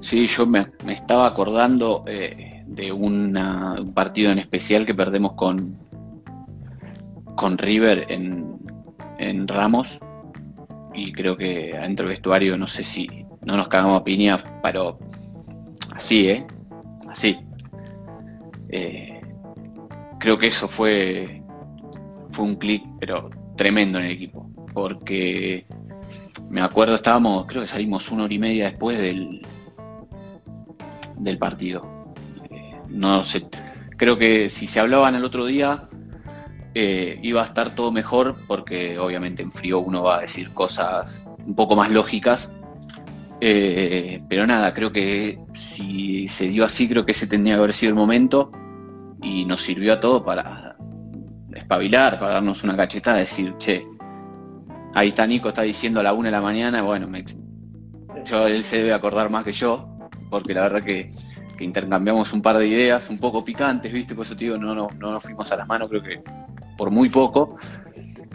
Sí, 0.00 0.26
yo 0.26 0.46
me, 0.46 0.66
estaba 0.88 1.26
acordando 1.26 2.04
eh, 2.06 2.62
de 2.66 2.92
un 2.92 3.92
partido 3.94 4.30
en 4.30 4.38
especial 4.38 4.84
que 4.84 4.94
perdemos 4.94 5.32
con, 5.32 5.76
con 7.34 7.56
River 7.56 8.06
en, 8.10 8.58
en 9.18 9.48
Ramos 9.48 10.00
y 10.94 11.12
creo 11.12 11.36
que 11.36 11.76
adentro 11.76 12.06
del 12.06 12.14
vestuario 12.14 12.58
no 12.58 12.66
sé 12.66 12.82
si 12.82 13.08
no 13.40 13.56
nos 13.56 13.68
cagamos 13.68 14.02
a 14.02 14.04
piña, 14.04 14.36
pero 14.62 14.98
así, 15.94 16.28
¿eh? 16.28 16.46
Así. 17.08 17.38
Eh, 18.68 19.22
creo 20.20 20.38
que 20.38 20.48
eso 20.48 20.68
fue 20.68 21.37
fue 22.30 22.44
un 22.44 22.56
clic, 22.56 22.82
pero 23.00 23.30
tremendo 23.56 23.98
en 23.98 24.06
el 24.06 24.12
equipo. 24.12 24.50
Porque 24.72 25.66
me 26.50 26.60
acuerdo, 26.60 26.94
estábamos, 26.94 27.46
creo 27.46 27.62
que 27.62 27.68
salimos 27.68 28.10
una 28.10 28.24
hora 28.24 28.34
y 28.34 28.38
media 28.38 28.64
después 28.66 28.98
del, 28.98 29.42
del 31.16 31.38
partido. 31.38 32.04
Eh, 32.50 32.76
no 32.88 33.24
sé, 33.24 33.46
creo 33.96 34.18
que 34.18 34.48
si 34.48 34.66
se 34.66 34.80
hablaban 34.80 35.14
el 35.14 35.24
otro 35.24 35.44
día, 35.44 35.88
eh, 36.74 37.18
iba 37.22 37.42
a 37.42 37.46
estar 37.46 37.74
todo 37.74 37.90
mejor, 37.90 38.36
porque 38.46 38.98
obviamente 38.98 39.42
en 39.42 39.50
frío 39.50 39.80
uno 39.80 40.02
va 40.02 40.18
a 40.18 40.20
decir 40.20 40.50
cosas 40.52 41.24
un 41.44 41.54
poco 41.54 41.76
más 41.76 41.90
lógicas. 41.90 42.52
Eh, 43.40 44.20
pero 44.28 44.46
nada, 44.46 44.74
creo 44.74 44.92
que 44.92 45.38
si 45.54 46.26
se 46.28 46.48
dio 46.48 46.64
así, 46.64 46.88
creo 46.88 47.04
que 47.04 47.12
ese 47.12 47.26
tendría 47.26 47.54
que 47.54 47.58
haber 47.58 47.72
sido 47.72 47.90
el 47.90 47.96
momento 47.96 48.50
y 49.22 49.44
nos 49.44 49.62
sirvió 49.62 49.92
a 49.92 50.00
todos 50.00 50.22
para 50.22 50.67
espabilar, 51.54 52.18
para 52.18 52.34
darnos 52.34 52.62
una 52.64 52.76
cachetada, 52.76 53.18
decir, 53.18 53.54
che, 53.58 53.86
ahí 54.94 55.08
está 55.08 55.26
Nico, 55.26 55.48
está 55.48 55.62
diciendo 55.62 56.00
a 56.00 56.02
la 56.02 56.12
una 56.12 56.28
de 56.28 56.32
la 56.32 56.40
mañana, 56.40 56.82
bueno, 56.82 57.08
me, 57.08 57.24
yo, 58.24 58.46
él 58.46 58.62
se 58.62 58.78
debe 58.78 58.92
acordar 58.92 59.30
más 59.30 59.44
que 59.44 59.52
yo, 59.52 59.88
porque 60.30 60.54
la 60.54 60.62
verdad 60.62 60.82
que, 60.82 61.10
intercambiamos 61.60 62.32
un 62.32 62.40
par 62.40 62.56
de 62.56 62.68
ideas 62.68 63.10
un 63.10 63.18
poco 63.18 63.44
picantes, 63.44 63.92
¿viste? 63.92 64.14
Por 64.14 64.24
eso 64.24 64.36
te 64.36 64.44
digo, 64.44 64.56
no, 64.56 64.76
no, 64.76 64.86
no 64.96 65.10
nos 65.10 65.24
fuimos 65.24 65.50
a 65.50 65.56
las 65.56 65.66
manos, 65.66 65.88
creo 65.88 66.02
que 66.02 66.22
por 66.76 66.92
muy 66.92 67.08
poco. 67.08 67.56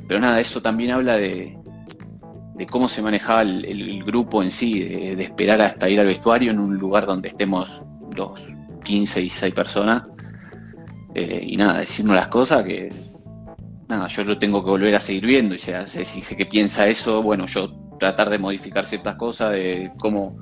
Pero 0.09 0.20
nada, 0.20 0.41
eso 0.41 0.61
también 0.61 0.91
habla 0.91 1.16
de, 1.16 1.57
de 2.55 2.68
cómo 2.68 2.88
se 2.88 3.01
manejaba 3.01 3.41
el, 3.41 4.03
grupo 4.03 4.43
en 4.43 4.51
sí, 4.51 4.84
de, 4.84 5.24
esperar 5.24 5.61
hasta 5.61 5.89
ir 5.89 5.99
al 5.99 6.07
vestuario 6.07 6.51
en 6.51 6.59
un 6.59 6.78
lugar 6.78 7.05
donde 7.05 7.30
estemos 7.30 7.84
los 8.16 8.51
15, 8.84 9.20
y 9.20 9.24
16 9.24 9.53
personas. 9.53 10.03
Eh, 11.16 11.43
y 11.47 11.57
nada, 11.57 11.80
decirnos 11.80 12.16
las 12.16 12.28
cosas 12.28 12.64
que 12.64 12.91
nada, 13.88 14.07
yo 14.07 14.24
lo 14.24 14.38
tengo 14.39 14.64
que 14.64 14.70
volver 14.70 14.95
a 14.95 14.99
seguir 14.99 15.26
viendo. 15.26 15.55
Y 15.55 15.59
sea, 15.59 15.86
si 15.86 16.22
que 16.36 16.45
piensa 16.45 16.88
eso, 16.88 17.22
bueno, 17.22 17.45
yo 17.45 17.72
tratar 17.99 18.30
de 18.30 18.39
modificar 18.39 18.86
ciertas 18.86 19.16
cosas, 19.16 19.51
de 19.51 19.91
cómo, 19.99 20.38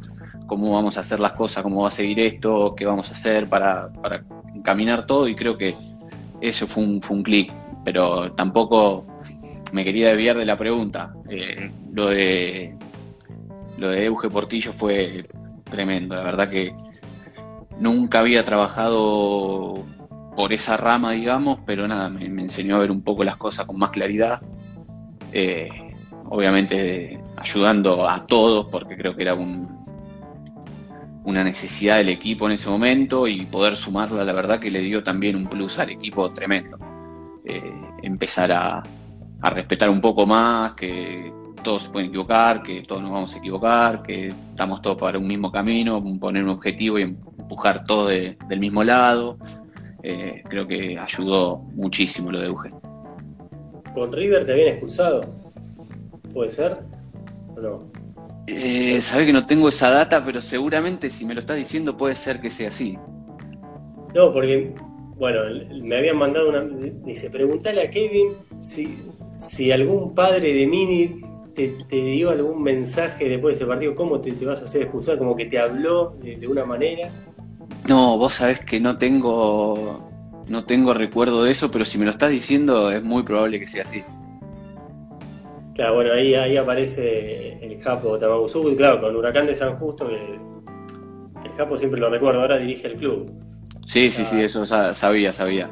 cómo 0.48 0.74
vamos 0.74 0.98
a 0.98 1.02
hacer 1.02 1.20
las 1.20 1.34
cosas, 1.34 1.64
cómo 1.64 1.84
va 1.84 1.90
a 1.90 1.92
seguir 1.92 2.20
esto, 2.20 2.74
qué 2.76 2.86
vamos 2.86 3.10
a 3.10 3.12
hacer 3.12 3.50
para, 3.50 3.92
para 4.02 4.24
encaminar 4.56 5.06
todo. 5.06 5.28
Y 5.28 5.36
creo 5.36 5.58
que 5.58 5.76
eso 6.40 6.68
fue 6.68 6.84
un, 6.84 7.02
fue 7.02 7.18
un 7.18 7.24
clic. 7.24 7.54
Pero 7.84 8.32
tampoco 8.34 9.06
me 9.74 9.84
quería 9.84 10.10
desviar 10.10 10.38
de 10.38 10.46
la 10.46 10.58
pregunta. 10.58 11.14
Eh, 11.30 11.72
lo 11.92 12.08
de 12.08 12.76
lo 13.78 13.90
de 13.90 14.06
Euge 14.06 14.30
Portillo 14.30 14.74
fue 14.74 15.28
tremendo, 15.64 16.14
la 16.14 16.22
verdad 16.22 16.50
que 16.50 16.76
nunca 17.80 18.20
había 18.20 18.46
trabajado 18.46 19.84
por 20.36 20.54
esa 20.54 20.78
rama, 20.78 21.12
digamos, 21.12 21.60
pero 21.66 21.88
nada, 21.88 22.10
me, 22.10 22.26
enseñó 22.26 22.76
a 22.76 22.80
ver 22.80 22.92
un 22.92 23.02
poco 23.02 23.24
las 23.24 23.38
cosas 23.38 23.66
con 23.66 23.78
más 23.78 23.92
claridad. 23.92 24.42
Eh, 25.34 25.70
obviamente 26.30 27.22
ayudando 27.38 28.08
a 28.08 28.26
todos, 28.26 28.68
porque 28.68 28.96
creo 28.96 29.16
que 29.16 29.24
era 29.24 29.34
un, 29.34 29.68
una 31.24 31.44
necesidad 31.44 31.98
del 31.98 32.10
equipo 32.10 32.46
en 32.46 32.54
ese 32.54 32.70
momento 32.70 33.28
y 33.28 33.46
poder 33.46 33.76
sumarla, 33.76 34.24
la 34.24 34.34
verdad 34.34 34.60
que 34.60 34.72
le 34.72 34.80
dio 34.80 35.04
también 35.04 35.36
un 35.36 35.48
plus 35.48 35.80
al 35.80 35.90
equipo 35.90 36.32
tremendo. 36.32 36.78
Eh, 37.46 37.74
empezar 38.04 38.52
a, 38.52 38.84
a 39.42 39.50
respetar 39.50 39.90
un 39.90 40.02
poco 40.02 40.26
más, 40.26 40.74
que 40.74 41.34
todos 41.64 41.84
se 41.84 41.90
pueden 41.90 42.10
equivocar, 42.10 42.64
que 42.64 42.82
todos 42.82 43.02
nos 43.02 43.12
vamos 43.12 43.36
a 43.36 43.38
equivocar, 43.38 44.04
que 44.04 44.28
estamos 44.28 44.82
todos 44.82 44.98
para 44.98 45.18
un 45.18 45.28
mismo 45.28 45.52
camino, 45.52 46.04
poner 46.20 46.44
un 46.44 46.50
objetivo 46.50 47.00
y 47.00 47.04
empujar 47.04 47.86
todo 47.86 48.08
del 48.08 48.60
mismo 48.60 48.84
lado. 48.84 49.38
Eh, 50.04 50.43
creo 50.49 50.68
que 50.68 50.97
ayudó 50.97 51.60
muchísimo 51.74 52.32
lo 52.32 52.39
de 52.39 52.47
Eugen. 52.47 52.74
¿Con 53.93 54.12
River 54.12 54.45
te 54.45 54.54
habían 54.54 54.68
expulsado? 54.70 55.22
¿Puede 56.34 56.49
ser? 56.49 56.78
¿O 57.56 57.60
no? 57.60 57.91
Eh, 58.47 59.02
Sabes 59.02 59.28
que 59.28 59.34
no 59.34 59.45
tengo 59.45 59.70
esa 59.70 59.89
data, 59.89 60.24
pero 60.26 60.41
seguramente 60.41 61.10
si 61.10 61.26
me 61.26 61.34
lo 61.34 61.39
estás 61.39 61.58
diciendo 61.58 61.95
puede 61.97 62.16
ser 62.16 62.41
que 62.41 62.49
sea 62.49 62.70
así. 62.70 62.97
No, 64.16 64.34
porque, 64.34 64.74
bueno, 65.16 65.41
me 65.84 65.97
habían 65.97 66.18
mandado 66.18 66.49
una. 66.49 66.62
Dice, 67.06 67.30
pregúntale 67.30 67.84
a 67.84 67.89
Kevin 67.89 68.34
si 68.62 68.97
si 69.41 69.72
algún 69.72 70.14
padre 70.14 70.54
de 70.54 70.68
Mini 70.68 71.22
te, 71.56 71.76
dio 71.89 72.30
algún 72.30 72.62
mensaje 72.62 73.28
después 73.28 73.56
de 73.56 73.64
ese 73.64 73.66
partido, 73.66 73.95
¿cómo 73.95 74.22
te, 74.22 74.32
vas 74.45 74.62
a 74.62 74.66
hacer 74.66 74.84
expulsar? 74.84 75.18
¿Como 75.18 75.36
que 75.36 75.45
te 75.45 75.60
habló 75.60 76.16
de, 76.22 76.47
una 76.47 76.64
manera? 76.64 77.12
No, 77.88 78.18
vos 78.18 78.36
sabés 78.36 78.60
que 78.62 78.80
no 78.80 78.98
tengo 78.98 80.10
no 80.48 80.66
tengo 80.66 80.94
recuerdo 80.94 81.44
de 81.44 81.52
eso, 81.52 81.72
pero 81.72 81.86
si 81.86 81.98
me 81.98 82.06
lo 82.06 82.12
estás 82.12 82.32
diciendo 82.32 82.92
es 82.92 83.04
muy 83.04 83.24
probable 83.24 83.60
que 83.60 83.68
sea 83.68 83.84
así. 83.84 84.04
Claro, 85.76 85.96
bueno, 85.96 86.14
ahí, 86.14 86.36
ahí 86.36 86.58
aparece 86.58 87.64
el 87.64 87.82
Japo 87.82 88.18
y 88.18 88.76
claro, 88.76 89.02
con 89.02 89.16
Huracán 89.16 89.48
de 89.48 89.56
San 89.56 89.78
Justo, 89.78 90.08
que 90.10 90.16
el 90.16 91.56
Japo 91.58 91.78
siempre 91.78 92.00
lo 92.00 92.10
recuerdo, 92.10 92.42
ahora 92.42 92.58
dirige 92.58 92.88
el 92.88 92.96
club. 92.98 93.32
Sí, 93.86 94.12
sí, 94.12 94.26
sí, 94.26 94.38
ah. 94.38 94.44
eso 94.44 94.66
sabía, 94.66 95.32
sabía 95.32 95.72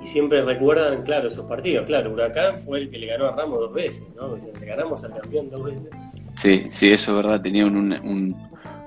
y 0.00 0.06
siempre 0.06 0.42
recuerdan, 0.42 1.02
claro, 1.02 1.28
esos 1.28 1.46
partidos. 1.46 1.86
Claro, 1.86 2.12
Huracán 2.12 2.60
fue 2.60 2.80
el 2.80 2.90
que 2.90 2.98
le 2.98 3.06
ganó 3.06 3.26
a 3.26 3.36
Ramos 3.36 3.58
dos 3.58 3.72
veces, 3.72 4.06
¿no? 4.14 4.36
le 4.36 4.66
ganamos 4.66 5.02
al 5.04 5.12
campeón 5.14 5.50
dos 5.50 5.64
veces. 5.64 5.88
Sí, 6.36 6.66
sí, 6.68 6.90
eso 6.90 7.10
es 7.12 7.16
verdad. 7.16 7.42
Tenían 7.42 7.76
un, 7.76 7.92
un, 7.92 8.36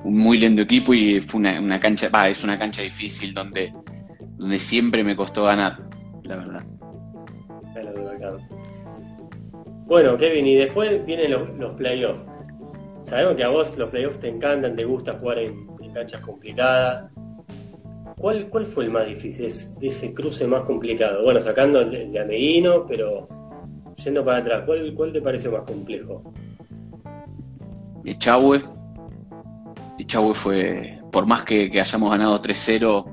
muy 0.04 0.38
lindo 0.38 0.62
equipo 0.62 0.94
y 0.94 1.22
fue 1.22 1.40
una, 1.40 1.80
cancha, 1.80 2.10
va, 2.10 2.30
es 2.30 2.44
una 2.44 2.58
cancha 2.58 2.82
difícil 2.82 3.34
donde, 3.34 3.74
donde 4.38 4.60
siempre 4.60 5.04
me 5.04 5.16
costó 5.16 5.44
ganar, 5.44 5.80
la 6.24 6.36
verdad. 6.38 6.66
Bueno, 9.86 10.18
Kevin, 10.18 10.48
y 10.48 10.56
después 10.56 11.06
vienen 11.06 11.32
los, 11.32 11.72
playoffs. 11.76 12.24
Sabemos 13.04 13.36
que 13.36 13.44
a 13.44 13.50
vos 13.50 13.78
los 13.78 13.90
playoffs 13.90 14.20
te 14.20 14.30
encantan, 14.30 14.76
te 14.76 14.86
gusta 14.86 15.14
jugar 15.14 15.40
en 15.40 15.68
canchas 15.94 16.22
complicadas. 16.22 17.12
¿Cuál, 18.18 18.50
¿Cuál 18.50 18.66
fue 18.66 18.86
el 18.86 18.92
más 18.92 19.08
difícil, 19.08 19.46
ese 19.46 20.14
cruce 20.14 20.48
más 20.48 20.64
complicado? 20.64 21.24
Bueno, 21.24 21.42
sacando 21.42 21.82
el 21.82 22.12
de 22.12 22.20
Ameguino, 22.20 22.86
pero 22.88 23.28
yendo 24.04 24.24
para 24.24 24.38
atrás, 24.38 24.64
¿cuál, 24.66 24.94
cuál 24.94 25.12
te 25.12 25.22
pareció 25.22 25.52
más 25.52 25.64
complejo? 25.64 26.32
Echagüe. 28.06 28.62
Echagüe 30.02 30.34
fue, 30.34 31.00
por 31.12 31.26
más 31.26 31.44
que, 31.44 31.72
hayamos 31.80 32.12
ganado 32.12 32.42
3-0, 32.42 33.06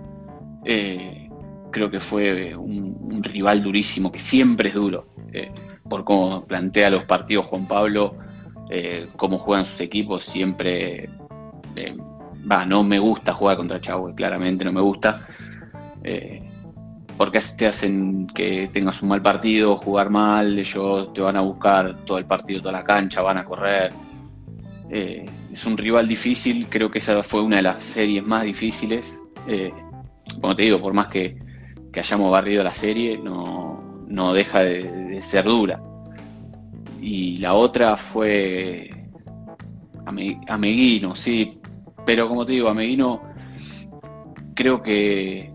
eh, 0.64 1.30
creo 1.70 1.90
que 1.90 2.00
fue 2.00 2.54
un, 2.56 3.22
rival 3.22 3.62
durísimo, 3.62 4.12
que 4.12 4.18
siempre 4.18 4.68
es 4.68 4.74
duro, 4.74 5.08
eh, 5.32 5.50
por 5.88 6.04
cómo 6.04 6.44
plantea 6.44 6.90
los 6.90 7.04
partidos 7.04 7.46
Juan 7.46 7.66
Pablo, 7.66 8.14
eh, 8.70 9.08
cómo 9.16 9.38
juegan 9.38 9.64
sus 9.64 9.80
equipos, 9.80 10.24
siempre 10.24 11.08
va, 12.50 12.64
no 12.64 12.82
me 12.82 12.98
gusta 12.98 13.32
jugar 13.32 13.56
contra 13.56 13.80
Chau, 13.80 14.14
claramente 14.14 14.64
no 14.64 14.72
me 14.72 14.80
gusta. 14.80 15.26
Eh, 16.02 16.42
porque 17.16 17.40
te 17.56 17.66
hacen 17.66 18.28
que 18.28 18.70
tengas 18.72 19.02
un 19.02 19.08
mal 19.08 19.20
partido, 19.20 19.76
jugar 19.76 20.08
mal, 20.08 20.58
ellos 20.58 21.12
te 21.12 21.20
van 21.20 21.36
a 21.36 21.40
buscar 21.40 21.96
todo 22.04 22.18
el 22.18 22.26
partido, 22.26 22.60
toda 22.60 22.72
la 22.72 22.84
cancha, 22.84 23.22
van 23.22 23.38
a 23.38 23.44
correr. 23.44 23.92
Eh, 24.90 25.26
es 25.52 25.66
un 25.66 25.76
rival 25.76 26.08
difícil, 26.08 26.66
creo 26.68 26.90
que 26.90 26.98
esa 26.98 27.22
fue 27.22 27.42
una 27.42 27.56
de 27.56 27.62
las 27.62 27.84
series 27.84 28.24
más 28.24 28.44
difíciles. 28.44 29.22
Eh, 29.46 29.72
como 30.40 30.54
te 30.54 30.62
digo, 30.64 30.80
por 30.80 30.94
más 30.94 31.08
que, 31.08 31.36
hayamos 31.94 32.30
barrido 32.30 32.62
la 32.62 32.74
serie, 32.74 33.18
no, 33.18 34.32
deja 34.32 34.60
de, 34.60 35.20
ser 35.20 35.46
dura. 35.46 35.82
Y 37.00 37.36
la 37.38 37.54
otra 37.54 37.96
fue 37.96 38.88
Ameguino, 40.46 41.16
sí, 41.16 41.58
pero 42.06 42.28
como 42.28 42.46
te 42.46 42.52
digo, 42.52 42.68
a 42.68 42.74
Meguino 42.74 43.20
creo 44.54 44.80
que, 44.82 45.52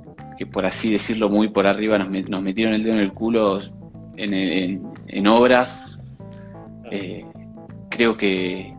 por 0.51 0.65
así 0.65 0.91
decirlo 0.91 1.29
muy 1.29 1.47
por 1.47 1.65
arriba 1.65 1.97
nos, 1.97 2.41
metieron 2.41 2.73
el 2.73 2.83
dedo 2.83 2.95
en 2.95 3.01
el 3.01 3.13
culo 3.13 3.59
en, 4.17 5.27
obras. 5.27 5.97
Eh, 6.91 7.25
creo 7.89 8.17
que 8.17 8.72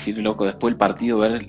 decir 0.00 0.18
loco, 0.18 0.46
después 0.46 0.72
del 0.72 0.78
partido, 0.78 1.18
ver, 1.18 1.46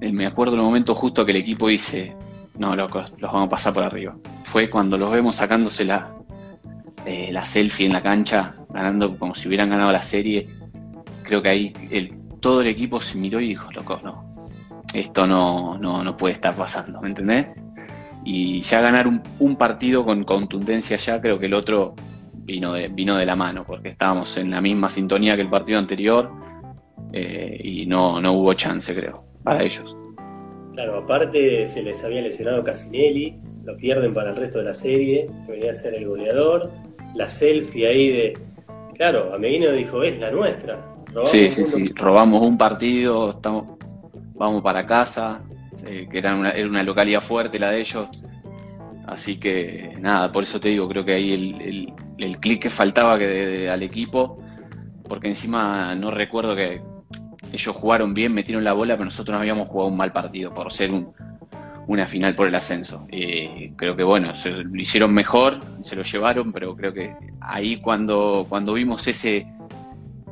eh, 0.00 0.12
me 0.12 0.26
acuerdo 0.26 0.56
el 0.56 0.62
momento 0.62 0.94
justo 0.94 1.24
que 1.24 1.32
el 1.32 1.36
equipo 1.36 1.68
dice, 1.68 2.16
no, 2.58 2.74
locos, 2.74 3.12
los 3.18 3.30
vamos 3.30 3.48
a 3.48 3.50
pasar 3.50 3.74
por 3.74 3.84
arriba. 3.84 4.16
Fue 4.44 4.70
cuando 4.70 4.96
los 4.96 5.10
vemos 5.10 5.36
sacándose 5.36 5.84
la, 5.84 6.14
eh, 7.04 7.30
la 7.30 7.44
selfie 7.44 7.86
en 7.86 7.92
la 7.92 8.02
cancha, 8.02 8.54
ganando 8.70 9.18
como 9.18 9.34
si 9.34 9.48
hubieran 9.48 9.68
ganado 9.68 9.92
la 9.92 10.02
serie. 10.02 10.48
Creo 11.22 11.42
que 11.42 11.48
ahí 11.50 11.72
el, 11.90 12.14
todo 12.40 12.62
el 12.62 12.68
equipo 12.68 13.00
se 13.00 13.18
miró 13.18 13.40
y 13.40 13.48
dijo, 13.48 13.70
loco, 13.72 14.00
no, 14.02 14.46
esto 14.94 15.26
no, 15.26 15.76
no, 15.78 16.16
puede 16.16 16.34
estar 16.34 16.54
pasando, 16.54 17.00
¿me 17.00 17.08
entendés? 17.08 17.48
Y 18.24 18.62
ya 18.62 18.80
ganar 18.80 19.06
un, 19.06 19.56
partido 19.56 20.04
con 20.06 20.24
contundencia 20.24 20.96
ya, 20.96 21.20
creo 21.20 21.38
que 21.38 21.46
el 21.46 21.54
otro 21.54 21.94
vino 22.32 22.72
de, 22.72 22.88
vino 22.88 23.16
de 23.16 23.26
la 23.26 23.36
mano, 23.36 23.64
porque 23.66 23.90
estábamos 23.90 24.36
en 24.38 24.50
la 24.50 24.62
misma 24.62 24.88
sintonía 24.88 25.36
que 25.36 25.42
el 25.42 25.50
partido 25.50 25.78
anterior 25.78 26.30
eh, 27.12 27.60
y 27.62 27.86
no, 27.86 28.20
no 28.20 28.32
hubo 28.32 28.54
chance, 28.54 28.94
creo, 28.94 29.24
para 29.42 29.62
ellos. 29.62 29.96
Claro, 30.72 30.98
aparte 30.98 31.66
se 31.66 31.82
les 31.82 32.02
había 32.04 32.20
lesionado 32.20 32.64
Casinelli, 32.64 33.36
lo 33.64 33.76
pierden 33.76 34.12
para 34.12 34.30
el 34.30 34.36
resto 34.36 34.58
de 34.58 34.64
la 34.64 34.74
serie, 34.74 35.26
que 35.46 35.52
venía 35.52 35.70
a 35.70 35.74
ser 35.74 35.94
el 35.94 36.06
goleador, 36.06 36.70
la 37.14 37.28
selfie 37.28 37.86
ahí 37.86 38.08
de... 38.10 38.38
Claro, 38.96 39.32
Ameguino 39.34 39.72
dijo, 39.72 40.02
es 40.02 40.18
la 40.18 40.30
nuestra, 40.30 40.94
sí, 41.24 41.50
sí, 41.50 41.64
sí. 41.64 41.86
Robamos 41.94 42.42
un 42.42 42.58
partido, 42.58 43.30
estamos, 43.30 43.78
vamos 44.34 44.62
para 44.62 44.86
casa, 44.86 45.42
eh, 45.86 46.06
que 46.10 46.18
era 46.18 46.34
una, 46.34 46.50
era 46.50 46.68
una 46.68 46.82
localidad 46.82 47.20
fuerte 47.20 47.58
la 47.58 47.70
de 47.70 47.80
ellos. 47.80 48.08
Así 49.06 49.36
que 49.38 49.96
nada, 50.00 50.32
por 50.32 50.42
eso 50.42 50.58
te 50.58 50.70
digo, 50.70 50.88
creo 50.88 51.04
que 51.04 51.12
ahí 51.12 51.32
el, 51.32 51.92
el, 52.18 52.38
clic 52.38 52.62
que 52.62 52.70
faltaba 52.70 53.18
que 53.18 53.68
al 53.68 53.82
equipo 53.82 54.38
porque 55.08 55.28
encima 55.28 55.94
no 55.94 56.10
recuerdo 56.10 56.56
que 56.56 56.82
ellos 57.52 57.76
jugaron 57.76 58.14
bien, 58.14 58.34
metieron 58.34 58.64
la 58.64 58.72
bola, 58.72 58.94
pero 58.94 59.04
nosotros 59.04 59.34
no 59.34 59.40
habíamos 59.40 59.68
jugado 59.68 59.90
un 59.90 59.96
mal 59.96 60.12
partido 60.12 60.52
por 60.52 60.72
ser 60.72 60.90
una 61.86 62.06
final 62.06 62.34
por 62.34 62.48
el 62.48 62.54
ascenso. 62.54 63.06
creo 63.76 63.96
que 63.96 64.02
bueno, 64.02 64.34
se 64.34 64.50
lo 64.50 64.80
hicieron 64.80 65.12
mejor, 65.14 65.60
se 65.82 65.96
lo 65.96 66.02
llevaron, 66.02 66.52
pero 66.52 66.74
creo 66.74 66.92
que 66.92 67.14
ahí 67.40 67.80
cuando, 67.80 68.46
cuando 68.48 68.74
vimos 68.74 69.06
ese, 69.06 69.46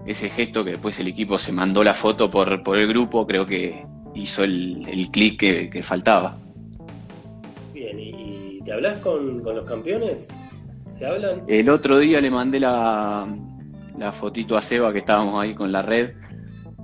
ese 0.06 0.30
gesto 0.30 0.64
que 0.64 0.72
después 0.72 0.98
el 1.00 1.08
equipo 1.08 1.38
se 1.38 1.52
mandó 1.52 1.84
la 1.84 1.94
foto 1.94 2.30
por, 2.30 2.62
por 2.62 2.78
el 2.78 2.88
grupo, 2.88 3.26
creo 3.26 3.46
que 3.46 3.86
hizo 4.14 4.44
el, 4.44 4.86
el 4.88 5.10
clic 5.10 5.38
que, 5.38 5.82
faltaba. 5.82 6.38
Bien, 7.72 7.98
¿y, 7.98 8.60
te 8.64 8.72
hablas 8.72 8.98
con, 9.00 9.40
con 9.42 9.56
los 9.56 9.64
campeones? 9.66 10.28
¿Se 10.90 11.06
hablan? 11.06 11.42
El 11.46 11.70
otro 11.70 11.98
día 11.98 12.20
le 12.20 12.30
mandé 12.30 12.60
la, 12.60 13.26
la 13.98 14.12
fotito 14.12 14.56
a 14.56 14.62
Seba 14.62 14.92
que 14.92 14.98
estábamos 14.98 15.42
ahí 15.42 15.54
con 15.54 15.70
la 15.72 15.82
red. 15.82 16.12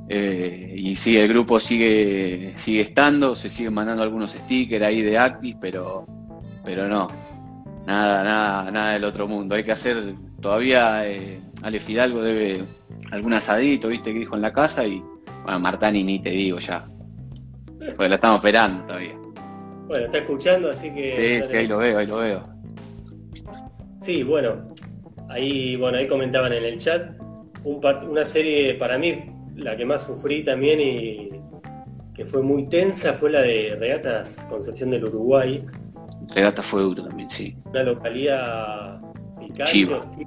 Eh, 0.09 0.75
y 0.77 0.95
sí, 0.97 1.17
el 1.19 1.29
grupo 1.29 1.61
sigue, 1.61 2.55
sigue 2.57 2.81
estando, 2.81 3.35
se 3.35 3.51
siguen 3.51 3.75
mandando 3.75 4.03
algunos 4.03 4.33
stickers 4.33 4.85
ahí 4.85 5.03
de 5.03 5.19
Actis, 5.19 5.57
pero, 5.61 6.07
pero 6.65 6.89
no, 6.89 7.09
nada, 7.87 8.25
nada, 8.25 8.71
nada 8.71 8.93
del 8.93 9.05
otro 9.05 9.29
mundo. 9.29 9.55
Hay 9.55 9.65
que 9.65 9.73
hacer, 9.73 10.15
todavía 10.41 11.07
eh, 11.07 11.41
Ale 11.63 11.81
Fidalgo 11.81 12.23
debe 12.23 12.65
algún 13.11 13.35
asadito, 13.35 13.89
viste, 13.89 14.13
que 14.13 14.21
dijo 14.21 14.37
en 14.37 14.43
la 14.43 14.53
casa, 14.53 14.87
y 14.87 15.03
bueno, 15.43 15.61
Martani 15.61 16.03
ni 16.05 16.21
te 16.21 16.31
digo 16.31 16.59
ya. 16.59 16.89
Porque 17.79 18.09
la 18.09 18.15
estamos 18.17 18.39
esperando 18.39 18.85
todavía. 18.87 19.17
Bueno, 19.87 20.07
está 20.07 20.19
escuchando, 20.19 20.71
así 20.71 20.93
que. 20.93 21.41
Sí, 21.41 21.49
sí, 21.49 21.57
ahí 21.57 21.67
lo 21.67 21.79
veo, 21.79 21.99
ahí 21.99 22.07
lo 22.07 22.17
veo. 22.19 22.49
Sí, 24.01 24.23
bueno, 24.23 24.69
Ahí, 25.29 25.77
bueno, 25.77 25.99
ahí 25.99 26.07
comentaban 26.07 26.53
en 26.53 26.65
el 26.65 26.79
chat 26.79 27.13
una 27.65 28.25
serie 28.25 28.75
para 28.75 28.99
mí 28.99 29.15
la 29.57 29.77
que 29.77 29.85
más 29.85 30.05
sufrí 30.05 30.45
también 30.45 30.81
y 30.81 31.31
que 32.15 32.25
fue 32.25 32.43
muy 32.43 32.69
tensa 32.69 33.13
fue 33.13 33.31
la 33.31 33.43
de 33.43 33.77
Regatas 33.79 34.47
Concepción 34.49 34.91
del 34.91 35.05
Uruguay. 35.05 35.65
Regatas 36.35 36.67
fue 36.67 36.83
duro 36.83 37.05
también, 37.07 37.31
sí. 37.31 37.57
Una 37.67 37.83
localidad 37.83 39.01
picante. 39.39 40.27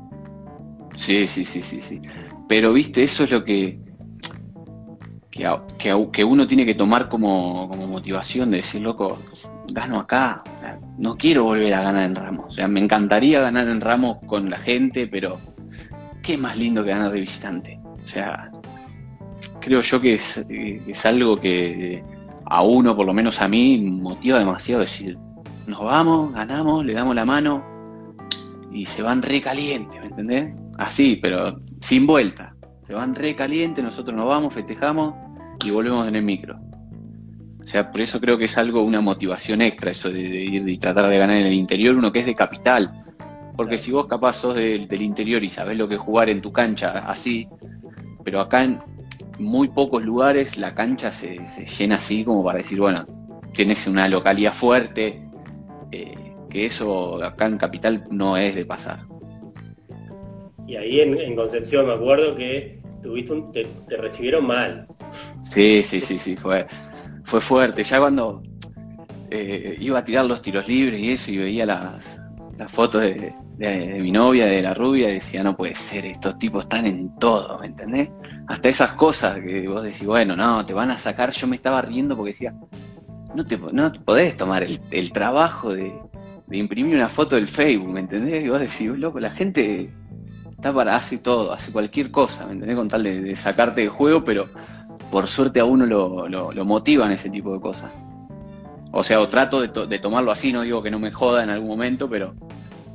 Sí, 0.95 1.27
sí, 1.27 1.45
sí, 1.45 1.61
sí, 1.61 1.81
sí. 1.81 2.01
Pero 2.47 2.73
viste, 2.73 3.03
eso 3.03 3.23
es 3.23 3.31
lo 3.31 3.43
que 3.43 3.79
que, 5.31 6.23
uno 6.23 6.45
tiene 6.45 6.65
que 6.65 6.75
tomar 6.75 7.07
como, 7.07 7.69
como 7.69 7.87
motivación 7.87 8.51
de 8.51 8.57
decir, 8.57 8.81
loco, 8.81 9.19
gano 9.69 9.99
acá, 9.99 10.43
no 10.97 11.17
quiero 11.17 11.45
volver 11.45 11.73
a 11.73 11.81
ganar 11.81 12.03
en 12.03 12.15
Ramos. 12.15 12.45
O 12.47 12.51
sea, 12.51 12.67
me 12.67 12.81
encantaría 12.81 13.39
ganar 13.39 13.69
en 13.69 13.79
Ramos 13.79 14.17
con 14.27 14.49
la 14.49 14.57
gente, 14.57 15.07
pero 15.07 15.39
qué 16.21 16.37
más 16.37 16.57
lindo 16.57 16.83
que 16.83 16.89
ganar 16.89 17.11
de 17.11 17.21
visitante. 17.21 17.79
O 18.03 18.07
sea, 18.07 18.51
creo 19.61 19.81
yo 19.81 20.01
que 20.01 20.15
es, 20.15 21.05
algo 21.05 21.37
que 21.37 22.03
a 22.45 22.63
uno, 22.63 22.95
por 22.95 23.05
lo 23.05 23.13
menos 23.13 23.41
a 23.41 23.47
mí, 23.47 23.79
motiva 23.79 24.37
demasiado 24.37 24.81
decir, 24.81 25.17
nos 25.65 25.81
vamos, 25.81 26.33
ganamos, 26.33 26.83
le 26.85 26.93
damos 26.93 27.15
la 27.15 27.23
mano 27.23 27.63
y 28.71 28.85
se 28.85 29.01
van 29.01 29.21
re 29.21 29.41
calientes, 29.41 29.99
¿me 30.01 30.07
entendés? 30.07 30.53
Así, 30.77 31.17
pero 31.21 31.59
sin 31.79 32.05
vuelta. 32.05 32.53
Se 32.83 32.93
van 32.93 33.13
re 33.15 33.35
calientes, 33.35 33.83
nosotros 33.83 34.15
nos 34.15 34.27
vamos, 34.27 34.53
festejamos 34.53 35.13
y 35.63 35.71
volvemos 35.71 36.07
en 36.07 36.15
el 36.15 36.23
micro. 36.23 36.59
O 37.63 37.67
sea, 37.67 37.91
por 37.91 38.01
eso 38.01 38.19
creo 38.19 38.37
que 38.37 38.45
es 38.45 38.57
algo, 38.57 38.81
una 38.81 39.01
motivación 39.01 39.61
extra, 39.61 39.91
eso 39.91 40.09
de, 40.09 40.19
ir 40.19 40.67
y 40.67 40.77
tratar 40.77 41.09
de 41.09 41.17
ganar 41.17 41.37
en 41.37 41.45
el 41.45 41.53
interior, 41.53 41.95
uno 41.95 42.11
que 42.11 42.19
es 42.19 42.25
de 42.25 42.35
capital. 42.35 43.05
Porque 43.55 43.77
si 43.77 43.91
vos 43.91 44.07
capaz 44.07 44.33
sos 44.33 44.55
del 44.55 45.01
interior 45.01 45.43
y 45.43 45.49
sabés 45.49 45.77
lo 45.77 45.87
que 45.87 45.95
es 45.95 46.01
jugar 46.01 46.29
en 46.29 46.41
tu 46.41 46.51
cancha 46.51 47.05
así, 47.07 47.47
pero 48.23 48.39
acá 48.39 48.63
en 48.63 48.79
muy 49.37 49.67
pocos 49.67 50.03
lugares 50.03 50.57
la 50.57 50.73
cancha 50.73 51.11
se, 51.11 51.39
llena 51.77 51.95
así 51.95 52.23
como 52.23 52.43
para 52.43 52.57
decir, 52.57 52.79
bueno, 52.79 53.05
tienes 53.53 53.87
una 53.87 54.07
localidad 54.07 54.53
fuerte, 54.53 55.21
eh, 55.91 56.35
que 56.49 56.65
eso 56.65 57.23
acá 57.23 57.45
en 57.45 57.57
capital 57.57 58.07
no 58.09 58.37
es 58.37 58.55
de 58.55 58.65
pasar. 58.65 59.10
Y 60.71 60.77
ahí 60.77 61.01
en, 61.01 61.35
Concepción 61.35 61.85
me 61.85 61.95
acuerdo 61.95 62.33
que 62.33 62.79
tuviste 63.03 63.67
te 63.89 63.97
recibieron 63.97 64.47
mal. 64.47 64.87
Sí, 65.43 65.83
sí, 65.83 65.99
sí, 65.99 66.17
sí, 66.17 66.37
fue, 66.37 66.65
fue 67.25 67.41
fuerte. 67.41 67.83
Ya 67.83 67.99
cuando 67.99 68.41
eh, 69.29 69.75
iba 69.81 69.99
a 69.99 70.05
tirar 70.05 70.23
los 70.23 70.41
tiros 70.41 70.65
libres 70.69 71.01
y 71.01 71.11
eso, 71.11 71.29
y 71.29 71.39
veía 71.39 71.65
las, 71.65 72.21
las 72.57 72.71
fotos 72.71 73.01
de, 73.01 73.33
mi 73.99 74.13
novia, 74.13 74.45
de 74.45 74.61
la 74.61 74.73
rubia, 74.73 75.09
decía, 75.09 75.43
no 75.43 75.57
puede 75.57 75.75
ser, 75.75 76.05
estos 76.05 76.39
tipos 76.39 76.63
están 76.63 76.85
en 76.85 77.19
todo, 77.19 77.59
¿me 77.59 77.67
entendés? 77.67 78.09
Hasta 78.47 78.69
esas 78.69 78.91
cosas 78.91 79.39
que 79.39 79.67
vos 79.67 79.83
decís, 79.83 80.05
bueno, 80.05 80.37
no, 80.37 80.65
te 80.65 80.73
van 80.73 80.89
a 80.89 80.97
sacar, 80.97 81.31
yo 81.31 81.47
me 81.47 81.57
estaba 81.57 81.81
riendo 81.81 82.15
porque 82.15 82.31
decía, 82.31 82.55
no 83.35 83.45
te, 83.45 83.57
no 83.57 83.91
podés 84.05 84.37
tomar 84.37 84.63
el, 84.63 85.11
trabajo 85.11 85.73
de, 85.73 85.93
imprimir 86.49 86.95
una 86.95 87.09
foto 87.09 87.35
del 87.35 87.49
Facebook, 87.49 87.89
¿me 87.89 87.99
entendés? 87.99 88.45
Y 88.45 88.47
vos 88.47 88.61
decís, 88.61 88.87
loco, 88.97 89.19
la 89.19 89.31
gente 89.31 89.91
está 90.61 90.71
para, 90.71 90.95
hace 90.95 91.17
todo, 91.17 91.51
hace 91.51 91.71
cualquier 91.71 92.11
cosa, 92.11 92.45
¿me 92.45 92.53
entendés? 92.53 92.77
Con 92.77 92.87
tal 92.87 93.01
de, 93.01 93.19
de 93.19 93.35
sacarte 93.35 93.81
de 93.81 93.87
juego, 93.87 94.23
pero 94.23 94.47
por 95.09 95.25
suerte 95.25 95.59
a 95.59 95.65
uno 95.65 95.87
lo, 95.87 96.29
lo, 96.29 96.65
motivan 96.65 97.11
ese 97.11 97.31
tipo 97.31 97.51
de 97.51 97.59
cosas. 97.59 97.91
O 98.91 99.03
sea, 99.03 99.19
o 99.21 99.27
trato 99.27 99.61
de, 99.61 99.99
tomarlo 99.99 100.31
así, 100.31 100.53
no 100.53 100.61
digo 100.61 100.83
que 100.83 100.91
no 100.91 100.99
me 100.99 101.11
joda 101.11 101.43
en 101.43 101.49
algún 101.49 101.69
momento, 101.69 102.07
pero 102.07 102.35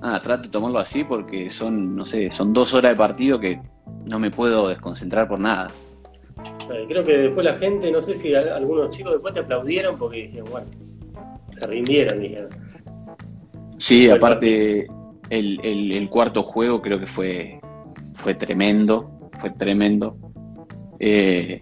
nada, 0.00 0.20
trato 0.22 0.44
de 0.44 0.48
tomarlo 0.50 0.78
así 0.78 1.02
porque 1.02 1.50
son, 1.50 1.96
no 1.96 2.04
sé, 2.04 2.30
son 2.30 2.52
dos 2.52 2.72
horas 2.72 2.92
de 2.92 2.96
partido 2.96 3.40
que 3.40 3.60
no 4.06 4.20
me 4.20 4.30
puedo 4.30 4.68
desconcentrar 4.68 5.26
por 5.26 5.40
nada. 5.40 5.68
Creo 6.88 7.02
que 7.02 7.18
después 7.18 7.44
la 7.44 7.54
gente, 7.54 7.90
no 7.90 8.00
sé 8.00 8.14
si 8.14 8.32
algunos 8.32 8.90
chicos 8.90 9.12
después 9.12 9.34
te 9.34 9.40
aplaudieron 9.40 9.98
porque 9.98 10.22
dijeron, 10.22 10.48
bueno, 10.50 10.66
se 11.50 11.66
rindieron, 11.66 12.20
dijeron. 12.20 12.50
Sí, 13.78 14.08
aparte 14.08 14.86
el, 15.30 16.08
cuarto 16.10 16.42
juego 16.42 16.80
creo 16.82 16.98
que 16.98 17.06
fue, 17.06 17.60
fue 18.14 18.34
tremendo, 18.34 19.30
fue 19.38 19.50
tremendo. 19.50 20.16
Eh, 20.98 21.60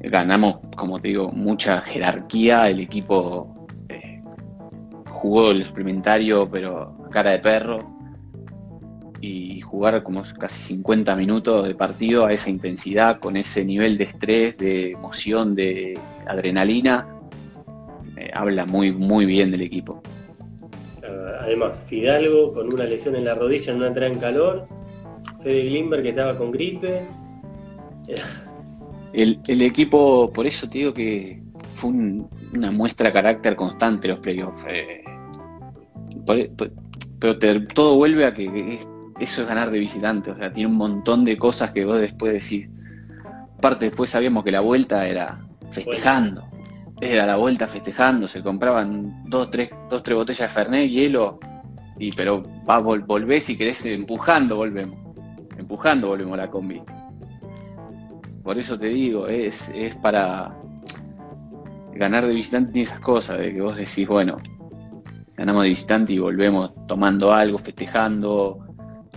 ganamos, 0.00 0.58
como 0.76 0.98
te 0.98 1.08
digo, 1.08 1.30
mucha 1.30 1.80
jerarquía, 1.82 2.68
el 2.68 2.80
equipo 2.80 3.66
eh, 3.88 4.22
jugó 5.08 5.50
el 5.50 5.60
experimentario, 5.60 6.48
pero 6.50 7.08
cara 7.10 7.32
de 7.32 7.38
perro, 7.40 8.00
y 9.20 9.60
jugar 9.60 10.02
como 10.02 10.22
casi 10.38 10.74
50 10.74 11.14
minutos 11.14 11.66
de 11.66 11.74
partido 11.74 12.26
a 12.26 12.32
esa 12.32 12.48
intensidad, 12.48 13.20
con 13.20 13.36
ese 13.36 13.64
nivel 13.64 13.98
de 13.98 14.04
estrés, 14.04 14.56
de 14.56 14.92
emoción, 14.92 15.54
de 15.54 15.98
adrenalina, 16.26 17.06
eh, 18.16 18.30
habla 18.32 18.64
muy, 18.64 18.92
muy 18.92 19.26
bien 19.26 19.50
del 19.50 19.62
equipo. 19.62 20.02
Además, 21.40 21.78
Fidalgo 21.86 22.52
con 22.52 22.72
una 22.72 22.84
lesión 22.84 23.16
en 23.16 23.24
la 23.24 23.34
rodilla 23.34 23.72
en 23.72 23.78
una 23.78 23.88
entrada 23.88 24.12
en 24.12 24.18
calor, 24.18 24.68
Fede 25.42 25.62
Glimber 25.64 26.02
que 26.02 26.10
estaba 26.10 26.36
con 26.36 26.50
gripe. 26.50 27.06
El, 29.12 29.62
equipo, 29.62 30.32
por 30.32 30.46
eso 30.46 30.68
te 30.68 30.78
digo 30.78 30.94
que 30.94 31.42
fue 31.74 31.90
una 31.90 32.70
muestra 32.70 33.08
de 33.08 33.12
carácter 33.12 33.56
constante 33.56 34.08
los 34.08 34.20
playoffs. 34.20 34.64
Eh, 34.68 35.02
pero 37.18 37.66
todo 37.66 37.96
vuelve 37.96 38.24
a 38.26 38.34
que 38.34 38.80
eso 39.18 39.42
es 39.42 39.48
ganar 39.48 39.70
de 39.70 39.78
visitante. 39.78 40.30
O 40.30 40.36
sea, 40.36 40.52
tiene 40.52 40.70
un 40.70 40.76
montón 40.76 41.24
de 41.24 41.36
cosas 41.36 41.72
que 41.72 41.84
vos 41.84 42.00
después 42.00 42.32
decís. 42.32 42.68
Aparte, 43.58 43.86
después 43.86 44.10
sabíamos 44.10 44.42
que 44.44 44.50
la 44.50 44.60
vuelta 44.60 45.06
era 45.06 45.38
festejando. 45.70 46.49
Era 47.00 47.26
la 47.26 47.36
vuelta 47.36 47.66
festejando. 47.66 48.28
Se 48.28 48.42
compraban 48.42 49.24
dos, 49.26 49.50
tres, 49.50 49.70
dos, 49.88 50.02
tres 50.02 50.16
botellas 50.16 50.48
de 50.48 50.48
Fernet, 50.48 50.90
hielo. 50.90 51.38
Y, 51.98 52.12
pero 52.12 52.42
va, 52.68 52.78
volvés 52.78 53.50
y 53.50 53.56
querés 53.56 53.84
empujando, 53.86 54.56
volvemos. 54.56 54.98
Empujando 55.58 56.08
volvemos 56.08 56.34
a 56.34 56.42
la 56.42 56.50
combi. 56.50 56.82
Por 58.42 58.58
eso 58.58 58.78
te 58.78 58.88
digo, 58.88 59.26
es, 59.26 59.68
es 59.70 59.94
para 59.96 60.56
ganar 61.92 62.26
de 62.26 62.34
visitante 62.34 62.78
y 62.78 62.82
esas 62.82 63.00
cosas, 63.00 63.38
de 63.38 63.52
que 63.52 63.60
vos 63.60 63.76
decís, 63.76 64.08
bueno, 64.08 64.36
ganamos 65.36 65.64
de 65.64 65.68
visitante 65.68 66.14
y 66.14 66.18
volvemos 66.18 66.72
tomando 66.86 67.32
algo, 67.32 67.58
festejando, 67.58 68.69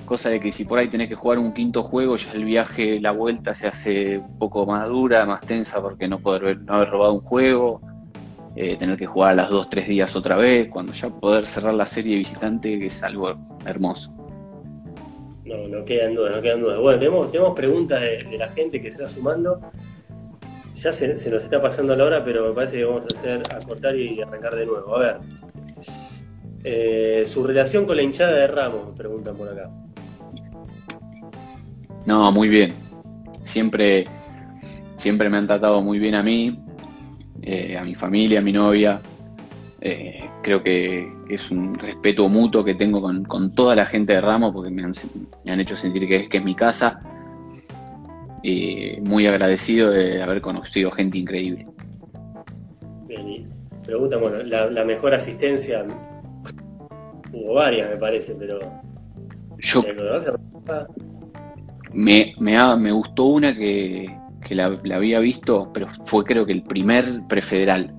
cosa 0.05 0.29
de 0.29 0.39
que 0.39 0.51
si 0.51 0.65
por 0.65 0.79
ahí 0.79 0.87
tenés 0.87 1.09
que 1.09 1.15
jugar 1.15 1.39
un 1.39 1.53
quinto 1.53 1.83
juego, 1.83 2.15
ya 2.15 2.31
el 2.33 2.45
viaje, 2.45 2.99
la 2.99 3.11
vuelta 3.11 3.53
se 3.53 3.67
hace 3.67 4.17
un 4.17 4.37
poco 4.37 4.65
más 4.65 4.87
dura, 4.87 5.25
más 5.25 5.41
tensa 5.41 5.81
porque 5.81 6.07
no 6.07 6.19
poder 6.19 6.61
no 6.61 6.75
haber 6.75 6.89
robado 6.89 7.13
un 7.13 7.21
juego, 7.21 7.81
eh, 8.55 8.77
tener 8.77 8.97
que 8.97 9.07
jugar 9.07 9.31
a 9.31 9.35
las 9.35 9.49
dos, 9.49 9.69
tres 9.69 9.87
días 9.87 10.15
otra 10.15 10.35
vez, 10.35 10.69
cuando 10.69 10.93
ya 10.93 11.09
poder 11.09 11.45
cerrar 11.45 11.73
la 11.73 11.85
serie 11.85 12.11
de 12.13 12.17
visitante, 12.19 12.77
que 12.77 12.85
es 12.85 13.03
algo 13.03 13.33
hermoso. 13.65 14.13
No, 15.43 15.67
no 15.67 15.83
quedan 15.83 16.13
dudas, 16.13 16.35
no 16.35 16.41
quedan 16.41 16.61
dudas. 16.61 16.79
Bueno, 16.79 16.99
tenemos, 16.99 17.31
tenemos 17.31 17.55
preguntas 17.55 17.99
de, 18.01 18.37
la 18.37 18.49
gente 18.49 18.81
que 18.81 18.91
se 18.91 19.01
va 19.01 19.07
sumando. 19.07 19.59
Ya 20.75 20.91
se, 20.91 21.07
nos 21.07 21.43
está 21.43 21.61
pasando 21.61 21.95
la 21.95 22.05
hora, 22.05 22.23
pero 22.23 22.47
me 22.47 22.53
parece 22.53 22.77
que 22.77 22.85
vamos 22.85 23.03
a 23.03 23.17
hacer 23.17 23.41
a 23.53 23.59
cortar 23.59 23.95
y 23.95 24.21
arrancar 24.21 24.55
de 24.55 24.65
nuevo. 24.65 24.95
A 24.95 24.99
ver. 24.99 25.17
Eh, 26.63 27.23
su 27.25 27.43
relación 27.43 27.85
con 27.85 27.97
la 27.97 28.03
hinchada 28.03 28.33
de 28.33 28.47
Ramos, 28.47 28.95
preguntan 28.95 29.35
por 29.35 29.49
acá. 29.49 29.69
No, 32.05 32.31
muy 32.31 32.49
bien, 32.49 32.73
siempre, 33.43 34.05
siempre 34.97 35.29
me 35.29 35.37
han 35.37 35.47
tratado 35.47 35.81
muy 35.81 35.99
bien 35.99 36.15
a 36.15 36.23
mí, 36.23 36.59
eh, 37.41 37.77
a 37.77 37.83
mi 37.83 37.95
familia, 37.95 38.39
a 38.39 38.41
mi 38.41 38.51
novia. 38.51 39.01
Eh, 39.79 40.19
creo 40.41 40.63
que, 40.63 41.11
es 41.29 41.49
un 41.49 41.73
respeto 41.75 42.29
mutuo 42.29 42.63
que 42.63 42.75
tengo 42.75 43.01
con, 43.01 43.55
toda 43.55 43.75
la 43.75 43.85
gente 43.85 44.13
de 44.13 44.21
Ramos 44.21 44.53
porque 44.53 44.69
me 44.69 44.83
han, 44.83 45.59
hecho 45.59 45.75
sentir 45.75 46.07
que, 46.07 46.29
que, 46.29 46.37
es 46.37 46.43
mi 46.43 46.55
casa. 46.55 47.01
Y 48.43 48.97
muy 49.01 49.25
agradecido 49.25 49.89
de 49.89 50.21
haber 50.21 50.41
conocido 50.41 50.91
gente 50.91 51.17
increíble. 51.17 51.65
Bien, 53.07 53.49
pregunta, 53.85 54.17
bueno, 54.17 54.43
la, 54.43 54.83
mejor 54.83 55.13
asistencia, 55.13 55.85
hubo 57.31 57.53
varias 57.53 57.89
me 57.89 57.97
parece, 57.97 58.35
pero... 58.35 58.59
Yo... 59.59 59.81
Me, 61.93 62.33
me, 62.39 62.75
me 62.77 62.91
gustó 62.91 63.25
una 63.25 63.55
que, 63.55 64.09
la, 64.49 64.65
había 64.95 65.19
visto, 65.19 65.71
pero 65.73 65.87
fue 66.05 66.23
creo 66.23 66.45
que 66.45 66.53
el 66.53 66.63
primer 66.63 67.25
prefederal. 67.27 67.93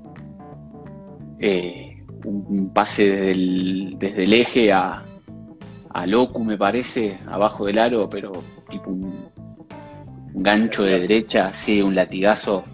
Eh, 1.39 2.03
un, 2.25 2.71
pase 2.73 3.11
desde 3.11 3.31
el, 3.33 3.97
desde 3.99 4.25
el 4.25 4.33
eje 4.33 4.73
a, 4.73 5.03
a 5.91 6.07
Locu, 6.07 6.45
me 6.45 6.57
parece, 6.57 7.19
abajo 7.27 7.67
del 7.67 7.79
aro, 7.79 8.09
pero 8.09 8.33
tipo 8.69 8.91
un, 8.91 9.29
gancho 10.35 10.83
de 10.83 10.99
derecha, 10.99 11.53
sí, 11.55 11.81
un 11.81 11.95
latigazo 11.95 12.65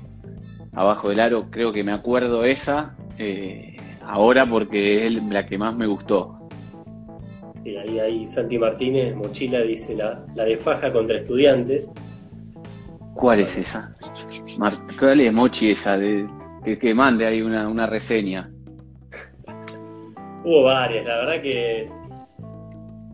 abajo 0.72 1.10
del 1.10 1.20
aro. 1.20 1.50
Creo 1.50 1.72
que 1.72 1.84
me 1.84 1.92
acuerdo 1.92 2.44
esa 2.44 2.96
eh, 3.18 3.76
ahora 4.02 4.46
porque 4.46 5.06
es 5.06 5.12
la 5.12 5.46
que 5.46 5.58
más 5.58 5.76
me 5.76 5.86
gustó. 5.86 6.39
Sí, 7.64 7.76
ahí, 7.76 7.98
ahí 7.98 8.26
Santi 8.26 8.58
Martínez, 8.58 9.14
mochila, 9.14 9.60
dice 9.60 9.94
la, 9.94 10.24
la 10.34 10.44
de 10.44 10.56
faja 10.56 10.92
contra 10.92 11.18
estudiantes. 11.18 11.92
¿Cuál 13.14 13.40
es 13.40 13.58
esa? 13.58 13.94
¿Cuál 14.98 15.20
es 15.20 15.32
Mochi 15.32 15.72
esa? 15.72 15.98
De, 15.98 16.26
que, 16.80 16.94
mande 16.94 17.26
ahí 17.26 17.42
una, 17.42 17.68
una 17.68 17.86
reseña. 17.86 18.50
Hubo 20.44 20.64
varias, 20.64 21.04
la 21.06 21.16
verdad 21.16 21.42
que 21.42 21.86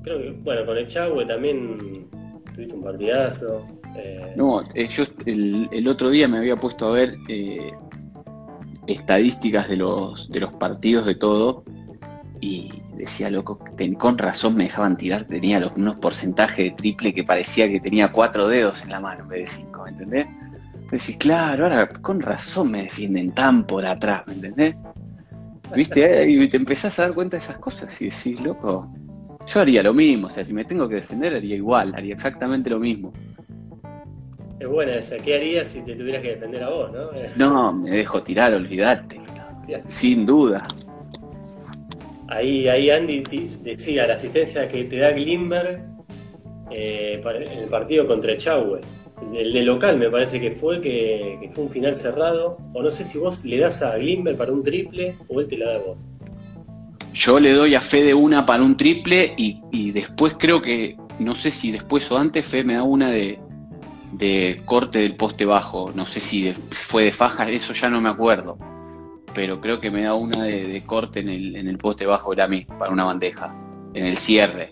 creo 0.03 0.19
que, 0.19 0.31
bueno, 0.43 0.65
con 0.65 0.77
el 0.77 0.87
Chagüe 0.87 1.27
también 1.27 2.09
tuviste 2.55 2.75
un 2.75 2.83
partidazo. 2.83 3.67
Eh. 3.97 4.35
No, 4.37 4.63
eh, 4.75 4.87
yo 4.89 5.05
el, 5.25 5.69
el, 5.73 5.89
otro 5.89 6.11
día 6.11 6.29
me 6.29 6.39
había 6.39 6.57
puesto 6.57 6.89
a 6.89 6.93
ver 6.93 7.17
eh, 7.29 7.67
estadísticas 8.87 9.69
de 9.69 9.77
los, 9.77 10.31
de 10.31 10.41
los 10.41 10.53
partidos 10.55 11.07
de 11.07 11.17
todo 11.17 11.65
y 12.41 12.71
decía, 12.97 13.31
loco, 13.31 13.59
con 13.99 14.19
razón 14.19 14.57
me 14.57 14.65
dejaban 14.65 14.97
tirar, 14.97 15.25
tenía 15.27 15.61
los, 15.61 15.73
unos 15.77 15.97
porcentajes 15.97 16.57
de 16.57 16.71
triple 16.73 17.15
que 17.15 17.25
parecía 17.25 17.69
que 17.69 17.81
tenía 17.81 18.11
cuatro 18.11 18.49
dedos 18.49 18.83
en 18.83 18.91
la 18.91 19.01
mano 19.01 19.23
en 19.23 19.29
vez 19.29 19.41
de 19.41 19.57
cinco, 19.59 19.85
¿me 19.85 19.91
entendés? 19.91 20.27
Decís, 20.91 21.17
claro, 21.17 21.65
ahora 21.65 21.89
con 21.89 22.21
razón 22.21 22.71
me 22.71 22.83
defienden 22.83 23.33
tan 23.33 23.67
por 23.67 23.85
atrás, 23.85 24.23
¿me 24.27 24.35
entendés? 24.35 24.77
¿Viste? 25.75 26.27
Y 26.31 26.49
te 26.49 26.57
empezás 26.57 26.99
a 26.99 27.03
dar 27.03 27.15
cuenta 27.15 27.37
de 27.37 27.43
esas 27.43 27.59
cosas 27.59 28.01
y 28.01 28.07
decís, 28.07 28.41
loco, 28.41 28.89
yo 29.47 29.61
haría 29.61 29.83
lo 29.83 29.93
mismo, 29.93 30.29
o 30.29 30.31
sea, 30.31 30.45
si 30.45 30.53
me 30.53 30.65
tengo 30.65 30.89
que 30.89 30.97
defender 30.97 31.35
haría 31.35 31.57
igual, 31.57 31.95
haría 31.95 32.15
exactamente 32.15 32.71
lo 32.71 32.79
mismo. 32.79 33.13
Es 34.59 34.69
buena 34.69 34.95
esa, 34.95 35.19
¿qué 35.19 35.35
harías 35.35 35.69
si 35.69 35.83
te 35.83 35.95
tuvieras 35.95 36.23
que 36.23 36.31
defender 36.31 36.65
a 36.65 36.71
vos, 36.71 36.91
no? 36.93 37.11
No, 37.37 37.73
me 37.73 37.91
dejo 37.91 38.23
tirar, 38.23 38.55
olvídate, 38.55 39.21
sin 39.87 40.25
duda. 40.25 40.67
Ahí, 42.29 42.68
ahí 42.68 42.91
Andy 42.91 43.22
decía 43.62 44.07
la 44.07 44.14
asistencia 44.14 44.68
que 44.68 44.85
te 44.85 44.97
da 44.97 45.11
Glimberg 45.11 45.81
eh, 46.70 47.22
en 47.24 47.59
el 47.59 47.68
partido 47.68 48.07
contra 48.07 48.33
Echagüe. 48.33 48.81
El 49.35 49.53
de 49.53 49.62
local 49.62 49.97
me 49.97 50.11
parece 50.11 50.41
que 50.41 50.51
fue, 50.51 50.81
que, 50.81 51.49
fue 51.55 51.64
un 51.64 51.70
final 51.70 51.95
cerrado. 51.95 52.59
O 52.74 52.83
no 52.83 52.91
sé 52.91 53.05
si 53.05 53.18
vos 53.18 53.45
le 53.45 53.59
das 53.59 53.83
a 53.83 53.97
Glimberg 53.97 54.37
para 54.37 54.53
un 54.53 54.62
triple 54.62 55.14
o 55.29 55.41
él 55.41 55.47
te 55.47 55.57
la 55.57 55.72
da 55.72 55.77
a 55.77 55.79
vos. 55.79 55.99
Yo 57.12 57.41
le 57.41 57.53
doy 57.53 57.74
a 57.74 57.81
Fede 57.81 58.12
una 58.12 58.45
para 58.45 58.62
un 58.62 58.77
triple 58.77 59.35
y, 59.39 59.93
después 59.93 60.35
creo 60.39 60.61
que, 60.61 60.97
no 61.18 61.35
sé 61.35 61.51
si 61.51 61.70
después 61.70 62.11
o 62.11 62.18
antes, 62.18 62.45
Fede 62.45 62.64
me 62.64 62.74
da 62.74 62.83
una 62.83 63.11
de, 63.11 63.39
de 64.12 64.62
corte 64.66 64.99
del 64.99 65.16
poste 65.16 65.45
bajo. 65.45 65.93
No 65.95 66.05
sé 66.05 66.20
si 66.20 66.53
fue 66.70 67.05
de 67.05 67.12
faja, 67.12 67.49
eso 67.49 67.72
ya 67.72 67.89
no 67.89 68.01
me 68.01 68.11
acuerdo 68.11 68.59
pero 69.37 69.61
creo 69.61 69.78
que 69.78 69.91
me 69.91 70.01
da 70.01 70.14
una 70.14 70.45
de, 70.45 70.82
corte 70.87 71.20
en 71.20 71.28
el, 71.28 71.57
en 71.57 71.68
el 71.68 71.76
poste 71.76 72.07
bajo 72.07 72.32
era 72.32 72.49
mí, 72.49 72.66
para 72.78 72.91
una 72.91 73.05
bandeja, 73.05 73.55
en 73.93 74.07
el 74.07 74.16
cierre. 74.16 74.70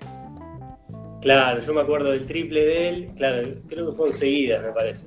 Claro, 1.20 1.60
yo 1.62 1.74
me 1.74 1.82
acuerdo 1.82 2.12
del 2.12 2.24
triple 2.24 2.64
de 2.64 2.88
él, 2.88 3.10
claro, 3.14 3.46
creo 3.68 3.90
que 3.90 3.92
fue 3.94 4.10
seguidas, 4.10 4.64
me 4.64 4.72
parece. 4.72 5.06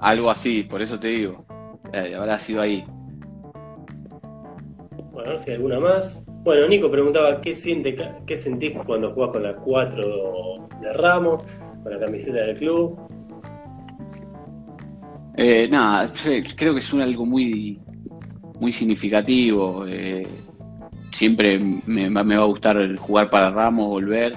Algo 0.00 0.30
así, 0.30 0.62
por 0.62 0.80
eso 0.80 0.98
te 0.98 1.08
digo, 1.08 1.44
eh, 1.92 2.14
habrá 2.14 2.38
sido 2.38 2.62
ahí. 2.62 2.86
Bueno, 5.12 5.28
a 5.28 5.32
ver 5.32 5.40
si 5.40 5.50
hay 5.50 5.56
alguna 5.56 5.78
más. 5.78 6.24
Bueno, 6.42 6.66
Nico 6.66 6.90
preguntaba, 6.90 7.42
¿qué, 7.42 7.54
siente, 7.54 7.94
qué 8.26 8.36
sentís 8.38 8.72
cuando 8.86 9.12
jugás 9.12 9.30
con 9.32 9.42
la 9.42 9.56
4 9.56 10.68
de 10.80 10.92
Ramos, 10.94 11.42
con 11.82 11.92
la 11.92 11.98
camiseta 11.98 12.38
del 12.38 12.56
club? 12.56 12.98
Eh, 15.36 15.68
nada, 15.70 16.10
creo 16.56 16.72
que 16.72 16.80
es 16.80 16.92
un 16.94 17.02
algo 17.02 17.26
muy 17.26 17.78
muy 18.60 18.72
significativo. 18.72 19.86
Eh, 19.86 20.26
siempre 21.12 21.58
me, 21.58 22.08
va 22.08 22.42
a 22.42 22.46
gustar 22.46 22.96
jugar 22.96 23.30
para 23.30 23.50
Ramos, 23.50 23.88
volver, 23.88 24.34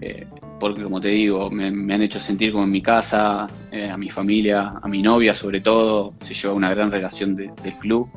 eh, 0.00 0.26
porque 0.60 0.82
como 0.82 1.00
te 1.00 1.08
digo, 1.08 1.50
me, 1.50 1.66
han 1.66 2.02
hecho 2.02 2.20
sentir 2.20 2.52
como 2.52 2.64
en 2.64 2.70
mi 2.70 2.82
casa, 2.82 3.46
eh, 3.70 3.90
a 3.90 3.96
mi 3.96 4.10
familia, 4.10 4.74
a 4.80 4.88
mi 4.88 5.02
novia 5.02 5.34
sobre 5.34 5.60
todo, 5.60 6.14
se 6.22 6.34
lleva 6.34 6.54
una 6.54 6.70
gran 6.70 6.90
relación 6.90 7.34
del 7.36 7.78
club. 7.80 8.08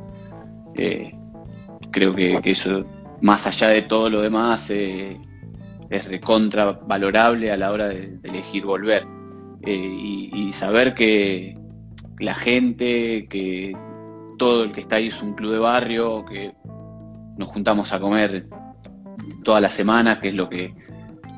creo 1.92 2.14
que, 2.14 2.40
eso, 2.44 2.86
más 3.22 3.48
allá 3.48 3.70
de 3.70 3.84
todo 3.84 4.10
lo 4.10 4.22
demás, 4.22 4.70
es 4.70 6.06
recontra 6.08 6.72
valorable 6.72 7.52
a 7.52 7.58
la 7.58 7.72
hora 7.72 7.88
de, 7.88 8.20
elegir 8.24 8.66
volver. 8.66 9.06
y 9.66 10.52
saber 10.54 10.94
que 10.94 11.58
la 12.20 12.34
gente 12.34 13.28
que 13.28 13.74
todo 14.38 14.64
el 14.64 14.72
que 14.72 14.82
está 14.82 14.98
ahí 14.98 15.08
es 15.08 15.22
un 15.22 15.34
club 15.34 15.54
de 15.54 15.60
barrio, 15.60 16.26
que 16.26 16.54
nos 17.38 17.50
juntamos 17.50 17.92
a 17.94 18.00
comer 18.00 18.48
toda 19.44 19.62
la 19.62 19.70
semana, 19.70 20.20
que 20.20 20.30
es 20.30 20.36
lo 20.36 20.50
que 20.50 20.74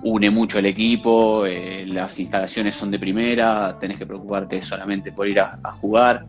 une 0.04 0.30
mucho 0.30 0.60
al 0.60 0.66
equipo, 0.66 1.46
eh, 1.46 1.86
las 1.86 2.20
instalaciones 2.20 2.76
son 2.76 2.92
de 2.92 3.00
primera, 3.00 3.78
tenés 3.80 3.98
que 3.98 4.06
preocuparte 4.06 4.62
solamente 4.62 5.12
por 5.12 5.28
ir 5.28 5.40
a, 5.40 5.60
jugar. 5.74 6.26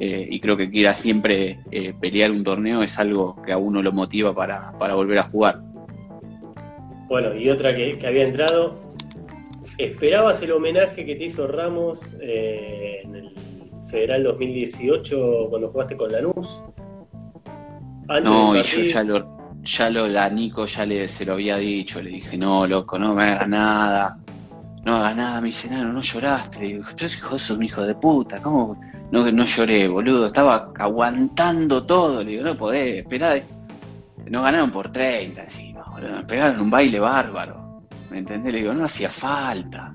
Eh, 0.00 0.26
y 0.28 0.40
creo 0.40 0.56
que 0.56 0.68
quiera 0.70 0.92
siempre 0.94 1.60
eh, 1.70 1.94
pelear 2.00 2.32
un 2.32 2.42
torneo 2.42 2.82
es 2.82 2.98
algo 2.98 3.40
que 3.42 3.52
a 3.52 3.58
uno 3.58 3.80
lo 3.80 3.92
motiva 3.92 4.34
para, 4.34 4.72
volver 4.72 5.18
a 5.18 5.24
jugar. 5.24 5.60
Bueno, 7.08 7.34
y 7.34 7.48
otra 7.48 7.74
que, 7.76 7.98
había 8.04 8.24
entrado, 8.24 8.80
¿esperabas 9.78 10.42
el 10.42 10.52
homenaje 10.52 11.04
que 11.04 11.14
te 11.14 11.24
hizo 11.24 11.46
Ramos 11.46 12.00
en 12.20 13.14
el 13.14 13.34
Federal 13.94 14.24
2018 14.24 15.46
cuando 15.48 15.68
jugaste 15.68 15.96
con 15.96 16.10
Lanús? 16.10 16.64
no, 18.24 18.56
y 18.56 18.62
yo 18.62 18.82
ya 18.82 19.04
lo, 19.04 19.38
ya 19.62 19.88
lo, 19.88 20.08
la 20.08 20.28
Nico 20.28 20.66
ya 20.66 20.84
le, 20.84 21.06
se 21.06 21.24
lo 21.24 21.34
había 21.34 21.58
dicho, 21.58 22.02
le 22.02 22.10
dije, 22.10 22.36
no, 22.36 22.66
loco, 22.66 22.98
no 22.98 23.14
me 23.14 23.22
hagas 23.22 23.48
nada, 23.48 24.18
no 24.84 24.96
hagas 24.96 25.16
nada, 25.16 25.40
me 25.40 25.46
dice, 25.46 25.70
no, 25.70 25.92
no 25.92 26.00
lloraste, 26.00 26.58
le 26.58 26.66
digo, 26.66 26.84
yo 26.96 27.38
soy 27.38 27.56
un 27.56 27.62
hijo 27.62 27.82
de 27.82 27.94
puta, 27.94 28.42
¿cómo? 28.42 28.80
No, 29.12 29.30
no 29.30 29.44
lloré, 29.44 29.86
boludo, 29.86 30.26
estaba 30.26 30.72
aguantando 30.76 31.86
todo, 31.86 32.24
le 32.24 32.32
digo, 32.32 32.42
no 32.42 32.56
podés, 32.56 32.96
esperá, 33.04 33.40
nos 34.28 34.42
ganaron 34.42 34.72
por 34.72 34.90
30 34.90 35.40
encima, 35.40 35.84
boludo, 35.88 36.16
me 36.16 36.24
pegaron 36.24 36.60
un 36.60 36.70
baile 36.70 36.98
bárbaro, 36.98 37.84
¿me 38.10 38.18
entendés? 38.18 38.54
Le 38.54 38.58
digo, 38.58 38.74
no 38.74 38.86
hacía 38.86 39.08
falta. 39.08 39.94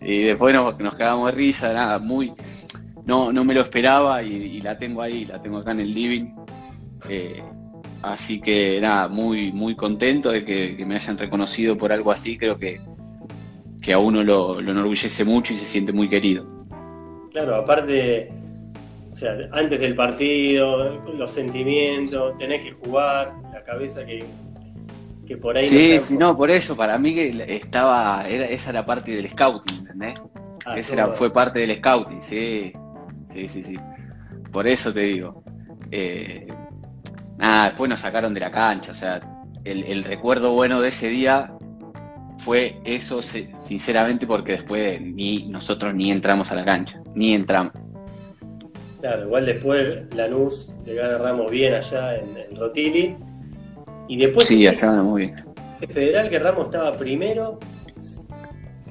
Y 0.00 0.22
después 0.22 0.54
nos, 0.54 0.78
nos 0.78 0.94
cagamos 0.94 1.30
de 1.30 1.36
risa, 1.36 1.72
nada, 1.72 1.98
muy, 1.98 2.32
no, 3.06 3.32
no 3.32 3.44
me 3.44 3.54
lo 3.54 3.60
esperaba 3.60 4.22
y, 4.22 4.60
la 4.60 4.76
tengo 4.76 5.00
ahí, 5.00 5.24
la 5.24 5.40
tengo 5.40 5.58
acá 5.58 5.70
en 5.70 5.80
el 5.80 5.94
living. 5.94 6.34
Eh, 7.08 7.40
así 8.02 8.40
que 8.40 8.80
nada, 8.80 9.08
muy, 9.08 9.52
muy 9.52 9.76
contento 9.76 10.32
de 10.32 10.44
que, 10.44 10.84
me 10.84 10.96
hayan 10.96 11.16
reconocido 11.16 11.78
por 11.78 11.92
algo 11.92 12.10
así, 12.10 12.36
creo 12.36 12.58
que, 12.58 12.80
que 13.80 13.92
a 13.92 13.98
uno 13.98 14.24
lo, 14.24 14.58
enorgullece 14.58 15.24
mucho 15.24 15.54
y 15.54 15.56
se 15.56 15.64
siente 15.64 15.92
muy 15.92 16.08
querido. 16.08 16.44
Claro, 17.30 17.54
aparte, 17.54 18.28
o 19.12 19.14
sea, 19.14 19.36
antes 19.52 19.78
del 19.78 19.94
partido, 19.94 21.00
los 21.14 21.30
sentimientos, 21.30 22.36
tenés 22.38 22.64
que 22.64 22.72
jugar, 22.72 23.34
la 23.52 23.62
cabeza 23.62 24.04
que, 24.04 24.24
que 25.28 25.36
por 25.36 25.56
ahí... 25.56 25.66
Sí, 25.66 26.00
sí, 26.00 26.18
no, 26.18 26.36
por 26.36 26.50
eso, 26.50 26.76
para 26.76 26.98
mí 26.98 27.14
que 27.14 27.56
estaba, 27.56 28.26
era, 28.28 28.46
esa 28.46 28.70
era 28.70 28.84
parte 28.84 29.14
del 29.14 29.30
scouting, 29.30 29.78
¿entendés? 29.78 30.20
Ah, 30.64 30.76
esa 30.76 30.94
era, 30.94 31.06
fue 31.06 31.32
parte 31.32 31.60
del 31.60 31.76
scouting, 31.76 32.20
sí. 32.20 32.72
Sí, 33.36 33.48
sí, 33.48 33.62
sí. 33.62 33.76
Por 34.50 34.66
eso 34.66 34.92
te 34.92 35.00
digo. 35.00 35.42
Eh, 35.90 36.46
nada, 37.36 37.66
después 37.66 37.90
nos 37.90 38.00
sacaron 38.00 38.32
de 38.32 38.40
la 38.40 38.50
cancha. 38.50 38.92
O 38.92 38.94
sea, 38.94 39.20
el, 39.62 40.04
recuerdo 40.04 40.54
bueno 40.54 40.80
de 40.80 40.88
ese 40.88 41.10
día 41.10 41.52
fue 42.38 42.80
eso, 42.84 43.20
sinceramente, 43.20 44.26
porque 44.26 44.52
después 44.52 45.00
ni 45.02 45.46
nosotros 45.48 45.94
ni 45.94 46.10
entramos 46.10 46.50
a 46.50 46.54
la 46.54 46.64
cancha, 46.64 47.02
ni 47.14 47.34
entramos. 47.34 47.72
Claro, 49.00 49.26
igual 49.26 49.44
después 49.44 50.14
Lanús 50.14 50.74
le 50.86 50.94
gana 50.94 51.18
Ramos 51.18 51.50
bien 51.50 51.74
allá 51.74 52.16
en, 52.16 52.56
Rotili. 52.56 53.16
Y 54.08 54.16
después. 54.16 54.46
Sí, 54.46 54.66
allá 54.66 54.92
muy 55.02 55.26
bien. 55.26 55.44
Federal 55.90 56.30
que 56.30 56.38
Ramos 56.38 56.66
estaba 56.66 56.92
primero. 56.92 57.58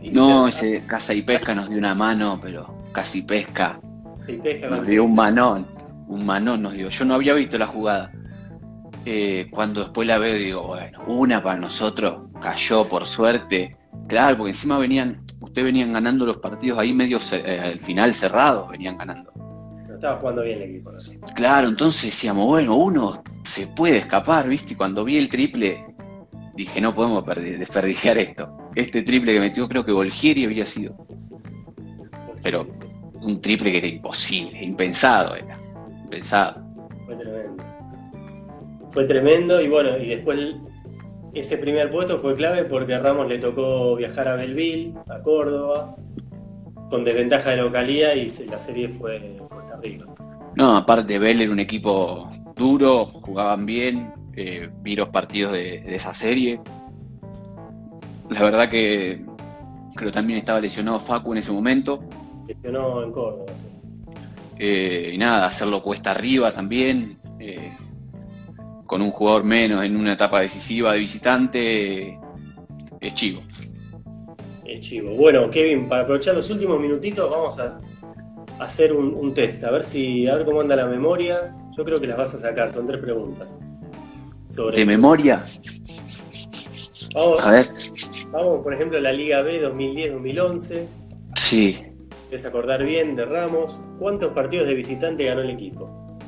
No, 0.04 0.48
ese 0.48 0.86
Casa 0.86 1.16
y 1.16 1.24
Pesca 1.24 1.56
nos 1.56 1.68
dio 1.68 1.80
una 1.80 1.96
mano, 1.96 2.40
pero 2.40 2.84
casi 2.92 3.24
pesca. 3.24 3.80
pesca 3.80 3.85
nos 4.70 4.88
dio 4.88 5.04
un 5.04 5.16
manón. 5.16 5.68
Un 6.08 6.26
manón 6.26 6.62
nos 6.62 6.74
dio. 6.74 6.90
Yo 6.90 7.06
no 7.06 7.16
había 7.16 7.34
visto 7.34 7.58
la 7.58 7.68
jugada. 7.68 8.12
Eh, 9.06 9.48
cuando 9.52 9.82
después 9.82 10.08
la 10.08 10.18
veo 10.18 10.36
digo, 10.36 10.68
bueno, 10.68 11.04
una 11.08 11.44
para 11.44 11.60
nosotros 11.60 12.24
cayó 12.42 12.88
por 12.88 13.06
suerte. 13.06 13.78
Claro, 14.08 14.38
porque 14.38 14.52
encima 14.52 14.78
venían, 14.78 15.24
ustedes 15.42 15.66
venían 15.66 15.94
ganando 15.94 16.26
los 16.26 16.38
partidos 16.38 16.80
ahí 16.80 16.94
medio 16.94 17.20
eh, 17.32 17.60
al 17.60 17.80
final 17.80 18.14
cerrados, 18.14 18.70
venían 18.70 18.98
ganando. 18.98 19.32
No 19.88 19.96
estaba 19.96 20.20
jugando 20.20 20.42
bien 20.42 20.62
el 20.62 20.70
equipo. 20.70 20.92
Claro, 21.36 21.68
entonces 21.68 22.06
decíamos, 22.06 22.48
bueno, 22.48 22.76
uno 22.76 23.24
se 23.44 23.68
puede 23.68 23.98
escapar, 23.98 24.48
¿viste? 24.48 24.74
Y 24.74 24.76
cuando 24.76 25.04
vi 25.04 25.18
el 25.18 25.30
triple, 25.30 25.86
dije, 26.56 26.82
no 26.82 26.96
podemos 26.96 27.24
desperdiciar 27.26 28.18
esto. 28.18 28.58
Este 28.76 29.04
triple 29.04 29.34
que 29.34 29.40
metió, 29.40 29.68
creo 29.68 29.86
que 29.86 29.92
Volgieri 29.92 30.46
había 30.46 30.66
sido. 30.66 30.96
Pero 32.42 32.68
un 33.26 33.42
triple 33.42 33.72
que 33.72 33.78
era 33.80 33.88
imposible, 33.88 34.64
impensado 34.64 35.36
era. 35.36 35.58
Impensado. 36.04 36.62
Fue 37.06 37.16
tremendo. 37.16 37.64
Fue 38.90 39.04
tremendo 39.06 39.62
y 39.62 39.68
bueno, 39.68 39.98
y 39.98 40.08
después 40.08 40.56
ese 41.34 41.58
primer 41.58 41.92
puesto 41.92 42.18
fue 42.20 42.34
clave 42.34 42.64
porque 42.64 42.94
a 42.94 43.00
Ramos 43.00 43.28
le 43.28 43.38
tocó 43.40 43.96
viajar 43.96 44.28
a 44.30 44.36
Belville, 44.36 44.94
a 45.10 45.20
Córdoba, 45.20 45.96
con 46.90 47.04
desventaja 47.04 47.52
de 47.52 47.58
localía 47.58 48.16
y 48.16 48.30
la 48.48 48.58
serie 48.58 48.88
fue, 48.88 49.38
terrible. 49.68 50.06
No, 50.56 50.78
aparte 50.78 51.20
Bell 51.20 51.42
era 51.42 51.52
un 51.52 51.60
equipo 51.60 52.30
duro, 52.56 53.06
jugaban 53.06 53.66
bien, 53.66 54.14
eh, 54.36 54.70
vi 54.82 54.96
los 54.96 55.10
partidos 55.10 55.52
de, 55.52 55.84
esa 55.94 56.14
serie. 56.14 56.62
La 58.30 58.42
verdad 58.42 58.70
que 58.70 59.26
creo 59.96 60.12
también 60.12 60.40
estaba 60.40 60.62
lesionado 60.62 61.02
Facu 61.02 61.34
en 61.34 61.40
ese 61.40 61.52
momento. 61.52 62.00
Lesionó 62.48 63.04
en 63.04 63.12
Córdoba, 63.12 63.46
eh, 64.58 65.12
y 65.14 65.18
nada, 65.18 65.48
hacerlo 65.48 65.82
cuesta 65.82 66.12
arriba 66.12 66.52
también, 66.52 67.18
eh, 67.40 67.74
con 68.86 69.02
un 69.02 69.12
jugador 69.12 69.44
menos 69.44 69.84
en 69.84 69.98
una 69.98 70.14
etapa 70.14 70.40
decisiva 70.42 70.94
de 70.94 71.00
visitante, 71.00 72.20
es 73.02 73.14
chivo. 73.16 73.42
Es 74.64 74.80
chivo. 74.80 75.14
Bueno, 75.16 75.50
Kevin, 75.50 75.90
para 75.90 76.04
aprovechar 76.04 76.36
los 76.36 76.50
últimos 76.50 76.80
minutitos, 76.80 77.30
vamos 77.30 77.60
a 77.60 77.80
hacer 78.60 78.94
un, 78.94 79.34
test, 79.34 79.64
a 79.64 79.72
ver 79.72 79.84
si, 79.84 80.28
a 80.28 80.36
ver 80.36 80.46
cómo 80.46 80.62
anda 80.62 80.76
la 80.76 80.86
memoria. 80.86 81.54
Yo 81.76 81.84
creo 81.84 82.00
que 82.00 82.08
las 82.08 82.18
vas 82.18 82.34
a 82.36 82.40
sacar, 82.40 82.72
son 82.74 82.88
tres 82.88 83.02
preguntas. 83.02 83.60
¿De 84.74 84.86
memoria? 84.86 85.44
Vamos, 87.14 87.46
a 87.46 87.52
ver. 87.52 87.66
Vamos, 88.32 88.64
por 88.64 88.74
ejemplo, 88.74 88.98
a 88.98 89.02
la 89.02 89.12
Liga 89.12 89.42
B 89.42 89.62
2010-2011. 89.62 90.86
Sí. 91.36 91.95
Acordar 92.44 92.84
bien 92.84 93.16
de 93.16 93.24
Ramos. 93.24 93.80
¿Cuántos 94.00 94.34
partidos 94.34 94.68
de 94.68 94.74
visitante 94.74 95.24
ganó 95.24 95.42
el 95.42 95.52
equipo? 95.52 96.20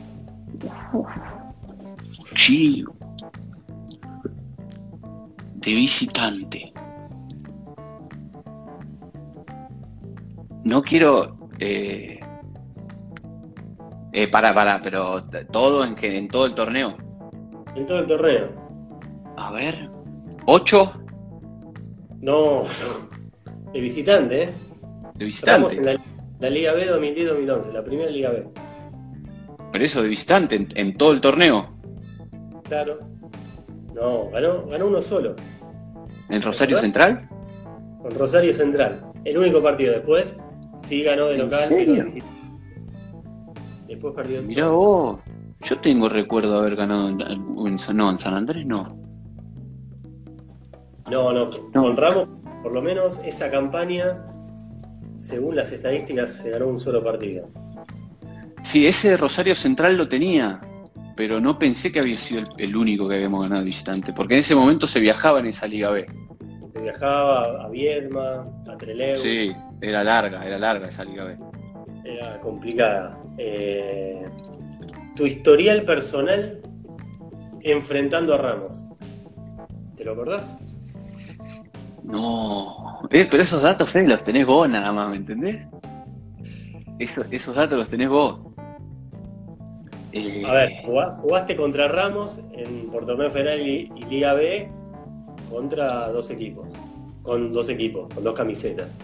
Chido. 2.35 2.93
De 5.55 5.73
visitante. 5.73 6.71
No 10.63 10.81
quiero. 10.81 11.49
Eh, 11.59 12.19
eh, 14.13 14.27
para, 14.29 14.53
para, 14.53 14.81
pero 14.81 15.23
todo 15.51 15.83
en, 15.83 15.95
en 15.99 16.27
todo 16.27 16.45
el 16.45 16.53
torneo. 16.53 16.95
En 17.75 17.85
todo 17.85 17.99
el 17.99 18.07
torneo. 18.07 18.49
A 19.35 19.51
ver. 19.51 19.89
¿Ocho? 20.45 20.93
No, 22.21 22.63
de 23.73 23.79
visitante, 23.79 24.43
¿eh? 24.43 24.49
De 25.17 25.25
visitante. 25.25 25.75
Estamos 25.75 25.99
en 25.99 26.01
la, 26.39 26.49
Liga 26.49 26.73
B 26.73 26.91
2010-2011, 26.91 27.71
la 27.71 27.83
primera 27.83 28.09
Liga 28.09 28.29
B. 28.29 28.47
Pero 29.71 29.85
eso 29.85 30.01
de 30.03 30.09
visitante, 30.09 30.67
en, 30.75 30.97
todo 30.97 31.13
el 31.13 31.21
torneo. 31.21 31.77
Claro. 32.63 32.99
No, 33.93 34.29
ganó, 34.29 34.65
ganó 34.67 34.87
uno 34.87 35.01
solo. 35.01 35.35
¿En 36.29 36.41
Rosario 36.41 36.79
Central? 36.79 37.27
Con 38.01 38.11
Rosario 38.11 38.53
Central. 38.53 39.11
El 39.25 39.37
único 39.37 39.61
partido 39.61 39.93
después, 39.93 40.37
sí 40.77 41.03
ganó 41.03 41.27
de 41.27 41.37
local. 41.37 41.71
¿En 41.71 42.23
Después 43.87 44.13
perdió. 44.13 44.43
Mirá 44.43 44.69
vos. 44.69 45.19
Yo 45.61 45.79
tengo 45.79 46.07
recuerdo 46.07 46.53
de 46.53 46.59
haber 46.59 46.75
ganado 46.75 47.09
en, 47.09 47.17
no, 47.17 47.67
en 48.11 48.17
San 48.17 48.33
Andrés 48.33 48.65
no. 48.65 48.97
No, 51.09 51.31
no, 51.31 51.49
con 51.73 51.95
Ramos, 51.95 52.27
por 52.61 52.73
lo 52.73 52.81
menos 52.81 53.19
esa 53.23 53.49
campaña, 53.49 54.25
según 55.17 55.55
las 55.55 55.71
estadísticas, 55.71 56.31
se 56.31 56.49
ganó 56.49 56.67
un 56.67 56.79
solo 56.79 57.03
partido. 57.03 57.49
Sí, 58.63 58.87
ese 58.87 59.11
de 59.11 59.17
Rosario 59.17 59.55
Central 59.55 59.97
lo 59.97 60.07
tenía, 60.07 60.59
pero 61.15 61.39
no 61.39 61.57
pensé 61.57 61.91
que 61.91 61.99
había 61.99 62.17
sido 62.17 62.43
el, 62.57 62.75
único 62.75 63.07
que 63.07 63.15
habíamos 63.15 63.47
ganado 63.47 63.65
visitante, 63.65 64.13
porque 64.13 64.35
en 64.35 64.41
ese 64.41 64.55
momento 64.55 64.87
se 64.87 64.99
viajaba 64.99 65.39
en 65.39 65.47
esa 65.47 65.67
Liga 65.67 65.91
B. 65.91 66.05
Se 66.73 66.81
viajaba 66.81 67.63
a 67.63 67.69
Viedma, 67.69 68.45
a 68.67 68.77
Trelew. 68.77 69.17
Sí, 69.17 69.55
era 69.81 70.03
larga, 70.03 70.45
era 70.45 70.59
larga 70.59 70.87
esa 70.87 71.03
Liga 71.03 71.23
B. 71.25 71.37
Era 72.03 72.39
complicada. 72.39 73.17
Eh, 73.37 74.25
tu 75.15 75.25
historial 75.25 75.83
personal 75.83 76.61
enfrentando 77.63 78.33
a 78.33 78.37
Ramos. 78.37 78.87
¿Te 79.95 80.03
lo 80.05 80.13
acordás? 80.13 80.57
No, 82.03 82.86
eh, 83.11 83.27
pero 83.29 83.43
esos 83.43 83.61
datos, 83.61 83.89
Fede, 83.89 84.07
los 84.07 84.23
tenés 84.23 84.45
vos 84.45 84.69
nada 84.69 84.91
más, 84.91 85.09
¿me 85.09 85.17
entendés? 85.17 85.67
esos 86.99 87.55
datos 87.55 87.77
los 87.77 87.89
tenés 87.89 88.09
vos. 88.09 88.39
Eh, 90.13 90.43
a 90.45 90.51
ver, 90.51 90.71
jugaste 90.83 91.55
contra 91.55 91.87
Ramos 91.87 92.39
en 92.53 92.89
por 92.89 93.05
torneo 93.05 93.29
federal 93.29 93.61
y, 93.61 93.89
Liga 94.09 94.33
B 94.33 94.69
contra 95.49 96.09
dos 96.09 96.29
equipos, 96.29 96.67
con 97.21 97.53
dos 97.53 97.69
equipos, 97.69 98.11
con 98.13 98.23
dos 98.23 98.33
camisetas. 98.33 98.97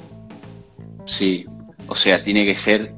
Sí, 1.06 1.46
o 1.88 1.96
sea, 1.96 2.24
tiene 2.24 2.46
que 2.46 2.56
ser 2.56 2.94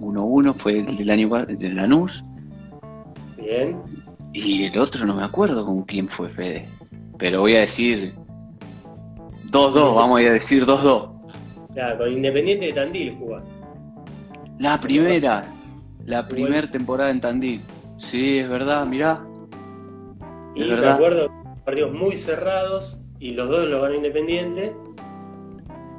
1-1 0.00 0.54
fue 0.56 0.78
el 0.78 0.96
del 0.96 1.10
año 1.10 1.28
de 1.46 1.68
Lanús. 1.70 2.24
Bien. 3.36 3.76
Y 4.32 4.64
el 4.64 4.78
otro 4.78 5.06
no 5.06 5.14
me 5.14 5.24
acuerdo 5.24 5.64
con 5.64 5.82
quién 5.82 6.08
fue 6.08 6.30
Fede. 6.30 6.66
Pero 7.18 7.40
voy 7.40 7.54
a 7.54 7.60
decir 7.60 8.14
2-2, 9.54 9.94
vamos 9.94 10.20
a 10.20 10.32
decir 10.32 10.66
2-2. 10.66 11.10
Claro, 11.74 11.98
con 11.98 12.12
Independiente 12.12 12.66
de 12.66 12.72
Tandil 12.72 13.16
jugaste. 13.16 13.50
La 14.58 14.80
primera, 14.80 15.44
la 16.04 16.26
primera 16.26 16.68
temporada 16.68 17.10
en 17.10 17.20
Tandil. 17.20 17.62
Sí, 17.96 18.38
es 18.38 18.48
verdad, 18.50 18.84
mirá. 18.84 19.24
y 20.56 20.64
me 20.64 20.88
acuerdo, 20.88 21.30
partidos 21.64 21.92
muy 21.92 22.16
cerrados 22.16 22.98
y 23.20 23.30
los 23.30 23.48
dos 23.48 23.68
los 23.68 23.80
ganó 23.80 23.94
Independiente 23.94 24.74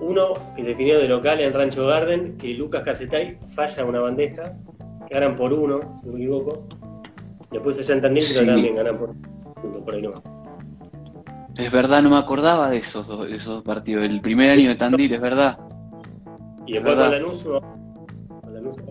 uno 0.02 0.34
que 0.54 0.64
definió 0.64 1.00
de 1.00 1.08
local 1.08 1.40
en 1.40 1.54
Rancho 1.54 1.88
Garden, 1.88 2.38
que 2.38 2.54
Lucas 2.54 2.84
Casetay 2.84 3.40
falla 3.48 3.86
una 3.86 4.02
bandeja, 4.02 4.54
ganan 5.10 5.38
por 5.38 5.54
uno, 5.54 5.80
si 6.02 6.08
no 6.08 6.14
me 6.14 6.20
equivoco. 6.20 6.68
Después 7.52 7.80
allá 7.80 7.94
en 7.94 8.02
Tandil, 8.02 8.26
pero 8.34 8.46
también 8.52 8.76
ganan 8.76 8.98
por 8.98 9.10
uno, 9.64 9.86
por 9.86 9.94
ahí 9.94 10.02
no. 10.02 10.35
Es 11.58 11.72
verdad, 11.72 12.02
no 12.02 12.10
me 12.10 12.18
acordaba 12.18 12.70
de 12.70 12.78
esos 12.78 13.08
dos, 13.08 13.30
esos 13.30 13.64
partidos. 13.64 14.04
El 14.04 14.22
primer 14.22 14.52
año 14.52 14.70
de 14.70 14.76
Tandil, 14.76 15.14
es 15.14 15.22
verdad. 15.22 15.58
Y 16.66 16.74
después 16.74 16.96
con 16.96 17.12
Lanús 17.12 17.46
1 17.46 17.62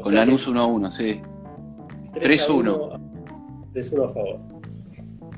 Con 0.03 0.15
Lanús 0.15 0.47
1 0.47 0.61
a 0.61 0.67
1, 0.67 0.93
sí. 0.93 1.21
3-1. 2.13 3.01
3-1 3.75 4.05
a 4.05 4.09
favor. 4.09 4.41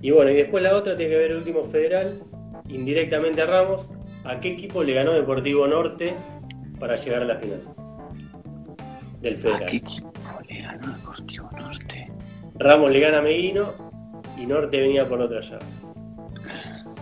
Y 0.02 0.10
bueno, 0.10 0.30
y 0.30 0.34
después 0.34 0.62
la 0.62 0.76
otra 0.76 0.96
tiene 0.96 1.12
que 1.12 1.18
ver 1.18 1.30
el 1.32 1.38
último 1.38 1.64
federal, 1.64 2.22
indirectamente 2.68 3.42
a 3.42 3.46
Ramos, 3.46 3.90
¿A 4.26 4.40
qué 4.40 4.48
equipo 4.48 4.82
le 4.82 4.92
ganó 4.92 5.12
Deportivo 5.12 5.68
Norte 5.68 6.16
para 6.80 6.96
llegar 6.96 7.22
a 7.22 7.26
la 7.26 7.36
final? 7.36 7.62
Del 9.20 9.36
Federal. 9.36 9.62
¿A 9.62 9.66
qué 9.66 9.76
equipo 9.76 10.12
le 10.48 10.62
ganó 10.62 10.92
Deportivo 10.96 11.48
Norte? 11.52 12.10
Ramos 12.58 12.90
le 12.90 13.00
gana 13.00 13.18
a 13.18 13.22
Meguino 13.22 13.72
y 14.36 14.46
Norte 14.46 14.80
venía 14.80 15.08
por 15.08 15.20
otra 15.20 15.40
llave. 15.40 15.64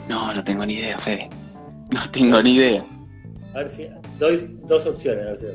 No, 0.08 0.34
no 0.34 0.44
tengo 0.44 0.66
ni 0.66 0.74
idea, 0.74 0.98
Fede. 0.98 1.28
No 1.92 2.10
tengo 2.10 2.42
ni 2.42 2.54
idea. 2.54 2.84
A 3.54 3.58
ver 3.58 3.70
si. 3.70 3.88
Doy 4.18 4.58
dos 4.64 4.86
opciones, 4.86 5.24
a 5.24 5.28
ver 5.30 5.36
si 5.38 5.46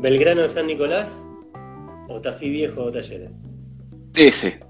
Belgrano 0.00 0.42
de 0.42 0.48
San 0.48 0.66
Nicolás 0.66 1.24
o 2.08 2.20
Tafí 2.20 2.50
Viejo 2.50 2.84
o 2.84 2.92
Talleres. 2.92 3.30
Ese. 4.14 4.60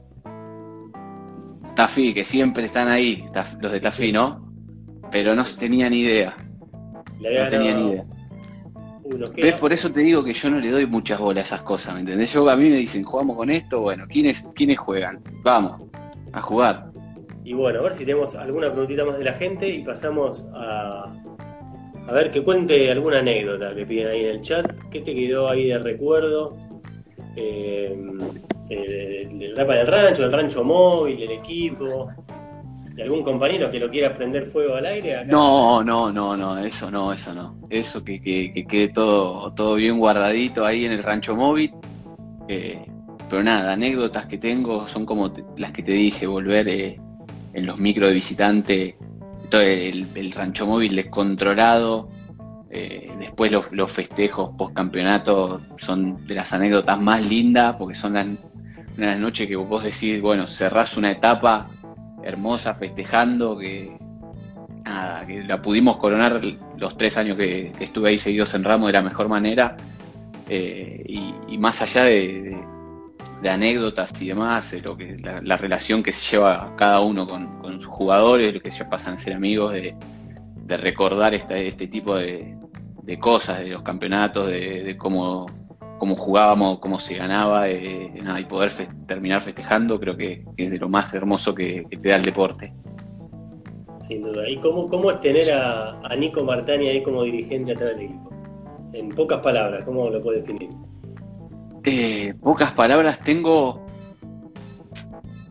Tafí, 1.75 2.15
que 2.15 2.25
siempre 2.25 2.67
están 2.67 2.89
ahí, 2.89 3.25
los 3.61 3.73
de 3.73 3.81
Tafí, 3.81 4.13
¿no? 4.13 4.45
pero 5.15 5.33
no 5.37 5.45
tenía 5.45 5.89
ni 5.89 6.01
idea. 6.01 6.35
no 7.21 7.49
tenía 7.49 7.73
ni 7.73 7.89
idea. 7.89 8.05
¿Ves? 9.37 9.55
Por 9.55 9.73
eso 9.73 9.93
te 9.93 10.01
digo 10.01 10.25
que 10.25 10.33
yo 10.33 10.51
no 10.51 10.59
le 10.59 10.73
doy 10.73 10.87
muchas 10.87 11.21
bolas 11.21 11.45
a 11.45 11.47
esas 11.55 11.63
cosas, 11.63 11.95
¿me 11.95 12.01
entendés? 12.01 12.33
Yo, 12.33 12.51
a 12.51 12.57
mí 12.57 12.69
me 12.69 12.79
dicen, 12.79 13.05
jugamos 13.05 13.37
con 13.37 13.49
esto, 13.49 13.81
bueno, 13.81 14.07
¿quiénes, 14.09 14.49
¿quiénes 14.57 14.77
juegan? 14.79 15.21
Vamos, 15.45 15.83
a 16.33 16.41
jugar. 16.41 16.91
Y 17.45 17.53
bueno, 17.53 17.81
a 17.81 17.83
ver 17.83 17.93
si 17.93 18.07
tenemos 18.07 18.35
alguna 18.35 18.71
preguntita 18.71 19.05
más 19.05 19.19
de 19.19 19.25
la 19.25 19.35
gente 19.35 19.69
y 19.69 19.85
pasamos 19.85 20.47
a, 20.55 21.13
a 22.09 22.13
ver 22.13 22.31
que 22.31 22.43
cuente 22.43 22.91
alguna 22.91 23.19
anécdota 23.19 23.75
que 23.75 23.85
piden 23.85 24.09
ahí 24.09 24.21
en 24.25 24.31
el 24.31 24.41
chat. 24.41 24.67
¿Qué 24.91 25.01
te 25.01 25.15
quedó 25.15 25.49
ahí 25.49 25.69
de 25.69 25.79
recuerdo? 25.79 26.57
Eh, 27.37 27.97
eh, 28.71 29.29
del 29.31 29.55
rapa 29.55 29.75
del 29.75 29.87
rancho, 29.87 30.23
del 30.23 30.33
rancho 30.33 30.65
móvil, 30.65 31.23
el 31.23 31.33
equipo, 31.33 32.09
de 32.95 33.03
algún 33.03 33.23
compañero 33.23 33.71
que 33.71 33.79
lo 33.79 33.91
quiera 33.91 34.17
prender 34.17 34.47
fuego 34.47 34.77
al 34.77 34.87
aire. 34.87 35.25
No, 35.27 35.85
no, 35.85 36.11
no, 36.11 36.37
no, 36.37 36.59
eso 36.59 36.91
no, 36.91 37.13
eso 37.13 37.35
no. 37.35 37.59
Eso 37.69 38.03
que, 38.03 38.23
que, 38.23 38.65
quede 38.67 38.89
todo, 38.89 39.53
todo 39.53 39.75
bien 39.75 39.99
guardadito 39.99 40.65
ahí 40.65 40.87
en 40.87 40.93
el 40.93 41.03
rancho 41.03 41.37
móvil. 41.37 41.73
Eh, 42.49 42.87
pero 43.29 43.43
nada, 43.43 43.73
anécdotas 43.73 44.27
que 44.27 44.39
tengo 44.39 44.87
son 44.87 45.05
como 45.05 45.33
las 45.57 45.73
que 45.73 45.83
te 45.83 45.93
dije, 45.93 46.27
volver 46.27 46.69
eh, 46.69 47.01
en 47.55 47.67
los 47.67 47.81
micros 47.81 48.09
de 48.09 48.15
visitante, 48.15 48.97
todo 49.51 49.63
el, 49.63 50.33
rancho 50.33 50.67
móvil 50.67 50.97
descontrolado, 50.97 52.11
eh, 52.71 53.13
después 53.19 53.53
los, 53.53 53.73
los 53.73 53.91
festejos 53.91 54.51
post 54.59 54.75
campeonato 54.75 55.61
son 55.77 56.27
de 56.27 56.35
las 56.35 56.53
anécdotas 56.53 57.01
más 57.01 57.23
lindas 57.23 57.77
porque 57.77 57.95
son 57.95 58.15
las, 58.15 58.27
una 58.99 59.15
noche 59.17 59.47
que 59.47 59.57
vos 59.57 59.83
decís, 59.83 60.21
bueno, 60.21 60.47
cerrás 60.47 60.97
una 60.97 61.11
etapa 61.13 61.71
hermosa 62.23 62.75
festejando, 62.75 63.57
que 63.59 63.97
nada, 64.85 65.27
que 65.27 65.43
la 65.43 65.61
pudimos 65.61 65.97
coronar 65.99 66.41
los 66.77 66.97
tres 66.97 67.17
años 67.17 67.37
que, 67.37 67.73
estuve 67.81 68.11
ahí 68.11 68.19
seguidos 68.19 68.55
en 68.55 68.65
Ramos 68.65 68.89
de 68.89 68.93
la 68.93 69.03
mejor 69.03 69.29
manera. 69.29 69.77
Eh, 70.49 71.05
y, 71.49 71.59
más 71.59 71.81
allá 71.81 72.05
de, 72.05 72.57
anécdotas 73.51 74.21
y 74.23 74.29
demás, 74.29 74.73
lo 74.83 74.97
que, 74.97 75.17
la, 75.19 75.57
relación 75.57 76.03
que 76.03 76.13
se 76.13 76.37
lleva 76.37 76.75
cada 76.77 77.01
uno 77.01 77.27
con, 77.27 77.81
sus 77.81 77.87
jugadores, 77.87 78.55
lo 78.55 78.61
que 78.61 78.71
ya 78.71 78.89
pasan 78.89 79.15
a 79.15 79.19
ser 79.19 79.35
amigos, 79.35 79.73
de, 79.73 79.97
recordar 80.77 81.35
este, 81.35 81.69
este 81.69 81.87
tipo 81.87 82.17
de, 82.17 82.57
cosas, 83.21 83.61
de 83.61 83.69
los 83.69 83.83
campeonatos, 83.83 84.49
de 84.49 84.97
cómo 84.99 85.47
cómo 85.99 86.17
jugábamos, 86.17 86.81
cómo 86.81 86.99
se 86.99 87.17
ganaba 87.17 87.69
eh, 87.69 88.13
y 88.15 88.45
poder 88.45 88.71
terminar 89.07 89.41
festejando, 89.41 89.99
creo 89.99 90.17
que, 90.17 90.45
es 90.57 90.71
de 90.71 90.77
lo 90.77 90.89
más 90.89 91.15
hermoso 91.15 91.55
que, 91.55 91.87
te 91.91 92.09
da 92.09 92.17
el 92.17 92.25
deporte. 92.25 92.73
Sin 94.03 94.23
duda. 94.23 94.47
¿Y 94.49 94.59
cómo, 94.59 94.89
cómo 94.89 95.11
es 95.11 95.21
tener 95.21 95.51
a, 95.53 96.15
Nico 96.19 96.43
Martani 96.45 96.89
ahí 96.89 97.03
como 97.03 97.23
dirigente 97.23 97.73
atrás 97.73 97.97
del 97.97 98.07
equipo? 98.07 98.31
En 98.93 99.09
pocas 99.09 99.41
palabras, 99.41 99.83
¿cómo 99.85 100.11
lo 100.11 100.23
puedes 100.23 100.47
definir? 100.47 100.71
Eh, 101.85 102.35
pocas 102.41 102.73
palabras, 102.73 103.21
tengo 103.21 103.85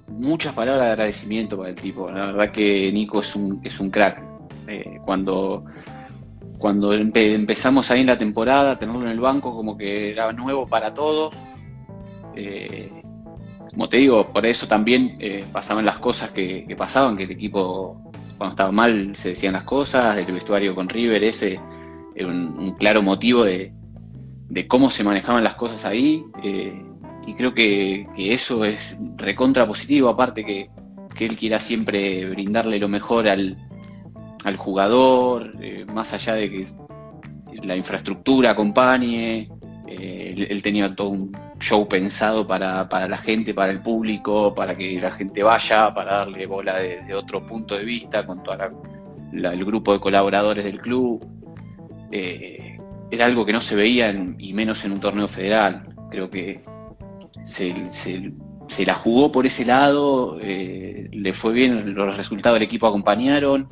muchas 0.09 0.53
palabras 0.53 0.85
de 0.85 0.91
agradecimiento 0.91 1.57
para 1.57 1.69
el 1.69 1.75
tipo. 1.75 2.09
La 2.09 2.27
verdad 2.27 2.51
que 2.51 2.91
Nico 2.91 3.19
es 3.19 3.35
un, 3.35 3.61
es 3.63 3.79
un 3.79 3.89
crack. 3.89 4.21
Eh, 4.67 4.99
cuando 5.05 5.65
cuando 6.63 6.93
empezamos 6.93 7.91
ahí 7.91 7.99
en 7.99 8.07
la 8.07 8.17
temporada, 8.17 8.79
tenerlo 8.79 9.01
en 9.01 9.09
el 9.09 9.19
banco 9.19 9.53
como 9.53 9.75
que 9.77 10.11
era 10.11 10.31
nuevo 10.31 10.65
para 10.65 10.93
todos. 10.93 11.35
Eh, 12.37 12.89
como 13.69 13.89
te 13.89 13.97
digo, 13.97 14.31
por 14.31 14.45
eso 14.45 14.65
también 14.65 15.17
eh, 15.19 15.43
pasaban 15.51 15.83
las 15.83 15.97
cosas 15.97 16.31
que, 16.31 16.65
pasaban, 16.77 17.17
que 17.17 17.23
el 17.23 17.31
equipo 17.31 18.01
cuando 18.37 18.53
estaba 18.53 18.71
mal 18.71 19.13
se 19.13 19.31
decían 19.31 19.51
las 19.51 19.63
cosas, 19.63 20.17
el 20.17 20.31
vestuario 20.31 20.73
con 20.73 20.87
River, 20.87 21.21
ese 21.25 21.59
era 22.15 22.27
un, 22.29 22.75
claro 22.79 23.01
motivo 23.01 23.43
de, 23.43 23.73
cómo 24.67 24.89
se 24.89 25.03
manejaban 25.03 25.43
las 25.43 25.55
cosas 25.55 25.85
ahí. 25.85 26.23
Eh, 26.43 26.73
y 27.25 27.33
creo 27.35 27.53
que, 27.53 28.05
eso 28.17 28.65
es 28.65 28.95
recontra 29.15 29.65
positivo, 29.65 30.09
aparte 30.09 30.45
que 30.45 30.69
él 31.19 31.37
quiera 31.37 31.59
siempre 31.59 32.29
brindarle 32.29 32.79
lo 32.79 32.89
mejor 32.89 33.27
al, 33.27 33.57
al 34.43 34.57
jugador, 34.57 35.53
eh, 35.61 35.85
más 35.93 36.13
allá 36.13 36.35
de 36.35 36.49
que 36.49 36.67
la 37.63 37.75
infraestructura 37.75 38.51
acompañe, 38.51 39.49
eh, 39.87 40.47
él, 40.49 40.61
tenía 40.61 40.93
todo 40.93 41.09
un 41.09 41.31
show 41.59 41.87
pensado 41.87 42.45
para, 42.45 42.87
la 43.07 43.17
gente, 43.17 43.53
para 43.53 43.71
el 43.71 43.81
público, 43.81 44.53
para 44.53 44.75
que 44.75 44.99
la 44.99 45.11
gente 45.11 45.43
vaya, 45.43 45.93
para 45.93 46.17
darle 46.17 46.45
bola 46.45 46.79
de, 46.79 47.13
otro 47.15 47.45
punto 47.45 47.77
de 47.77 47.85
vista 47.85 48.25
con 48.25 48.43
todo 48.43 48.57
el 49.31 49.65
grupo 49.65 49.93
de 49.93 49.99
colaboradores 49.99 50.65
del 50.65 50.79
club. 50.79 51.25
Era 53.13 53.25
algo 53.25 53.45
que 53.45 53.53
no 53.53 53.61
se 53.61 53.75
veía 53.75 54.11
y 54.11 54.53
menos 54.53 54.83
en 54.85 54.91
un 54.91 54.99
torneo 54.99 55.27
federal. 55.27 55.83
Creo 56.09 56.29
que 56.29 56.59
se, 57.43 57.73
la 58.85 58.95
jugó 58.95 59.31
por 59.31 59.45
ese 59.45 59.65
lado, 59.65 60.37
le 60.39 61.33
fue 61.33 61.53
bien, 61.53 61.93
los 61.93 62.17
resultados 62.17 62.55
del 62.55 62.63
equipo 62.63 62.87
acompañaron 62.87 63.67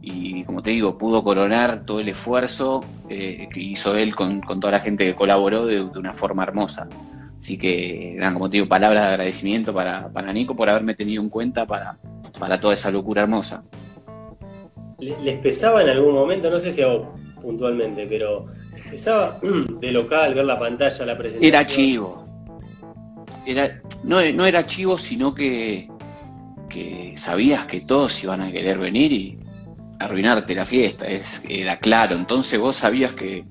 y 0.00 0.42
como 0.44 0.62
te 0.62 0.70
digo, 0.70 0.96
pudo 0.96 1.22
coronar 1.22 1.84
todo 1.84 2.00
el 2.00 2.08
esfuerzo 2.08 2.84
eh, 3.08 3.48
que 3.52 3.60
hizo 3.60 3.94
él 3.94 4.14
con, 4.16 4.40
toda 4.40 4.72
la 4.72 4.80
gente 4.80 5.04
que 5.04 5.14
colaboró 5.14 5.66
de, 5.66 5.82
una 5.82 6.12
forma 6.12 6.42
hermosa. 6.42 6.88
Así 7.38 7.58
que 7.58 8.16
eran, 8.16 8.34
como 8.34 8.48
te 8.48 8.56
digo, 8.56 8.68
palabras 8.68 9.02
de 9.02 9.08
agradecimiento 9.10 9.74
para, 9.74 10.08
para 10.08 10.32
Nico 10.32 10.56
por 10.56 10.68
haberme 10.68 10.94
tenido 10.94 11.22
en 11.22 11.28
cuenta 11.28 11.66
para, 11.66 11.98
para 12.38 12.58
toda 12.58 12.74
esa 12.74 12.90
locura 12.90 13.22
hermosa. 13.22 13.62
¿Les 14.98 15.38
pesaba 15.38 15.82
en 15.82 15.90
algún 15.90 16.14
momento, 16.14 16.50
no 16.50 16.58
sé 16.58 16.72
si 16.72 16.80
a 16.82 16.88
vos 16.88 17.08
puntualmente, 17.42 18.06
pero 18.06 18.46
pesaba 18.92 19.38
de 19.80 19.90
local 19.90 20.34
ver 20.34 20.44
la 20.44 20.58
pantalla, 20.58 21.06
la 21.06 21.18
presentación? 21.18 21.54
Era 21.54 21.66
chivo. 21.66 22.26
Era, 23.44 23.80
no, 24.04 24.20
no 24.32 24.46
era 24.46 24.66
chivo, 24.66 24.98
sino 24.98 25.34
que, 25.34 25.88
que 26.68 27.14
sabías 27.16 27.66
que 27.66 27.80
todos 27.80 28.22
iban 28.22 28.42
a 28.42 28.52
querer 28.52 28.78
venir 28.78 29.12
y, 29.12 29.38
arruinarte 30.02 30.54
la 30.54 30.66
fiesta, 30.66 31.06
es, 31.06 31.44
era 31.48 31.78
claro. 31.78 32.16
Entonces 32.16 32.58
vos 32.58 32.76
sabías 32.76 33.14
que, 33.14 33.44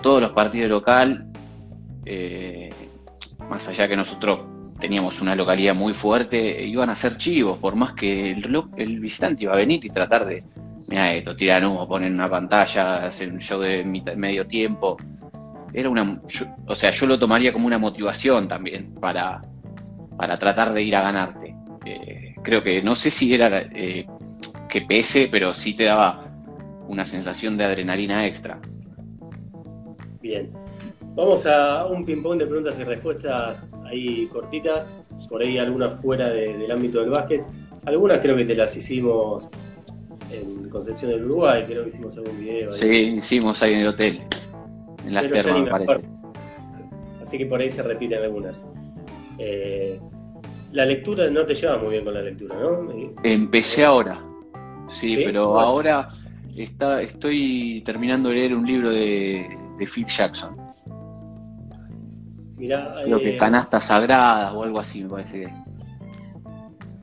todos 0.00 0.22
los 0.22 0.30
partidos 0.30 0.70
local, 0.70 1.26
eh, 2.04 2.70
más 3.50 3.66
allá 3.66 3.88
que 3.88 3.96
nosotros 3.96 4.38
teníamos 4.78 5.20
una 5.20 5.34
localidad 5.34 5.74
muy 5.74 5.92
fuerte, 5.92 6.64
iban 6.64 6.88
a 6.88 6.94
ser 6.94 7.16
chivos, 7.16 7.58
por 7.58 7.74
más 7.74 7.94
que 7.94 8.30
el, 8.30 8.64
el 8.76 9.00
visitante 9.00 9.42
iba 9.42 9.54
a 9.54 9.56
venir 9.56 9.84
y 9.84 9.90
tratar 9.90 10.24
de, 10.24 10.44
mira 10.92 11.14
esto, 11.14 11.34
tirar 11.34 11.64
humo, 11.64 11.88
poner 11.88 12.12
una 12.12 12.28
pantalla, 12.28 13.06
hacer 13.06 13.32
un 13.32 13.38
show 13.38 13.58
de 13.58 13.82
medio 14.14 14.46
tiempo. 14.46 14.98
Era 15.72 15.88
una, 15.88 16.20
o 16.66 16.74
sea, 16.74 16.90
yo 16.90 17.06
lo 17.06 17.18
tomaría 17.18 17.50
como 17.50 17.66
una 17.66 17.78
motivación 17.78 18.46
también 18.46 18.94
para, 19.00 19.40
para 20.18 20.36
tratar 20.36 20.74
de 20.74 20.82
ir 20.82 20.94
a 20.94 21.00
ganarte. 21.00 21.56
Eh, 21.86 22.34
creo 22.42 22.62
que 22.62 22.82
no 22.82 22.94
sé 22.94 23.08
si 23.08 23.32
era 23.32 23.62
eh, 23.72 24.06
que 24.68 24.82
pese, 24.82 25.28
pero 25.32 25.54
sí 25.54 25.72
te 25.72 25.84
daba 25.84 26.26
una 26.88 27.06
sensación 27.06 27.56
de 27.56 27.64
adrenalina 27.64 28.26
extra. 28.26 28.60
Bien. 30.20 30.52
Vamos 31.14 31.46
a 31.46 31.86
un 31.86 32.04
ping-pong 32.04 32.38
de 32.38 32.46
preguntas 32.46 32.78
y 32.78 32.84
respuestas 32.84 33.72
ahí 33.86 34.26
cortitas, 34.26 34.94
por 35.30 35.42
ahí 35.42 35.56
algunas 35.56 35.98
fuera 36.02 36.28
del 36.28 36.70
ámbito 36.70 37.00
del 37.00 37.08
básquet. 37.08 37.46
Algunas 37.86 38.20
creo 38.20 38.36
que 38.36 38.44
te 38.44 38.54
las 38.54 38.76
hicimos 38.76 39.50
en 40.34 40.68
Concepción 40.68 41.10
del 41.10 41.24
Uruguay, 41.24 41.64
creo 41.66 41.82
que 41.82 41.88
hicimos 41.88 42.16
algún 42.16 42.40
video. 42.40 42.72
Sí, 42.72 43.14
hicimos 43.16 43.62
ahí 43.62 43.72
en 43.72 43.80
el 43.80 43.86
hotel, 43.88 44.22
en 45.06 45.14
las 45.14 45.30
termas, 45.30 45.62
me 45.62 45.70
parece. 45.70 46.08
Así 47.22 47.38
que 47.38 47.46
por 47.46 47.60
ahí 47.60 47.70
se 47.70 47.82
repiten 47.82 48.22
algunas. 48.22 48.66
Eh, 49.38 50.00
la 50.72 50.86
lectura 50.86 51.28
no 51.30 51.44
te 51.44 51.54
lleva 51.54 51.78
muy 51.78 51.90
bien 51.90 52.04
con 52.04 52.14
la 52.14 52.22
lectura, 52.22 52.56
¿no? 52.56 52.88
Empecé 53.22 53.84
ahora. 53.84 54.22
Sí, 54.88 55.16
pero 55.24 55.58
ahora 55.58 56.08
está, 56.56 57.00
estoy 57.00 57.82
terminando 57.84 58.28
de 58.28 58.34
leer 58.34 58.54
un 58.54 58.66
libro 58.66 58.90
de, 58.90 59.48
Phil 59.92 60.06
Jackson. 60.06 60.56
Creo 62.56 63.18
que 63.18 63.34
eh, 63.34 63.36
Canasta 63.36 63.80
Sagrada 63.80 64.52
o 64.52 64.62
algo 64.62 64.78
así, 64.78 65.02
me 65.02 65.10
parece 65.10 65.40
que. 65.40 65.52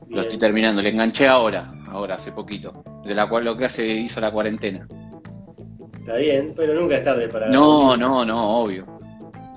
Lo 0.08 0.22
estoy 0.22 0.38
terminando, 0.38 0.82
le 0.82 0.88
enganché 0.88 1.28
ahora, 1.28 1.72
ahora, 1.90 2.14
hace 2.14 2.32
poquito. 2.32 2.82
De 3.04 3.14
la 3.14 3.28
cual 3.28 3.44
lo 3.44 3.56
que 3.56 3.66
hace 3.66 3.86
hizo 3.86 4.20
la 4.20 4.30
cuarentena. 4.30 4.86
Está 5.98 6.16
bien, 6.16 6.52
pero 6.56 6.74
nunca 6.74 6.96
es 6.96 7.04
tarde 7.04 7.28
para. 7.28 7.48
No, 7.48 7.96
no, 7.96 8.24
no, 8.24 8.62
obvio. 8.62 8.86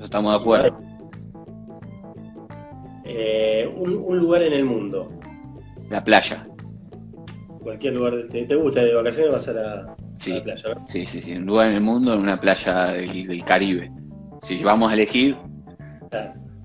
Estamos 0.01 0.33
de 0.33 0.39
acuerdo. 0.39 0.79
Eh, 3.05 3.71
un 3.75 4.17
lugar 4.17 4.43
en 4.43 4.53
el 4.53 4.65
mundo. 4.65 5.09
La 5.89 6.03
playa 6.03 6.45
cualquier 7.63 7.93
lugar. 7.93 8.13
¿Te, 8.29 8.45
te 8.45 8.55
gusta 8.55 8.83
de 8.83 8.93
vacaciones 8.93 9.31
vas 9.31 9.47
a 9.47 9.53
la, 9.53 9.95
playa, 10.43 10.75
¿no? 10.75 10.87
Sí, 10.87 11.05
sí, 11.05 11.21
sí. 11.21 11.33
Un 11.33 11.45
lugar 11.45 11.69
en 11.69 11.75
el 11.75 11.81
mundo, 11.81 12.13
en 12.13 12.19
una 12.19 12.39
playa 12.39 12.87
del, 12.87 13.43
Caribe. 13.43 13.91
Si 14.41 14.61
vamos 14.61 14.91
a 14.91 14.93
elegir, 14.93 15.37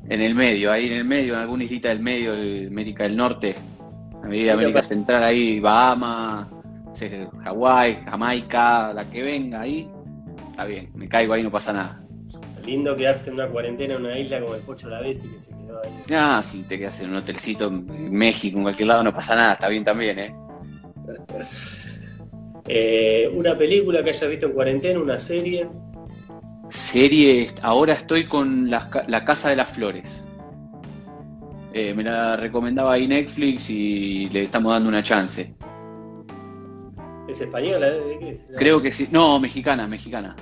en 0.09 0.21
el 0.21 0.35
medio, 0.35 0.73
ahí 0.73 0.89
en 0.89 0.95
el 0.99 1.05
medio, 1.05 1.35
en 1.35 1.41
alguna 1.41 1.65
islita 1.65 1.89
del 1.89 2.01
medio 2.01 2.35
de 2.35 2.67
América 2.67 3.05
del 3.05 3.17
Norte, 3.17 3.55
América, 4.23 4.53
América 4.53 4.83
Central, 4.83 5.25
ahí 5.25 5.61
Bahamas, 5.61 6.49
Hawái, 7.45 8.05
Jamaica, 8.05 8.93
la 8.93 9.09
que 9.09 9.23
venga 9.23 9.61
ahí, 9.61 9.89
está 10.51 10.65
bien, 10.65 10.91
me 10.95 11.09
caigo 11.09 11.35
ahí, 11.35 11.43
no 11.43 11.51
pasa 11.51 11.73
nada. 11.73 12.03
Lindo 12.65 12.95
quedarse 12.97 13.31
en 13.31 13.35
una 13.35 13.49
cuarentena 13.49 13.95
en 13.95 14.05
una 14.05 14.19
isla 14.19 14.41
como 14.41 14.55
el 14.55 14.61
Pocho 14.61 14.89
la 14.89 15.01
vez 15.01 15.25
y 15.25 15.29
que 15.29 15.41
se 15.41 15.51
quedó 15.53 15.81
ahí. 15.83 15.93
Ah, 16.13 16.43
si 16.45 16.63
te 16.65 16.79
quedas 16.79 17.01
en 17.01 17.11
un 17.11 17.17
hotelcito 17.17 17.69
en 17.69 18.13
México, 18.13 18.59
en 18.59 18.65
cualquier 18.65 18.89
lado, 18.89 19.03
no 19.05 19.15
pasa 19.15 19.35
nada, 19.35 19.55
está 19.55 19.69
bien 19.69 19.85
también, 19.85 20.19
¿eh? 20.19 20.35
eh 22.67 23.31
una 23.33 23.57
película 23.57 24.03
que 24.03 24.11
hayas 24.11 24.29
visto 24.29 24.47
en 24.47 24.53
cuarentena, 24.53 25.01
una 25.01 25.19
serie. 25.19 25.69
Serie, 26.69 27.49
ahora 27.63 27.95
estoy 27.95 28.25
con 28.25 28.69
La, 28.69 28.91
Casa 29.25 29.49
de 29.49 29.57
las 29.57 29.71
Flores. 29.71 30.18
Eh, 31.79 31.95
me 31.95 32.03
la 32.03 32.37
recomendaba 32.37 32.95
ahí 32.95 33.07
Netflix 33.07 33.71
y 33.71 34.29
le 34.31 34.45
estamos 34.45 34.73
dando 34.73 34.89
una 34.89 35.01
chance. 35.01 35.55
¿Es 37.29 37.41
española? 37.41 37.93
Creo 38.57 38.83
que 38.83 38.91
sí. 38.91 39.07
No, 39.13 39.39
mexicana, 39.39 39.87
mexicana. 39.87 40.35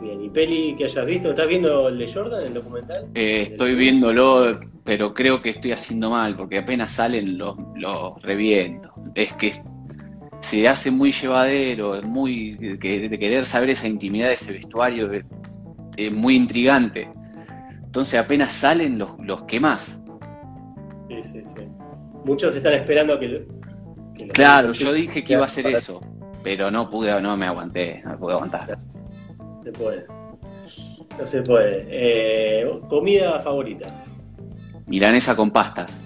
Bien, 0.00 0.24
¿y 0.24 0.30
peli 0.30 0.74
que 0.76 0.86
hayas 0.86 1.06
visto? 1.06 1.30
¿Estás 1.30 1.46
viendo 1.46 1.86
el 1.86 1.96
de 1.96 2.12
Jordan, 2.12 2.44
el 2.44 2.54
documental? 2.54 3.06
Eh, 3.14 3.42
estoy 3.50 3.76
viéndolo, 3.76 4.58
pero 4.82 5.14
creo 5.14 5.40
que 5.40 5.50
estoy 5.50 5.70
haciendo 5.70 6.10
mal, 6.10 6.34
porque 6.36 6.58
apenas 6.58 6.90
salen 6.90 7.38
los, 7.38 7.56
los 7.76 8.20
revientos. 8.20 8.90
Es 9.14 9.32
que 9.34 9.52
se 10.40 10.66
hace 10.66 10.90
muy 10.90 11.12
llevadero, 11.12 12.02
muy 12.02 12.54
de, 12.54 12.78
querer 12.80 13.44
saber 13.44 13.70
esa 13.70 13.86
intimidad 13.86 14.26
de 14.26 14.34
ese 14.34 14.54
vestuario, 14.54 15.08
es 15.96 16.12
muy 16.12 16.34
intrigante. 16.34 17.08
Entonces 17.88 18.20
apenas 18.20 18.52
salen 18.52 18.98
los, 18.98 19.18
los 19.20 19.44
que 19.44 19.58
más. 19.58 20.02
Sí, 21.08 21.22
sí, 21.22 21.42
sí. 21.42 21.66
Muchos 22.22 22.54
están 22.54 22.74
esperando 22.74 23.18
que, 23.18 23.48
claro, 24.34 24.72
yo 24.72 24.92
dije 24.92 25.24
que 25.24 25.32
iba 25.32 25.44
a 25.44 25.46
hacer 25.46 25.68
eso, 25.68 26.02
pero 26.42 26.70
no 26.70 26.90
pude, 26.90 27.18
no 27.22 27.34
me 27.38 27.46
aguanté, 27.46 28.02
no 28.04 28.18
pude 28.18 28.34
aguantar. 28.34 28.78
No 29.38 29.62
se 29.64 29.72
puede. 29.72 30.06
No 31.18 31.26
se 31.26 31.42
puede. 31.42 31.86
Eh, 31.88 32.70
¿Comida 32.90 33.40
favorita? 33.40 33.86
Milanesa 34.86 35.34
con 35.34 35.50
pastas. 35.50 36.02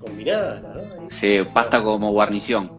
¿Combinada? 0.00 0.60
¿no? 0.62 1.08
Sí, 1.10 1.38
pasta 1.54 1.80
como 1.80 2.10
guarnición. 2.10 2.72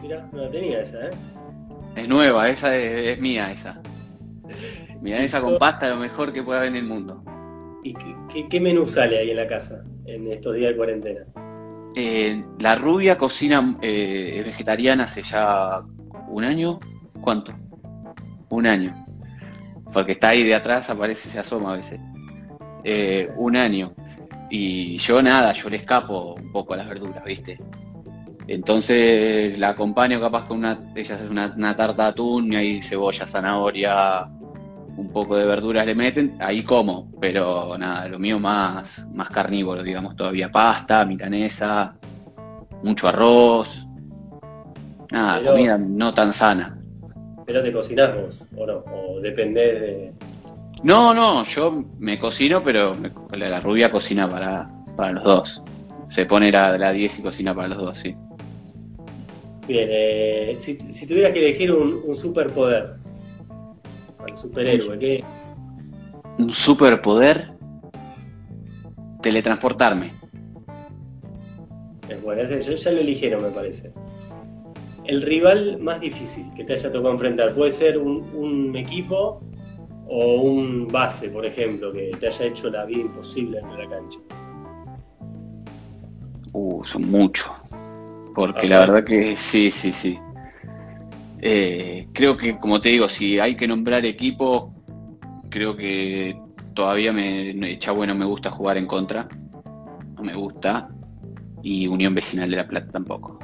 Mira, 0.00 0.28
no 0.32 0.42
la 0.42 0.50
tenía 0.50 0.80
esa, 0.80 1.06
¿eh? 1.06 1.10
Es 1.94 2.08
nueva, 2.08 2.48
esa 2.48 2.76
es, 2.76 3.20
mía, 3.20 3.52
esa. 3.52 3.80
Milanesa 5.02 5.40
con 5.40 5.58
pasta 5.58 5.88
lo 5.88 5.96
mejor 5.96 6.32
que 6.32 6.44
puede 6.44 6.60
haber 6.60 6.70
en 6.70 6.76
el 6.76 6.84
mundo. 6.84 7.24
¿Y 7.82 7.92
qué, 7.94 8.46
qué 8.48 8.60
menú 8.60 8.86
sale 8.86 9.18
ahí 9.18 9.30
en 9.30 9.36
la 9.36 9.48
casa 9.48 9.82
en 10.06 10.30
estos 10.30 10.54
días 10.54 10.70
de 10.70 10.76
cuarentena? 10.76 11.26
Eh, 11.96 12.44
la 12.60 12.76
rubia 12.76 13.18
cocina 13.18 13.76
eh, 13.82 14.42
vegetariana 14.46 15.04
hace 15.04 15.22
ya 15.22 15.82
un 16.28 16.44
año. 16.44 16.78
¿Cuánto? 17.20 17.52
Un 18.48 18.66
año. 18.66 18.94
Porque 19.92 20.12
está 20.12 20.28
ahí 20.28 20.44
de 20.44 20.54
atrás, 20.54 20.88
aparece, 20.88 21.28
se 21.28 21.40
asoma 21.40 21.72
a 21.72 21.76
veces. 21.78 22.00
Eh, 22.84 23.28
un 23.36 23.56
año. 23.56 23.94
Y 24.50 24.96
yo 24.98 25.20
nada, 25.20 25.52
yo 25.52 25.68
le 25.68 25.78
escapo 25.78 26.34
un 26.34 26.52
poco 26.52 26.74
a 26.74 26.76
las 26.76 26.88
verduras, 26.88 27.24
¿viste? 27.24 27.58
Entonces 28.46 29.58
la 29.58 29.70
acompaño 29.70 30.20
capaz 30.20 30.46
con 30.46 30.58
una, 30.58 30.92
ella 30.94 31.14
hace 31.16 31.28
una, 31.28 31.52
una 31.56 31.76
tarta 31.76 32.04
de 32.04 32.08
atún 32.10 32.52
y 32.52 32.56
ahí 32.56 32.82
cebolla, 32.82 33.26
zanahoria, 33.26 34.28
un 34.96 35.10
poco 35.10 35.36
de 35.36 35.46
verduras 35.46 35.86
le 35.86 35.94
meten, 35.94 36.36
ahí 36.38 36.62
como, 36.62 37.10
pero 37.20 37.76
nada, 37.78 38.08
lo 38.08 38.18
mío 38.18 38.38
más, 38.38 39.08
más 39.12 39.30
carnívoro, 39.30 39.82
digamos, 39.82 40.16
todavía 40.16 40.50
pasta, 40.50 41.04
milanesa, 41.06 41.94
mucho 42.82 43.08
arroz, 43.08 43.86
nada, 45.10 45.42
comida 45.44 45.78
no 45.78 46.12
tan 46.12 46.32
sana. 46.32 46.78
¿Pero 47.46 47.62
te 47.62 47.72
cocinás 47.72 48.14
vos 48.14 48.46
o 48.56 48.66
no? 48.66 48.84
¿O 48.92 49.20
dependés 49.20 49.80
de...? 49.80 50.12
No, 50.82 51.14
no, 51.14 51.44
yo 51.44 51.84
me 51.98 52.18
cocino, 52.18 52.62
pero 52.62 52.96
la, 53.30 53.60
rubia 53.60 53.90
cocina 53.90 54.28
para, 54.28 54.68
para 54.96 55.12
los 55.12 55.24
dos. 55.24 55.62
Se 56.08 56.26
pone 56.26 56.50
la, 56.50 56.76
la 56.76 56.92
10 56.92 57.20
y 57.20 57.22
cocina 57.22 57.54
para 57.54 57.68
los 57.68 57.78
dos, 57.78 57.96
sí. 57.98 58.16
Bien, 59.66 59.88
eh, 59.90 60.54
si, 60.58 60.76
tuvieras 61.06 61.32
que 61.32 61.38
elegir 61.38 61.72
un, 61.72 62.02
un 62.04 62.14
superpoder, 62.14 62.96
superhéroe? 64.34 64.98
¿qué? 64.98 65.24
Un 66.38 66.50
superpoder. 66.50 67.52
Teletransportarme. 69.20 70.12
Es 72.08 72.22
bueno, 72.22 72.42
ese, 72.42 72.76
ya 72.76 72.90
lo 72.90 73.00
eligieron, 73.00 73.42
me 73.42 73.50
parece. 73.50 73.92
El 75.04 75.22
rival 75.22 75.78
más 75.78 76.00
difícil 76.00 76.46
que 76.54 76.64
te 76.64 76.74
haya 76.74 76.90
tocado 76.90 77.12
enfrentar 77.12 77.54
puede 77.54 77.70
ser 77.70 77.98
un, 77.98 78.74
equipo 78.76 79.40
o 80.08 80.34
un 80.42 80.88
base, 80.88 81.28
por 81.30 81.46
ejemplo, 81.46 81.92
que 81.92 82.10
te 82.18 82.28
haya 82.28 82.46
hecho 82.46 82.70
la 82.70 82.84
vida 82.84 83.00
imposible 83.00 83.58
dentro 83.58 83.76
de 83.76 83.84
la 83.84 83.90
cancha. 83.90 84.18
Uh, 86.52 86.84
son 86.84 87.10
muchos. 87.10 87.50
Porque 88.34 88.66
la 88.66 88.80
verdad 88.80 89.04
que 89.04 89.36
sí, 89.36 89.70
sí, 89.70 89.92
sí. 89.92 90.18
Eh, 91.44 92.06
creo 92.12 92.36
que, 92.36 92.56
como 92.56 92.80
te 92.80 92.90
digo, 92.90 93.08
si 93.08 93.40
hay 93.40 93.56
que 93.56 93.66
nombrar 93.66 94.06
equipo, 94.06 94.72
creo 95.50 95.76
que 95.76 96.40
todavía 96.72 97.12
me, 97.12 97.78
bueno 97.94 98.14
me 98.14 98.24
gusta 98.24 98.52
jugar 98.52 98.78
en 98.78 98.86
contra. 98.86 99.28
No 100.14 100.22
me 100.22 100.34
gusta. 100.34 100.88
Y 101.60 101.88
Unión 101.88 102.14
Vecinal 102.14 102.48
de 102.48 102.56
La 102.56 102.68
Plata 102.68 102.92
tampoco. 102.92 103.40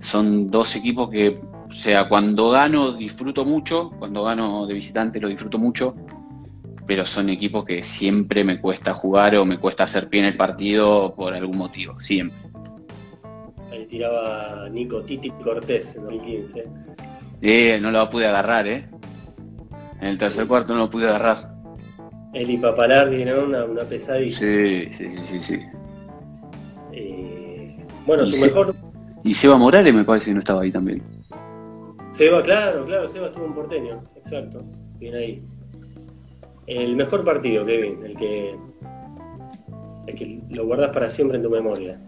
Son 0.00 0.50
dos 0.50 0.74
equipos 0.76 1.10
que, 1.10 1.38
o 1.68 1.70
sea, 1.70 2.08
cuando 2.08 2.50
gano 2.50 2.92
disfruto 2.94 3.44
mucho, 3.44 3.90
cuando 3.98 4.24
gano 4.24 4.66
de 4.66 4.74
visitante 4.74 5.20
lo 5.20 5.28
disfruto 5.28 5.58
mucho, 5.58 5.94
pero 6.86 7.06
son 7.06 7.28
equipos 7.28 7.64
que 7.64 7.82
siempre 7.82 8.44
me 8.44 8.60
cuesta 8.60 8.94
jugar 8.94 9.36
o 9.36 9.44
me 9.44 9.58
cuesta 9.58 9.84
hacer 9.84 10.08
pie 10.08 10.20
en 10.20 10.26
el 10.26 10.36
partido 10.36 11.14
por 11.14 11.34
algún 11.34 11.56
motivo, 11.56 12.00
siempre 12.00 12.51
tiraba 13.84 14.68
Nico 14.70 15.02
Titi 15.02 15.30
Cortés 15.30 15.96
en 15.96 16.04
2015. 16.04 16.64
Eh, 17.40 17.78
no 17.80 17.90
lo 17.90 18.08
pude 18.08 18.26
agarrar, 18.26 18.66
¿eh? 18.66 18.88
En 20.00 20.08
el 20.08 20.18
tercer 20.18 20.46
cuarto 20.46 20.74
no 20.74 20.80
lo 20.80 20.90
pude 20.90 21.08
agarrar. 21.08 21.52
Eli 22.32 22.56
Papalardi, 22.56 23.24
¿no? 23.24 23.44
Una, 23.44 23.64
una 23.64 23.84
pesadilla. 23.84 24.36
Sí, 24.36 24.88
sí, 24.92 25.10
sí, 25.10 25.40
sí. 25.40 25.60
Eh, 26.92 27.76
bueno, 28.06 28.28
tu 28.28 28.38
mejor. 28.38 28.74
Y 29.24 29.34
Seba 29.34 29.56
Morales 29.56 29.94
me 29.94 30.04
parece 30.04 30.26
que 30.26 30.34
no 30.34 30.40
estaba 30.40 30.62
ahí 30.62 30.72
también. 30.72 31.02
Seba, 32.12 32.42
claro, 32.42 32.84
claro, 32.84 33.08
Seba 33.08 33.26
estuvo 33.26 33.46
en 33.46 33.54
porteño, 33.54 34.02
exacto. 34.16 34.64
Bien 34.98 35.14
ahí. 35.14 35.42
El 36.66 36.96
mejor 36.96 37.24
partido, 37.24 37.64
Kevin, 37.64 38.04
el 38.04 38.16
que, 38.16 38.56
el 40.06 40.14
que 40.14 40.40
lo 40.54 40.66
guardas 40.66 40.90
para 40.90 41.10
siempre 41.10 41.38
en 41.38 41.42
tu 41.42 41.50
memoria 41.50 41.98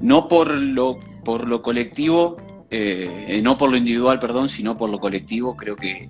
no 0.00 0.28
por 0.28 0.50
lo, 0.52 0.98
por 1.24 1.46
lo 1.46 1.62
colectivo, 1.62 2.36
eh, 2.70 3.40
no 3.42 3.56
por 3.56 3.70
lo 3.70 3.76
individual, 3.76 4.18
perdón, 4.18 4.48
sino 4.48 4.76
por 4.76 4.90
lo 4.90 4.98
colectivo, 4.98 5.56
creo 5.56 5.76
que 5.76 6.08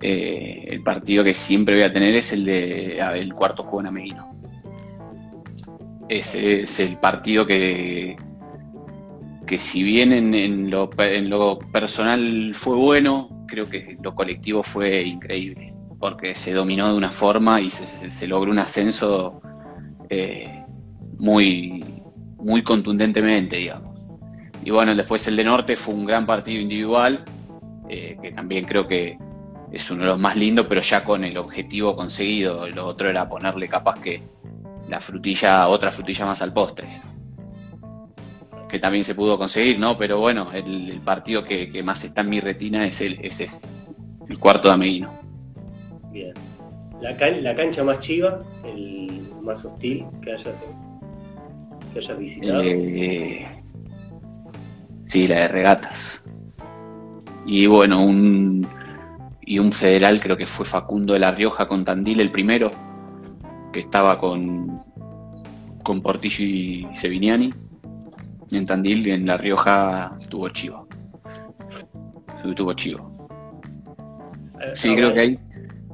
eh, 0.00 0.66
el 0.68 0.82
partido 0.82 1.24
que 1.24 1.32
siempre 1.32 1.76
voy 1.76 1.84
a 1.84 1.92
tener 1.92 2.14
es 2.14 2.32
el 2.32 2.44
de 2.44 2.98
el 2.98 3.32
cuarto 3.32 3.62
juego 3.62 3.80
en 3.80 3.86
Ameguino. 3.86 4.34
Ese 6.08 6.62
es 6.62 6.78
el 6.80 6.98
partido 6.98 7.46
que, 7.46 8.16
que 9.46 9.58
si 9.58 9.82
bien 9.82 10.12
en, 10.12 10.70
lo, 10.70 10.90
en, 10.98 11.30
lo, 11.30 11.58
personal 11.58 12.52
fue 12.54 12.76
bueno, 12.76 13.46
creo 13.46 13.66
que 13.66 13.96
lo 14.02 14.14
colectivo 14.14 14.62
fue 14.62 15.02
increíble, 15.02 15.72
porque 15.98 16.34
se 16.34 16.52
dominó 16.52 16.88
de 16.88 16.96
una 16.98 17.10
forma 17.10 17.60
y 17.60 17.70
se, 17.70 18.26
logró 18.26 18.50
un 18.50 18.58
ascenso 18.58 19.40
eh, 20.10 20.64
muy, 21.18 21.93
muy 22.44 22.62
contundentemente, 22.62 23.56
digamos. 23.56 23.98
Y 24.62 24.70
bueno, 24.70 24.94
después 24.94 25.26
el 25.28 25.36
de 25.36 25.44
Norte 25.44 25.76
fue 25.76 25.94
un 25.94 26.04
gran 26.04 26.26
partido 26.26 26.60
individual, 26.60 27.24
eh, 27.88 28.16
que 28.20 28.32
también 28.32 28.64
creo 28.64 28.86
que 28.86 29.18
es 29.72 29.90
uno 29.90 30.02
de 30.02 30.08
los 30.08 30.20
más 30.20 30.36
lindos, 30.36 30.66
pero 30.68 30.80
ya 30.80 31.04
con 31.04 31.24
el 31.24 31.36
objetivo 31.38 31.96
conseguido. 31.96 32.68
Lo 32.68 32.86
otro 32.86 33.08
era 33.08 33.28
ponerle 33.28 33.68
capaz 33.68 34.00
que 34.00 34.22
la 34.88 35.00
frutilla, 35.00 35.68
otra 35.68 35.90
frutilla 35.90 36.26
más 36.26 36.42
al 36.42 36.52
postre. 36.52 37.02
Que 38.68 38.78
también 38.78 39.04
se 39.04 39.14
pudo 39.14 39.38
conseguir, 39.38 39.78
¿no? 39.78 39.96
Pero 39.96 40.18
bueno, 40.20 40.52
el, 40.52 41.00
partido 41.04 41.44
que, 41.44 41.82
más 41.82 42.04
está 42.04 42.20
en 42.20 42.30
mi 42.30 42.40
retina 42.40 42.86
es, 42.86 43.00
el, 43.00 43.18
ese, 43.22 43.46
el 44.28 44.38
cuarto 44.38 44.68
de 44.68 44.74
Ameguino. 44.74 45.12
Bien. 46.10 46.34
La, 47.00 47.12
la 47.12 47.54
cancha 47.54 47.84
más 47.84 47.98
chiva, 48.00 48.38
el 48.64 49.30
más 49.42 49.64
hostil 49.64 50.06
que 50.22 50.32
haya 50.32 50.52
que 51.94 52.00
hayas 52.00 52.18
visitado? 52.18 52.62
Eh, 52.62 53.62
sí, 55.06 55.26
la 55.26 55.40
de 55.40 55.48
regatas. 55.48 56.24
Y 57.46 57.66
bueno, 57.66 58.02
un, 58.02 58.66
y 59.42 59.58
un 59.58 59.72
federal, 59.72 60.20
creo 60.20 60.36
que 60.36 60.46
fue 60.46 60.66
Facundo 60.66 61.14
de 61.14 61.20
la 61.20 61.30
Rioja 61.32 61.66
con 61.68 61.84
Tandil 61.84 62.20
el 62.20 62.30
primero, 62.30 62.70
que 63.72 63.80
estaba 63.80 64.18
con, 64.18 64.78
con 65.82 66.02
Portillo 66.02 66.44
y 66.44 66.86
Seviniani. 66.94 67.52
En 68.52 68.66
Tandil, 68.66 69.08
en 69.08 69.26
La 69.26 69.36
Rioja, 69.36 70.16
tuvo 70.28 70.48
Chivo. 70.50 70.86
Tuvo 72.54 72.72
Chivo. 72.74 73.28
Eh, 74.60 74.72
Sí, 74.74 74.90
ah, 74.90 74.96
creo 74.96 75.10
bueno. 75.10 75.14
que 75.14 75.20
ahí 75.20 75.38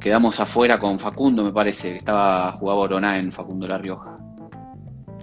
quedamos 0.00 0.40
afuera 0.40 0.78
con 0.78 0.98
Facundo, 0.98 1.44
me 1.44 1.52
parece, 1.52 1.92
que 1.92 1.98
estaba 1.98 2.52
jugaba 2.52 2.80
Oroná 2.80 3.18
en 3.18 3.30
Facundo 3.30 3.68
La 3.68 3.78
Rioja. 3.78 4.09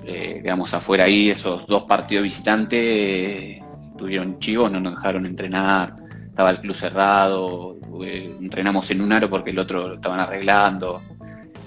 Eh, 0.10 0.40
quedamos 0.42 0.74
afuera 0.74 1.04
ahí, 1.04 1.30
esos 1.30 1.68
dos 1.68 1.84
partidos 1.84 2.24
visitantes 2.24 2.80
eh, 2.82 3.62
tuvieron 3.98 4.40
chivos, 4.40 4.72
no 4.72 4.80
nos 4.80 4.96
dejaron 4.96 5.26
entrenar, 5.26 5.96
estaba 6.30 6.52
el 6.52 6.62
club 6.62 6.74
cerrado, 6.74 7.76
eh, 8.04 8.34
entrenamos 8.40 8.90
en 8.90 9.02
un 9.02 9.12
aro 9.12 9.30
porque 9.30 9.50
el 9.50 9.60
otro 9.60 9.86
lo 9.86 9.96
estaban 9.96 10.22
arreglando, 10.22 11.02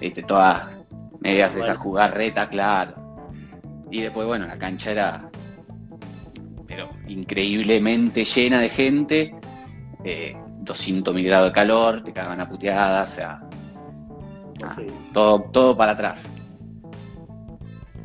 este, 0.01 0.23
todas 0.23 0.71
medias 1.21 1.55
Bueno. 1.55 1.77
jugar 1.79 2.15
reta, 2.17 2.49
claro. 2.49 2.95
Y 3.91 4.01
después, 4.01 4.27
bueno, 4.27 4.47
la 4.47 4.57
cancha 4.57 4.93
era 4.93 5.31
pero 6.67 6.89
increíblemente 7.09 8.25
llena 8.25 8.61
de 8.61 8.69
gente, 8.71 9.35
eh, 10.03 10.35
200 10.61 11.13
mil 11.15 11.27
grados 11.27 11.49
de 11.49 11.53
calor, 11.53 12.03
te 12.05 12.13
cagan 12.13 12.41
a 12.41 12.49
puteadas, 12.49 13.11
o 13.11 13.15
sea, 13.17 13.41
Sí. 14.77 14.87
todo, 15.13 15.43
todo 15.53 15.77
para 15.77 15.93
atrás. 15.93 16.31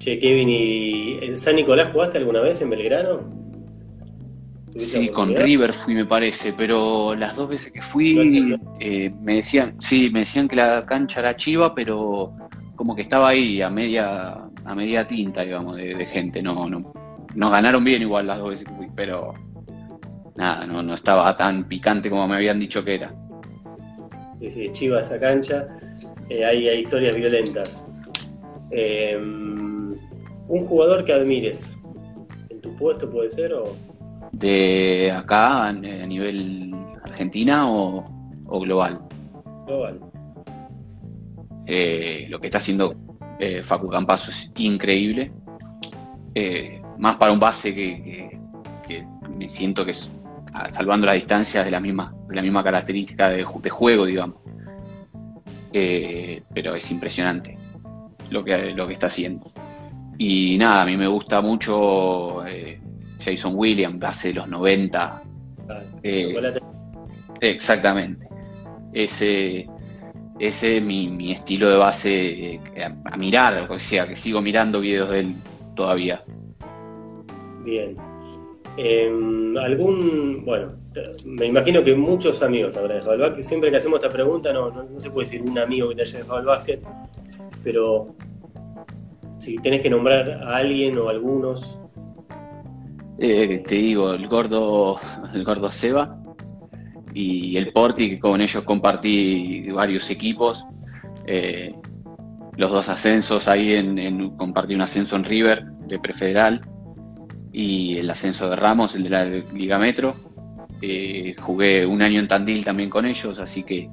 Che, 0.06 0.20
Kevin, 0.20 0.50
¿y 0.50 1.18
en 1.26 1.36
San 1.36 1.56
Nicolás 1.56 1.92
jugaste 1.92 2.20
alguna 2.20 2.40
vez 2.40 2.62
en 2.62 2.70
Belgrano? 2.70 3.22
¿Tuviste 4.72 5.00
Sí, 5.00 5.08
con? 5.08 5.36
River 5.36 5.74
fui, 5.74 5.96
me 5.96 6.06
parece, 6.06 6.54
pero 6.54 7.16
las 7.16 7.36
dos 7.36 7.50
veces 7.50 7.72
que 7.72 7.82
fui 7.82 8.56
eh, 8.80 9.12
me 9.24 9.38
decían, 9.38 9.78
sí, 9.80 10.12
me 10.14 10.20
decían 10.20 10.48
que 10.48 10.58
la 10.58 10.86
cancha 10.86 11.22
era 11.22 11.36
chiva, 11.36 11.74
pero 11.74 12.32
como 12.76 12.96
que 12.96 13.02
estaba 13.02 13.30
ahí 13.30 13.64
a 13.64 13.72
media, 13.72 14.44
a 14.64 14.76
media 14.76 15.08
tinta, 15.08 15.42
digamos, 15.42 15.76
de, 15.76 15.96
de 15.96 16.06
gente. 16.06 16.44
No, 16.44 16.70
no, 16.70 16.94
no 17.34 17.50
ganaron 17.50 17.84
bien 17.84 18.04
igual 18.04 18.28
las 18.28 18.38
dos 18.38 18.50
veces 18.50 18.68
que 18.68 18.76
fui, 18.76 18.88
pero 18.96 19.34
nada, 20.36 20.68
no, 20.68 20.84
no 20.84 20.94
estaba 20.94 21.36
tan 21.36 21.68
picante 21.68 22.12
como 22.12 22.28
me 22.28 22.36
habían 22.36 22.60
dicho 22.60 22.86
que 22.86 22.94
era. 22.94 23.12
Sí, 24.40 24.52
sí, 24.52 24.70
chiva 24.72 25.02
esa 25.02 25.20
cancha. 25.20 25.66
Eh, 26.30 26.46
hay, 26.46 26.68
hay 26.70 26.82
historias 26.82 27.16
violentas. 27.16 27.90
Eh, 28.70 29.18
un 30.48 30.66
jugador 30.68 31.04
que 31.06 31.14
admires. 31.14 31.80
¿En 32.50 32.62
tu 32.62 32.76
puesto 32.76 33.10
puede 33.10 33.30
ser 33.30 33.54
o...? 33.54 33.76
De 34.32 35.12
acá, 35.12 35.68
a, 35.68 35.74
nivel 35.74 36.74
Argentina 37.04 37.70
o, 37.70 38.04
o 38.48 38.60
global. 38.60 39.00
global? 39.66 40.00
Eh, 41.66 42.28
lo 42.30 42.40
que 42.40 42.48
está 42.48 42.58
haciendo 42.58 42.96
eh, 43.40 43.64
Facu 43.64 43.88
Campazo 43.88 44.32
es 44.32 44.52
increíble. 44.58 45.32
Eh, 46.34 46.82
más 46.98 47.16
para 47.18 47.32
un 47.32 47.40
base 47.40 47.74
que, 47.74 48.38
que- 48.88 49.06
siento 49.48 49.84
que 49.86 49.92
es, 49.92 50.12
salvando 50.72 51.06
las 51.06 51.16
distancias, 51.16 51.66
de 51.66 51.72
la 51.72 51.80
misma, 51.80 52.14
de 52.30 52.36
la 52.36 52.42
misma 52.42 52.64
característica 52.64 53.30
de, 53.30 53.46
de 53.62 53.70
juego, 53.70 54.06
digamos. 54.06 54.38
Eh, 55.72 56.42
pero 56.54 56.74
es 56.76 56.90
impresionante 56.92 57.58
lo 58.30 58.44
que, 58.44 58.72
lo 58.74 58.88
que 58.88 58.94
está 58.94 59.08
haciendo. 59.08 59.52
Y 60.18 60.58
nada, 60.58 60.84
a 60.84 60.86
mí 60.86 60.96
me 60.98 61.08
gusta 61.08 61.42
mucho 61.42 62.46
eh, 62.46 62.80
Jason 63.20 63.54
Williams, 63.56 64.24
de 64.24 64.34
los 64.34 64.48
90, 64.48 65.22
Ah, 65.68 65.82
Eh, 66.04 66.28
chocolate. 66.28 66.60
Exactamente. 67.42 68.28
Ese, 68.94 69.68
ese 70.40 70.78
es 70.78 70.84
mi, 70.84 71.10
mi 71.10 71.32
estilo 71.32 71.70
de 71.70 71.78
base 71.78 72.54
eh, 72.54 72.60
a, 72.84 73.14
a 73.14 73.18
mirar, 73.18 73.70
o 73.70 73.80
sea, 73.80 74.08
que 74.08 74.16
sigo 74.16 74.42
mirando 74.42 74.80
videos 74.80 75.10
de 75.10 75.20
él 75.22 75.36
todavía. 75.76 76.24
Bien. 77.64 77.98
Eh, 78.78 79.10
algún, 79.60 80.44
bueno, 80.46 80.74
me 81.26 81.46
imagino 81.46 81.84
que 81.84 81.96
muchos 81.96 82.42
amigos 82.44 82.74
te 82.74 82.80
habrán 82.80 82.98
dejado 82.98 83.14
el 83.14 83.22
básquet. 83.22 83.44
Siempre 83.44 83.72
que 83.72 83.78
hacemos 83.78 84.00
esta 84.00 84.12
pregunta 84.12 84.54
no, 84.54 84.70
no, 84.70 84.84
no 84.84 85.00
se 85.00 85.10
puede 85.10 85.26
decir 85.26 85.42
un 85.42 85.58
amigo 85.58 85.90
que 85.90 85.96
te 85.96 86.02
haya 86.04 86.20
dejado 86.20 86.40
el 86.40 86.46
básquet, 86.46 86.82
pero 87.64 88.16
si 89.46 89.56
tenés 89.58 89.82
que 89.82 89.90
nombrar 89.90 90.30
a 90.44 90.58
alguien 90.58 90.98
o 90.98 91.08
algunos, 91.10 91.80
Eh, 93.18 93.64
te 93.66 93.76
digo, 93.76 94.12
el 94.14 94.28
gordo, 94.28 94.98
el 95.34 95.46
gordo 95.46 95.72
Seba 95.72 96.18
y 97.14 97.56
el 97.56 97.72
Porti, 97.72 98.10
que 98.10 98.20
con 98.20 98.42
ellos 98.42 98.64
compartí 98.64 99.70
varios 99.72 100.10
equipos. 100.10 100.66
eh, 101.28 101.74
los 102.58 102.72
dos 102.72 102.88
ascensos 102.90 103.48
ahí 103.48 103.74
en, 103.74 103.98
en- 104.00 104.30
compartí 104.38 104.76
un 104.76 104.82
ascenso 104.82 105.16
en 105.16 105.24
River 105.24 105.66
de 105.88 105.98
prefederal 106.00 106.62
y 107.52 107.98
el 107.98 108.10
ascenso 108.10 108.50
de 108.50 108.56
Ramos, 108.56 108.96
el 108.96 109.04
de 109.04 109.10
la 109.10 109.26
Liga 109.26 109.78
Metro. 109.78 110.16
Eh, 110.82 111.36
jugué 111.42 111.86
un 111.86 112.02
año 112.02 112.20
en 112.20 112.28
Tandil 112.28 112.64
también 112.66 112.90
con 112.90 113.06
ellos, 113.06 113.40
así 113.40 113.64
que 113.64 113.90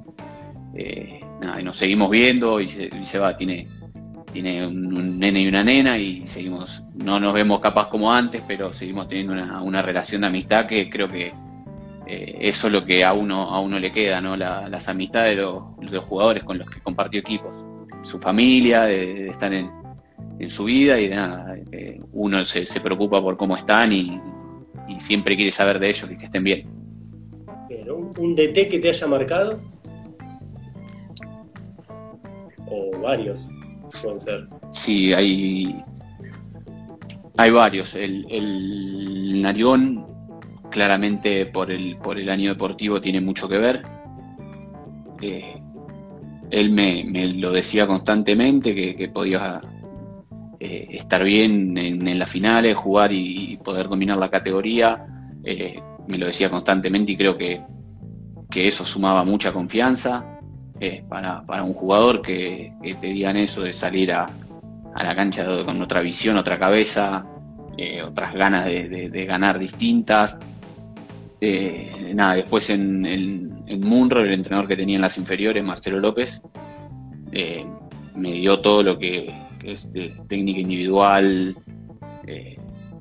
eh, 0.75 1.19
nada, 1.41 1.59
y 1.59 1.63
nos 1.63 1.75
seguimos 1.77 2.09
viendo 2.09 2.59
y 2.61 2.67
se, 2.67 2.85
y 2.85 3.05
Seba 3.05 3.35
tiene, 3.35 3.67
tiene 4.33 4.65
un, 4.67 5.17
nene 5.19 5.41
y 5.41 5.47
una 5.47 5.63
nena 5.63 5.97
y 5.97 6.27
seguimos, 6.27 6.83
no 6.95 7.19
nos 7.19 7.33
vemos 7.33 7.59
capaz 7.61 7.87
como 7.89 8.11
antes, 8.11 8.41
pero 8.47 8.73
seguimos 8.73 9.07
teniendo 9.07 9.33
una, 9.33 9.61
una 9.61 9.81
relación 9.81 10.21
de 10.21 10.27
amistad 10.27 10.65
que 10.67 10.89
creo 10.89 11.07
que 11.07 11.31
eh, 12.07 12.37
eso 12.41 12.67
es 12.67 12.73
lo 12.73 12.83
que 12.83 13.05
a 13.05 13.13
uno, 13.13 13.43
a 13.49 13.59
uno 13.61 13.79
le 13.79 13.91
queda, 13.93 14.19
¿no? 14.19 14.35
La- 14.35 14.67
las 14.67 14.89
amistades 14.89 15.37
de 15.37 15.41
los, 15.43 15.63
los 15.79 16.03
jugadores 16.05 16.43
con 16.43 16.57
los 16.57 16.69
que 16.69 16.81
compartió 16.81 17.21
equipos, 17.21 17.57
su 18.01 18.19
familia, 18.19 18.81
de, 18.81 19.29
estar 19.29 19.53
en, 19.53 19.69
en 20.39 20.49
su 20.49 20.65
vida 20.65 20.99
y 20.99 21.07
de 21.07 21.15
nada, 21.15 21.55
eh, 21.71 22.01
uno 22.11 22.43
se, 22.43 22.65
se 22.65 22.81
preocupa 22.81 23.21
por 23.21 23.37
cómo 23.37 23.55
están 23.55 23.93
y, 23.93 24.19
y 24.89 24.99
siempre 24.99 25.35
quiere 25.37 25.51
saber 25.51 25.79
de 25.79 25.89
ellos 25.89 26.09
que 26.09 26.25
estén 26.25 26.43
bien. 26.43 26.67
un, 27.89 28.11
un 28.17 28.35
DT 28.35 28.67
que 28.69 28.79
te 28.81 28.89
haya 28.89 29.07
marcado, 29.07 29.59
o 32.67 32.99
varios, 32.99 33.49
pueden 34.01 34.19
ser. 34.19 34.47
Sí, 34.71 35.13
hay, 35.13 35.83
hay 37.37 37.51
varios. 37.51 37.95
El, 37.95 38.25
el 38.29 39.41
Narigón, 39.41 40.05
claramente 40.69 41.45
por 41.47 41.71
el, 41.71 41.97
por 41.97 42.19
el 42.19 42.29
año 42.29 42.49
deportivo, 42.49 43.01
tiene 43.01 43.21
mucho 43.21 43.47
que 43.47 43.57
ver. 43.57 43.83
Eh, 45.21 45.61
él 46.51 46.71
me, 46.71 47.03
me 47.05 47.27
lo 47.27 47.51
decía 47.51 47.87
constantemente, 47.87 48.75
que, 48.75 48.95
que 48.95 49.09
podía 49.09 49.61
eh, 50.59 50.87
estar 50.91 51.23
bien 51.23 51.77
en, 51.77 52.19
las 52.19 52.29
finales, 52.29 52.75
jugar 52.75 53.11
y, 53.11 53.53
y 53.53 53.57
poder 53.57 53.87
dominar 53.87 54.17
la 54.17 54.29
categoría. 54.29 55.05
Eh, 55.43 55.79
me 56.07 56.17
lo 56.17 56.27
decía 56.27 56.49
constantemente 56.49 57.13
y 57.13 57.17
creo 57.17 57.37
que, 57.37 57.61
que 58.49 58.67
eso 58.67 58.85
sumaba 58.85 59.23
mucha 59.23 59.51
confianza 59.51 60.32
para, 61.07 61.63
un 61.63 61.73
jugador 61.73 62.21
que, 62.21 62.73
que 62.81 62.95
te 62.95 63.07
digan 63.07 63.37
eso 63.37 63.61
de 63.63 63.73
salir 63.73 64.11
a, 64.11 64.29
la 64.95 65.15
cancha 65.15 65.45
con 65.63 65.81
otra 65.81 66.01
visión, 66.01 66.37
otra 66.37 66.59
cabeza, 66.59 67.25
eh, 67.77 68.03
otras 68.03 68.33
ganas 68.33 68.65
de, 68.65 69.25
ganar 69.27 69.57
distintas. 69.57 70.37
Eh, 71.41 72.11
nada, 72.13 72.35
después 72.35 72.69
en, 72.69 73.51
Munro, 73.81 74.21
el 74.21 74.33
entrenador 74.33 74.67
que 74.67 74.75
tenía 74.75 74.97
en 74.97 75.01
las 75.01 75.17
inferiores, 75.17 75.63
Marcelo 75.63 75.99
López, 75.99 76.41
eh, 77.31 77.65
me 78.15 78.33
dio 78.33 78.59
todo 78.59 78.83
lo 78.83 78.99
que, 78.99 79.33
es 79.63 79.91
técnica 80.27 80.59
individual, 80.59 81.55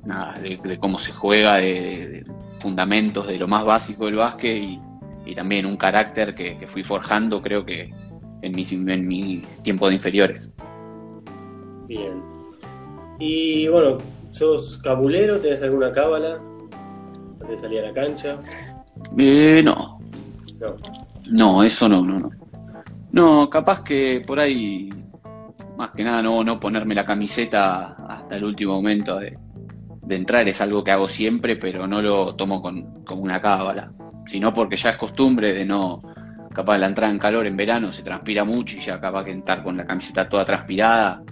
nada, 0.04 0.34
de, 0.40 0.56
de 0.56 0.78
cómo 0.78 0.98
se 0.98 1.12
juega, 1.12 1.56
de 1.56 2.24
fundamentos, 2.60 3.26
de 3.26 3.38
lo 3.38 3.48
más 3.48 3.64
básico 3.64 4.06
del 4.06 4.14
básquet 4.14 4.62
y, 4.62 4.80
y 5.24 5.34
también 5.34 5.66
un 5.66 5.76
carácter 5.76 6.34
que, 6.34 6.56
que 6.58 6.66
fui 6.66 6.82
forjando, 6.82 7.40
creo 7.42 7.64
que 7.64 7.90
en 8.42 8.52
mis, 8.54 8.72
en 8.72 9.06
mi 9.06 9.42
tiempo 9.62 9.88
de 9.88 9.94
inferiores. 9.94 10.52
Bien. 11.86 12.22
Y 13.18 13.68
bueno, 13.68 13.98
¿sos 14.30 14.78
cabulero? 14.78 15.38
¿Tenés 15.38 15.62
alguna 15.62 15.92
cábala 15.92 16.40
antes 17.40 17.48
de 17.48 17.58
salir 17.58 17.80
a 17.80 17.88
la 17.88 17.94
cancha? 17.94 18.38
Eh, 19.18 19.62
no, 19.64 19.98
No. 20.60 20.76
no, 21.30 21.62
eso 21.62 21.88
no, 21.88 22.02
no, 22.04 22.18
no. 22.18 22.30
No, 23.12 23.50
capaz 23.50 23.82
que 23.84 24.22
por 24.26 24.40
ahí, 24.40 24.88
más 25.76 25.90
que 25.90 26.02
nada, 26.02 26.22
no, 26.22 26.42
no 26.42 26.58
ponerme 26.58 26.94
la 26.94 27.04
camiseta 27.04 27.94
hasta 28.08 28.36
el 28.36 28.44
último 28.44 28.74
momento 28.74 29.18
de, 29.18 29.36
de 30.02 30.16
entrar 30.16 30.48
es 30.48 30.60
algo 30.62 30.82
que 30.82 30.92
hago 30.92 31.08
siempre, 31.08 31.56
pero 31.56 31.86
no 31.86 32.00
lo 32.00 32.34
tomo 32.34 32.62
con, 32.62 33.04
como 33.04 33.22
una 33.22 33.40
cábala, 33.40 33.92
sino 34.26 34.52
porque 34.52 34.76
ya 34.76 34.90
es 34.90 34.96
costumbre 34.96 35.52
de 35.52 35.64
no, 35.64 36.02
capaz 36.54 36.78
la 36.78 36.86
entrada 36.86 37.12
en 37.12 37.18
calor 37.18 37.46
en 37.46 37.56
verano 37.56 37.92
se 37.92 38.02
transpira 38.02 38.44
mucho 38.44 38.76
y 38.76 38.80
ya 38.80 39.00
capaz 39.00 39.24
que 39.24 39.32
entrar 39.32 39.62
con 39.62 39.76
la 39.76 39.86
camiseta 39.86 40.28
toda 40.28 40.44
transpirada. 40.44 41.22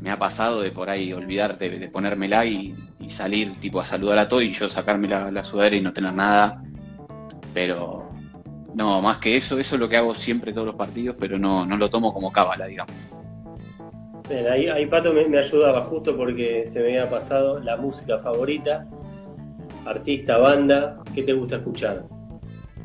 Me 0.00 0.10
ha 0.10 0.18
pasado 0.18 0.62
de 0.62 0.70
por 0.70 0.88
ahí 0.88 1.12
olvidarte 1.12 1.68
de, 1.68 1.78
de 1.78 1.88
ponérmela 1.88 2.46
y, 2.46 2.74
y 3.00 3.10
salir 3.10 3.58
tipo 3.60 3.80
a 3.80 3.84
saludar 3.84 4.18
a 4.18 4.28
todo 4.28 4.40
y 4.40 4.52
yo 4.52 4.68
sacarme 4.68 5.08
la, 5.08 5.30
la 5.30 5.44
sudadera 5.44 5.76
y 5.76 5.80
no 5.80 5.92
tener 5.92 6.14
nada. 6.14 6.62
Pero 7.52 8.10
no, 8.74 9.00
más 9.00 9.18
que 9.18 9.36
eso, 9.36 9.58
eso 9.58 9.74
es 9.74 9.80
lo 9.80 9.88
que 9.88 9.96
hago 9.96 10.14
siempre 10.14 10.52
todos 10.52 10.66
los 10.66 10.76
partidos, 10.76 11.16
pero 11.18 11.38
no, 11.38 11.66
no 11.66 11.76
lo 11.76 11.90
tomo 11.90 12.12
como 12.12 12.30
cábala, 12.30 12.66
digamos. 12.66 13.08
ahí, 14.50 14.86
Pato 14.86 15.12
me, 15.12 15.36
ayudaba 15.36 15.82
justo 15.84 16.16
porque 16.16 16.64
se 16.66 16.80
me 16.80 16.86
había 16.86 17.10
pasado 17.10 17.60
la 17.60 17.76
música 17.76 18.18
favorita, 18.18 18.86
artista, 19.84 20.38
banda, 20.38 20.98
¿qué 21.14 21.22
te 21.22 21.32
gusta 21.32 21.56
escuchar? 21.56 22.04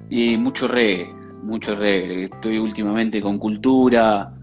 Y 0.10 0.38
mucho 0.38 0.68
reggae, 0.68 1.12
mucho 1.44 1.76
reggae. 1.76 2.26
Estoy 2.26 2.58
últimamente 2.58 3.22
con 3.22 3.38
cultura, 3.38 4.34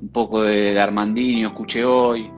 un 0.00 0.08
poco 0.08 0.42
de, 0.42 0.78
Armandinho, 0.78 1.48
escuché 1.48 1.84
hoy. 1.84 2.30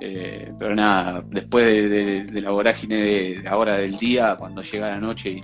Eh, 0.00 0.52
pero 0.58 0.74
nada, 0.74 1.24
después 1.30 1.64
de, 1.66 2.40
la 2.40 2.50
vorágine 2.50 2.96
de, 2.96 3.42
la 3.42 3.56
hora 3.56 3.78
del 3.78 3.96
día, 3.96 4.36
cuando 4.38 4.60
llega 4.60 4.90
la 4.90 5.00
noche 5.00 5.40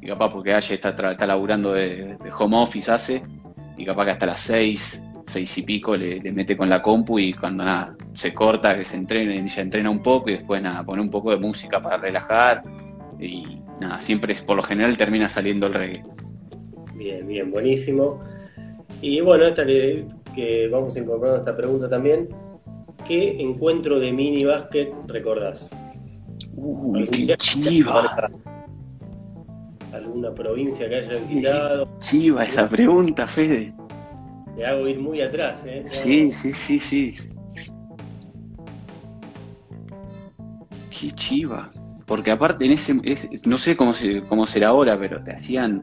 y, 0.00 0.06
capaz 0.06 0.30
porque 0.30 0.54
Aye 0.54 0.74
está, 0.74 0.90
está 0.90 1.26
laburando 1.26 1.72
de, 1.74 2.16
home 2.38 2.56
office 2.56 2.90
hace, 2.90 3.22
y 3.76 3.84
capaz 3.84 4.06
que 4.06 4.10
hasta 4.12 4.26
las 4.26 4.40
seis, 4.40 5.04
seis 5.28 5.56
y 5.58 5.62
pico 5.62 5.94
le, 5.94 6.20
mete 6.32 6.56
con 6.56 6.68
la 6.68 6.82
compu 6.82 7.18
y 7.18 7.32
cuando 7.32 7.64
nada, 7.64 7.94
se 8.14 8.34
corta, 8.34 8.76
que 8.76 8.84
se 8.84 8.96
entrena, 8.96 9.34
ya 9.46 9.62
entrena 9.62 9.90
un 9.90 10.02
poco 10.02 10.30
y 10.30 10.34
después 10.34 10.62
nada, 10.62 10.84
pone 10.84 11.02
un 11.02 11.10
poco 11.10 11.30
de 11.30 11.36
música 11.36 11.80
para 11.80 11.98
relajar 11.98 12.62
y 13.20 13.60
nada, 13.80 14.00
siempre 14.00 14.34
por 14.46 14.56
lo 14.56 14.62
general 14.62 14.96
termina 14.96 15.28
saliendo 15.28 15.66
el 15.66 15.74
reggae. 15.74 16.04
Bien, 16.94 17.26
bien, 17.26 17.50
buenísimo. 17.50 18.20
Y 19.00 19.20
bueno, 19.20 19.46
esta 19.46 19.64
que, 19.64 20.68
vamos 20.70 20.96
a 20.96 20.98
incorporar 20.98 21.38
esta 21.38 21.54
pregunta 21.54 21.88
también. 21.88 22.28
¿Qué 23.06 23.40
encuentro 23.40 23.98
de 23.98 24.12
mini 24.12 24.44
básquet 24.44 24.92
recordás? 25.06 25.70
Uy, 26.54 27.06
qué 27.06 27.36
chiva. 27.36 28.30
¿Alguna 29.92 30.34
provincia 30.34 30.88
que 30.88 30.96
haya 30.96 31.26
quitado? 31.26 31.88
Chiva 32.00 32.44
esa 32.44 32.68
pregunta, 32.68 33.26
Fede. 33.26 33.72
Te 34.58 34.66
hago 34.66 34.88
ir 34.88 34.98
muy 34.98 35.22
atrás, 35.22 35.64
¿eh? 35.66 35.84
Sí, 35.86 36.32
sí, 36.32 36.52
sí, 36.52 36.80
sí. 36.80 37.14
Qué 40.90 41.12
chiva. 41.12 41.70
Porque 42.04 42.32
aparte 42.32 42.64
en 42.64 42.72
ese, 42.72 42.94
no 43.44 43.56
sé 43.56 43.76
cómo, 43.76 43.92
cómo 44.28 44.48
será 44.48 44.70
ahora, 44.70 44.98
pero 44.98 45.22
te 45.22 45.30
hacían 45.30 45.80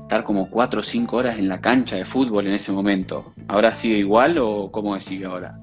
estar 0.00 0.24
como 0.24 0.50
cuatro 0.50 0.80
o 0.80 0.82
cinco 0.82 1.18
horas 1.18 1.38
en 1.38 1.48
la 1.48 1.60
cancha 1.60 1.94
de 1.94 2.04
fútbol 2.04 2.48
en 2.48 2.54
ese 2.54 2.72
momento. 2.72 3.34
¿Ahora 3.46 3.70
sigue 3.70 3.98
igual 3.98 4.36
o 4.38 4.72
cómo 4.72 4.98
sigue 4.98 5.26
ahora? 5.26 5.56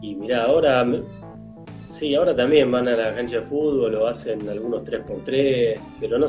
Y 0.00 0.14
mira, 0.14 0.44
ahora 0.44 0.86
sí, 1.88 2.14
ahora 2.14 2.36
también 2.36 2.70
van 2.70 2.86
a 2.86 2.92
la 2.92 3.12
cancha 3.16 3.38
de 3.38 3.42
fútbol 3.42 3.96
o 3.96 4.06
hacen 4.06 4.48
algunos 4.48 4.84
3x3, 4.84 5.80
pero 5.98 6.18
no 6.20 6.26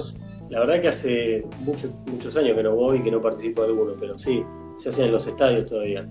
la 0.50 0.62
verdad 0.62 0.82
que 0.82 0.88
hace 0.88 1.46
muchos 1.60 1.92
muchos 2.08 2.36
años 2.36 2.58
que 2.58 2.64
no 2.64 2.76
voy 2.76 2.98
y 2.98 3.04
que 3.04 3.12
no 3.12 3.22
participo 3.22 3.62
de 3.62 3.68
alguno, 3.68 3.94
pero 4.00 4.18
sí, 4.18 4.44
se 4.82 4.90
hacen 4.90 5.06
en 5.06 5.12
los 5.12 5.28
estadios 5.28 5.70
todavía. 5.70 6.08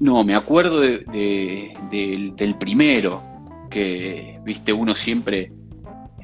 No, 0.00 0.24
me 0.24 0.34
acuerdo 0.34 0.80
del 0.80 2.56
primero, 2.58 3.22
que 3.70 4.40
viste 4.44 4.72
uno 4.72 4.94
siempre 4.94 5.52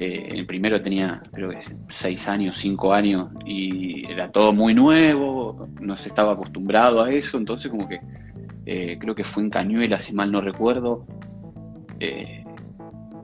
eh, 0.01 0.29
el 0.31 0.47
primero 0.47 0.81
tenía, 0.81 1.21
creo 1.31 1.51
que 1.51 1.59
seis 1.87 2.27
años, 2.27 2.57
cinco 2.57 2.91
años, 2.91 3.29
y 3.45 4.11
era 4.11 4.31
todo 4.31 4.51
muy 4.51 4.73
nuevo, 4.73 5.69
no 5.79 5.95
se 5.95 6.09
estaba 6.09 6.33
acostumbrado 6.33 7.03
a 7.03 7.11
eso, 7.11 7.37
entonces 7.37 7.69
como 7.69 7.87
que 7.87 8.01
eh, 8.65 8.97
creo 8.99 9.13
que 9.13 9.23
fue 9.23 9.43
en 9.43 9.51
Cañuela, 9.51 9.99
si 9.99 10.15
mal 10.15 10.31
no 10.31 10.41
recuerdo, 10.41 11.05
eh, 11.99 12.43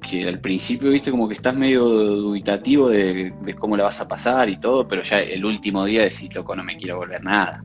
que 0.07 0.27
al 0.27 0.39
principio, 0.39 0.91
viste, 0.91 1.09
como 1.09 1.27
que 1.27 1.33
estás 1.33 1.57
medio 1.57 1.83
dubitativo 1.83 2.89
de, 2.89 3.33
cómo 3.59 3.75
la 3.75 3.85
vas 3.85 3.99
a 3.99 4.07
pasar 4.07 4.47
y 4.47 4.57
todo, 4.57 4.87
pero 4.87 5.01
ya 5.01 5.19
el 5.19 5.43
último 5.45 5.83
día 5.83 6.03
decís, 6.03 6.35
loco, 6.35 6.55
no 6.55 6.63
me 6.63 6.77
quiero 6.77 6.97
volver 6.97 7.23
nada, 7.23 7.63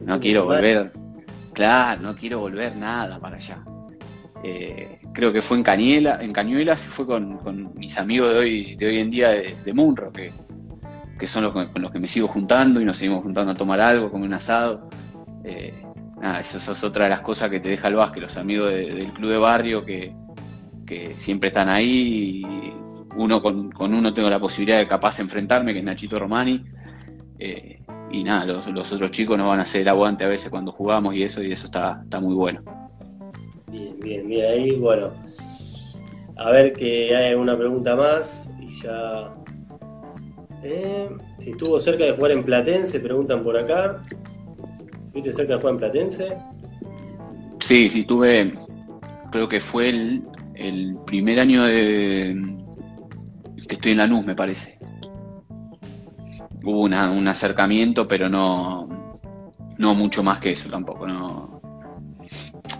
no 0.00 0.20
quiero 0.20 0.44
volver, 0.46 0.92
claro, 1.52 2.02
no 2.02 2.16
quiero 2.16 2.40
volver 2.40 2.76
nada 2.76 3.18
para 3.18 3.36
allá. 3.36 3.62
Eh, 4.42 5.00
creo 5.12 5.32
que 5.32 5.42
fue 5.42 5.58
en 5.58 5.62
Cañuela, 5.62 6.22
en 6.22 6.32
Cañuelas, 6.32 6.82
fue 6.82 7.06
con, 7.06 7.72
mis 7.74 7.98
amigos 7.98 8.32
de 8.32 8.38
hoy, 8.38 8.76
de 8.76 8.86
hoy 8.86 8.98
en 8.98 9.10
día 9.10 9.30
de, 9.30 9.56
de 9.64 9.72
Munro, 9.72 10.10
que, 10.12 10.32
son 11.26 11.44
los 11.44 11.52
con 11.52 11.82
los 11.82 11.90
que 11.90 11.98
me 11.98 12.08
sigo 12.08 12.26
juntando 12.26 12.80
y 12.80 12.84
nos 12.84 12.96
seguimos 12.96 13.22
juntando 13.22 13.52
a 13.52 13.54
tomar 13.54 13.80
algo, 13.80 14.10
comer 14.10 14.28
un 14.28 14.34
asado. 14.34 14.88
Eh, 15.44 15.82
nada, 16.20 16.40
esa 16.40 16.58
es 16.58 16.84
otra 16.84 17.04
de 17.04 17.10
las 17.10 17.20
cosas 17.20 17.50
que 17.50 17.60
te 17.60 17.68
deja 17.68 17.88
el 17.88 17.94
básquet, 17.94 18.22
los 18.22 18.36
amigos 18.36 18.70
del 18.70 19.12
club 19.12 19.30
de 19.30 19.38
barrio 19.38 19.84
que, 19.84 20.14
siempre 21.16 21.50
están 21.50 21.68
ahí. 21.68 22.42
Y 22.42 22.72
uno 23.16 23.40
con, 23.40 23.72
uno 23.78 24.14
tengo 24.14 24.28
la 24.30 24.40
posibilidad 24.40 24.78
de 24.78 24.88
capaz 24.88 25.20
enfrentarme, 25.20 25.72
que 25.72 25.78
es 25.80 25.84
Nachito 25.84 26.18
Romani. 26.18 26.64
Eh, 27.38 27.79
y 28.10 28.24
nada, 28.24 28.46
los, 28.46 28.66
los, 28.68 28.92
otros 28.92 29.10
chicos 29.10 29.38
nos 29.38 29.48
van 29.48 29.60
a 29.60 29.62
hacer 29.62 29.88
aguante 29.88 30.24
a 30.24 30.28
veces 30.28 30.50
cuando 30.50 30.72
jugamos 30.72 31.14
y 31.14 31.22
eso, 31.22 31.42
y 31.42 31.52
eso 31.52 31.66
está, 31.66 32.00
está 32.02 32.20
muy 32.20 32.34
bueno. 32.34 32.62
Bien, 33.70 33.96
bien, 34.00 34.26
bien 34.28 34.46
ahí. 34.46 34.72
Bueno, 34.72 35.12
a 36.36 36.50
ver 36.50 36.72
que 36.72 37.14
hay 37.14 37.34
una 37.34 37.56
pregunta 37.56 37.94
más 37.94 38.50
y 38.58 38.82
ya. 38.82 39.32
Eh, 40.62 41.08
si 41.38 41.50
estuvo 41.50 41.78
cerca 41.78 42.04
de 42.04 42.12
jugar 42.12 42.32
en 42.32 42.44
Platense, 42.44 42.98
preguntan 42.98 43.44
por 43.44 43.56
acá. 43.56 44.02
¿Viste 45.12 45.32
cerca 45.32 45.54
de 45.54 45.60
jugar 45.60 45.74
en 45.74 45.80
Platense? 45.80 46.36
Sí, 47.60 47.88
sí, 47.88 48.04
tuve. 48.04 48.52
Creo 49.30 49.48
que 49.48 49.60
fue 49.60 49.90
el, 49.90 50.22
el 50.54 50.96
primer 51.06 51.38
año 51.38 51.62
de. 51.64 52.34
que 53.68 53.74
estoy 53.74 53.92
en 53.92 53.98
la 53.98 54.08
NUS, 54.08 54.26
me 54.26 54.34
parece. 54.34 54.79
Hubo 56.62 56.80
un 56.82 57.28
acercamiento, 57.28 58.06
pero 58.06 58.28
no. 58.28 58.88
No 59.78 59.94
mucho 59.94 60.22
más 60.22 60.40
que 60.40 60.52
eso 60.52 60.68
tampoco, 60.68 61.06
no 61.06 61.60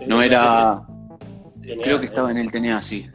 no 0.07 0.23
era. 0.23 0.83
Creo 1.83 2.01
que 2.01 2.07
estaba 2.07 2.31
en 2.31 2.39
el 2.39 2.51
TNA, 2.51 2.83
sí. 2.83 3.07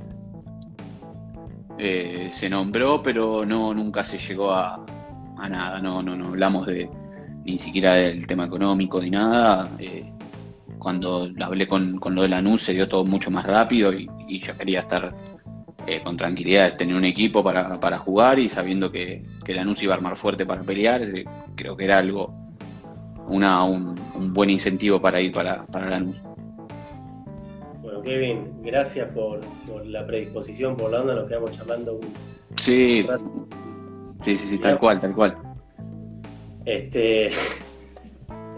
Eh, 1.77 2.29
se 2.31 2.49
nombró, 2.49 3.01
pero 3.03 3.45
no 3.45 3.73
nunca 3.73 4.03
se 4.03 4.17
llegó 4.17 4.51
a, 4.51 4.85
nada. 5.49 5.81
No, 5.81 6.01
no, 6.01 6.15
no 6.15 6.27
hablamos 6.27 6.67
de 6.67 6.89
ni 7.43 7.57
siquiera 7.57 7.95
del 7.95 8.25
tema 8.27 8.45
económico 8.45 9.01
ni 9.01 9.09
nada. 9.09 9.69
Eh, 9.79 10.11
cuando 10.79 11.29
hablé 11.41 11.67
con, 11.67 11.99
con, 11.99 12.15
lo 12.15 12.21
de 12.21 12.29
la 12.29 12.41
NUS 12.41 12.61
se 12.61 12.73
dio 12.73 12.87
todo 12.87 13.03
mucho 13.05 13.31
más 13.31 13.45
rápido 13.45 13.91
y, 13.93 14.07
yo 14.39 14.57
quería 14.57 14.81
estar 14.81 15.13
eh, 15.87 16.01
con 16.03 16.17
tranquilidad, 16.17 16.75
tener 16.77 16.95
un 16.95 17.05
equipo 17.05 17.43
para, 17.43 17.97
jugar 17.97 18.39
y 18.39 18.49
sabiendo 18.49 18.91
que, 18.91 19.23
que 19.43 19.63
NUS 19.63 19.83
iba 19.83 19.93
a 19.93 19.97
armar 19.97 20.15
fuerte 20.15 20.45
para 20.45 20.63
pelear, 20.63 21.01
creo 21.55 21.77
que 21.77 21.85
era 21.85 21.97
algo, 21.97 22.33
una, 23.27 23.63
un, 23.63 23.95
buen 24.33 24.49
incentivo 24.49 25.01
para 25.01 25.21
ir 25.21 25.31
para, 25.31 25.65
para 25.65 25.89
la 25.89 25.99
NUS. 25.99 26.21
Kevin, 28.05 28.61
gracias 28.61 29.09
por, 29.09 29.41
la 29.85 30.05
predisposición, 30.05 30.77
por 30.77 30.91
la 30.91 31.01
onda, 31.01 31.15
nos 31.15 31.27
quedamos 31.27 31.51
charlando 31.51 31.95
un 31.95 32.13
Sí, 32.55 33.05
sí, 34.21 34.37
sí, 34.37 34.47
sí, 34.47 34.59
tal 34.59 34.79
cual, 34.79 35.01
tal 35.01 35.13
cual. 35.13 35.35
Este, 36.63 37.29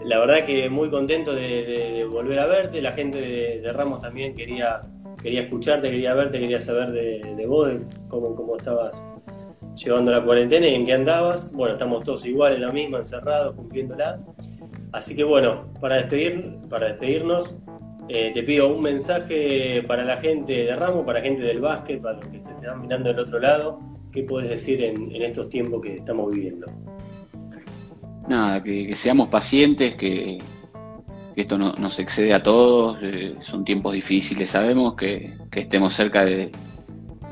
la 0.04 0.20
verdad 0.20 0.44
que 0.44 0.70
muy 0.70 0.90
contento 0.90 1.34
de, 1.34 2.06
volver 2.08 2.38
a 2.38 2.46
verte, 2.46 2.80
la 2.80 2.92
gente 2.92 3.18
de, 3.18 3.72
Ramos 3.72 4.00
también 4.00 4.36
quería, 4.36 4.82
quería 5.22 5.42
escucharte, 5.42 5.90
quería 5.90 6.14
verte, 6.14 6.38
quería 6.38 6.60
saber 6.60 6.90
de, 6.92 7.46
vos, 7.46 7.68
de 7.68 7.84
cómo, 8.08 8.34
cómo 8.34 8.56
estabas 8.56 9.04
llevando 9.76 10.10
la 10.10 10.22
cuarentena 10.24 10.66
y 10.68 10.74
en 10.74 10.86
qué 10.86 10.92
andabas. 10.94 11.52
Bueno, 11.52 11.74
estamos 11.74 12.04
todos 12.04 12.26
igual 12.26 12.54
en 12.54 12.62
la 12.62 12.72
misma, 12.72 12.98
encerrados, 12.98 13.54
cumpliéndola. 13.54 14.20
Así 14.92 15.14
que 15.14 15.24
bueno, 15.24 15.72
para, 15.80 15.96
despedir, 15.96 16.56
para 16.68 16.88
despedirnos, 16.88 17.58
eh, 18.08 18.30
te 18.32 18.42
pido 18.42 18.74
un 18.74 18.82
mensaje 18.82 19.82
para 19.86 20.04
la 20.04 20.16
gente 20.16 20.52
de 20.52 20.76
Ramos, 20.76 21.04
para 21.04 21.18
la 21.18 21.24
gente 21.24 21.42
del 21.42 21.60
básquet, 21.60 22.00
para 22.00 22.16
los 22.16 22.26
que 22.26 22.38
te 22.38 22.50
están 22.50 22.80
mirando 22.80 23.10
del 23.10 23.18
otro 23.18 23.38
lado. 23.38 23.80
¿Qué 24.12 24.22
puedes 24.22 24.48
decir 24.48 24.82
en, 24.82 25.14
estos 25.22 25.50
tiempos 25.50 25.82
que 25.82 25.96
estamos 25.96 26.30
viviendo? 26.34 26.66
Nada, 28.26 28.62
que, 28.62 28.96
seamos 28.96 29.28
pacientes, 29.28 29.94
que, 29.96 30.38
esto 31.42 31.58
no, 31.58 31.72
nos 31.74 31.98
excede 31.98 32.34
a 32.34 32.42
todos, 32.42 32.98
eh, 33.02 33.36
son 33.40 33.64
tiempos 33.64 33.92
difíciles, 33.92 34.50
sabemos 34.50 34.94
que, 34.94 35.36
estemos 35.52 35.94
cerca 35.94 36.24
de, 36.24 36.50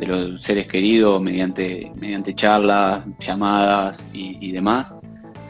los 0.00 0.42
seres 0.42 0.68
queridos 0.68 1.20
mediante, 1.22 1.90
mediante 1.96 2.34
charlas, 2.34 3.02
llamadas 3.18 4.08
y, 4.12 4.52
demás, 4.52 4.94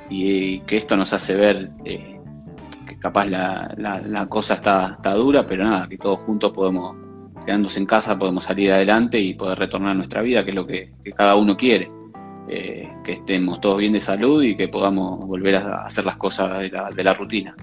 y, 0.08 0.60
que 0.60 0.76
esto 0.76 0.96
nos 0.96 1.12
hace 1.12 1.34
ver 1.34 1.70
eh, 1.84 2.20
capaz 3.00 3.26
la, 3.26 3.74
la, 3.76 4.26
cosa 4.26 4.54
está, 4.54 4.94
está, 4.96 5.14
dura, 5.14 5.46
pero 5.46 5.64
nada, 5.64 5.88
que 5.88 5.98
todos 5.98 6.20
juntos 6.20 6.52
podemos, 6.52 6.96
quedándose 7.44 7.78
en 7.78 7.86
casa, 7.86 8.18
podemos 8.18 8.44
salir 8.44 8.72
adelante 8.72 9.20
y 9.20 9.34
poder 9.34 9.58
retornar 9.58 9.90
a 9.90 9.94
nuestra 9.94 10.22
vida, 10.22 10.44
que 10.44 10.50
es 10.50 10.56
lo 10.56 10.66
que, 10.66 10.92
cada 11.14 11.36
uno 11.36 11.56
quiere. 11.56 11.90
Eh, 12.48 12.88
que 13.04 13.14
estemos 13.14 13.60
todos 13.60 13.78
bien 13.78 13.92
de 13.92 13.98
salud 13.98 14.40
y 14.40 14.56
que 14.56 14.68
podamos 14.68 15.18
volver 15.26 15.56
a 15.56 15.84
hacer 15.84 16.06
las 16.06 16.16
cosas 16.16 16.60
de 16.60 16.70
la, 16.70 16.90
de 16.90 17.02
la 17.02 17.12
rutina. 17.12 17.56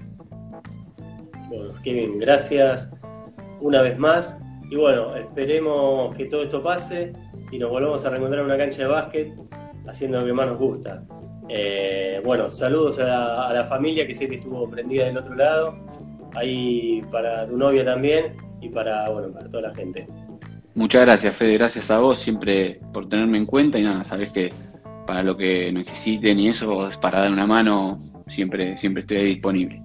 Bueno, 1.56 1.74
Kevin, 1.82 2.18
gracias 2.18 2.90
una 3.60 3.82
vez 3.82 3.98
más. 3.98 4.38
Y 4.70 4.76
bueno, 4.76 5.14
esperemos 5.16 6.14
que 6.16 6.26
todo 6.26 6.42
esto 6.42 6.62
pase 6.62 7.12
y 7.52 7.58
nos 7.58 7.70
volvamos 7.70 8.04
a 8.04 8.10
reencontrar 8.10 8.40
en 8.40 8.46
una 8.46 8.58
cancha 8.58 8.82
de 8.82 8.88
básquet 8.88 9.32
haciendo 9.86 10.20
lo 10.20 10.26
que 10.26 10.32
más 10.32 10.46
nos 10.46 10.58
gusta. 10.58 11.04
Eh, 11.48 12.20
bueno, 12.24 12.50
saludos 12.50 12.98
a 12.98 13.52
la, 13.52 13.66
familia 13.66 14.06
que 14.06 14.14
sé 14.14 14.28
que 14.28 14.36
estuvo 14.36 14.68
prendida 14.68 15.04
del 15.04 15.18
otro 15.18 15.34
lado. 15.34 15.76
Ahí 16.34 17.02
para 17.12 17.46
tu 17.46 17.56
novia 17.56 17.84
también 17.84 18.34
y 18.60 18.68
para, 18.70 19.08
bueno, 19.10 19.32
para 19.32 19.48
toda 19.48 19.68
la 19.68 19.74
gente. 19.74 20.08
Muchas 20.74 21.02
gracias, 21.02 21.36
Fede. 21.36 21.54
Gracias 21.54 21.90
a 21.90 22.00
vos 22.00 22.18
siempre 22.18 22.80
por 22.92 23.08
tenerme 23.08 23.38
en 23.38 23.46
cuenta. 23.46 23.78
Y 23.78 23.82
nada, 23.82 24.02
sabés 24.04 24.32
que 24.32 24.52
para 25.06 25.22
lo 25.22 25.36
que 25.36 25.70
necesiten 25.70 26.40
y 26.40 26.48
eso, 26.48 26.88
para 27.00 27.20
dar 27.20 27.32
una 27.32 27.46
mano, 27.46 28.02
siempre, 28.26 28.76
siempre 28.78 29.02
estoy 29.02 29.18
disponible. 29.18 29.82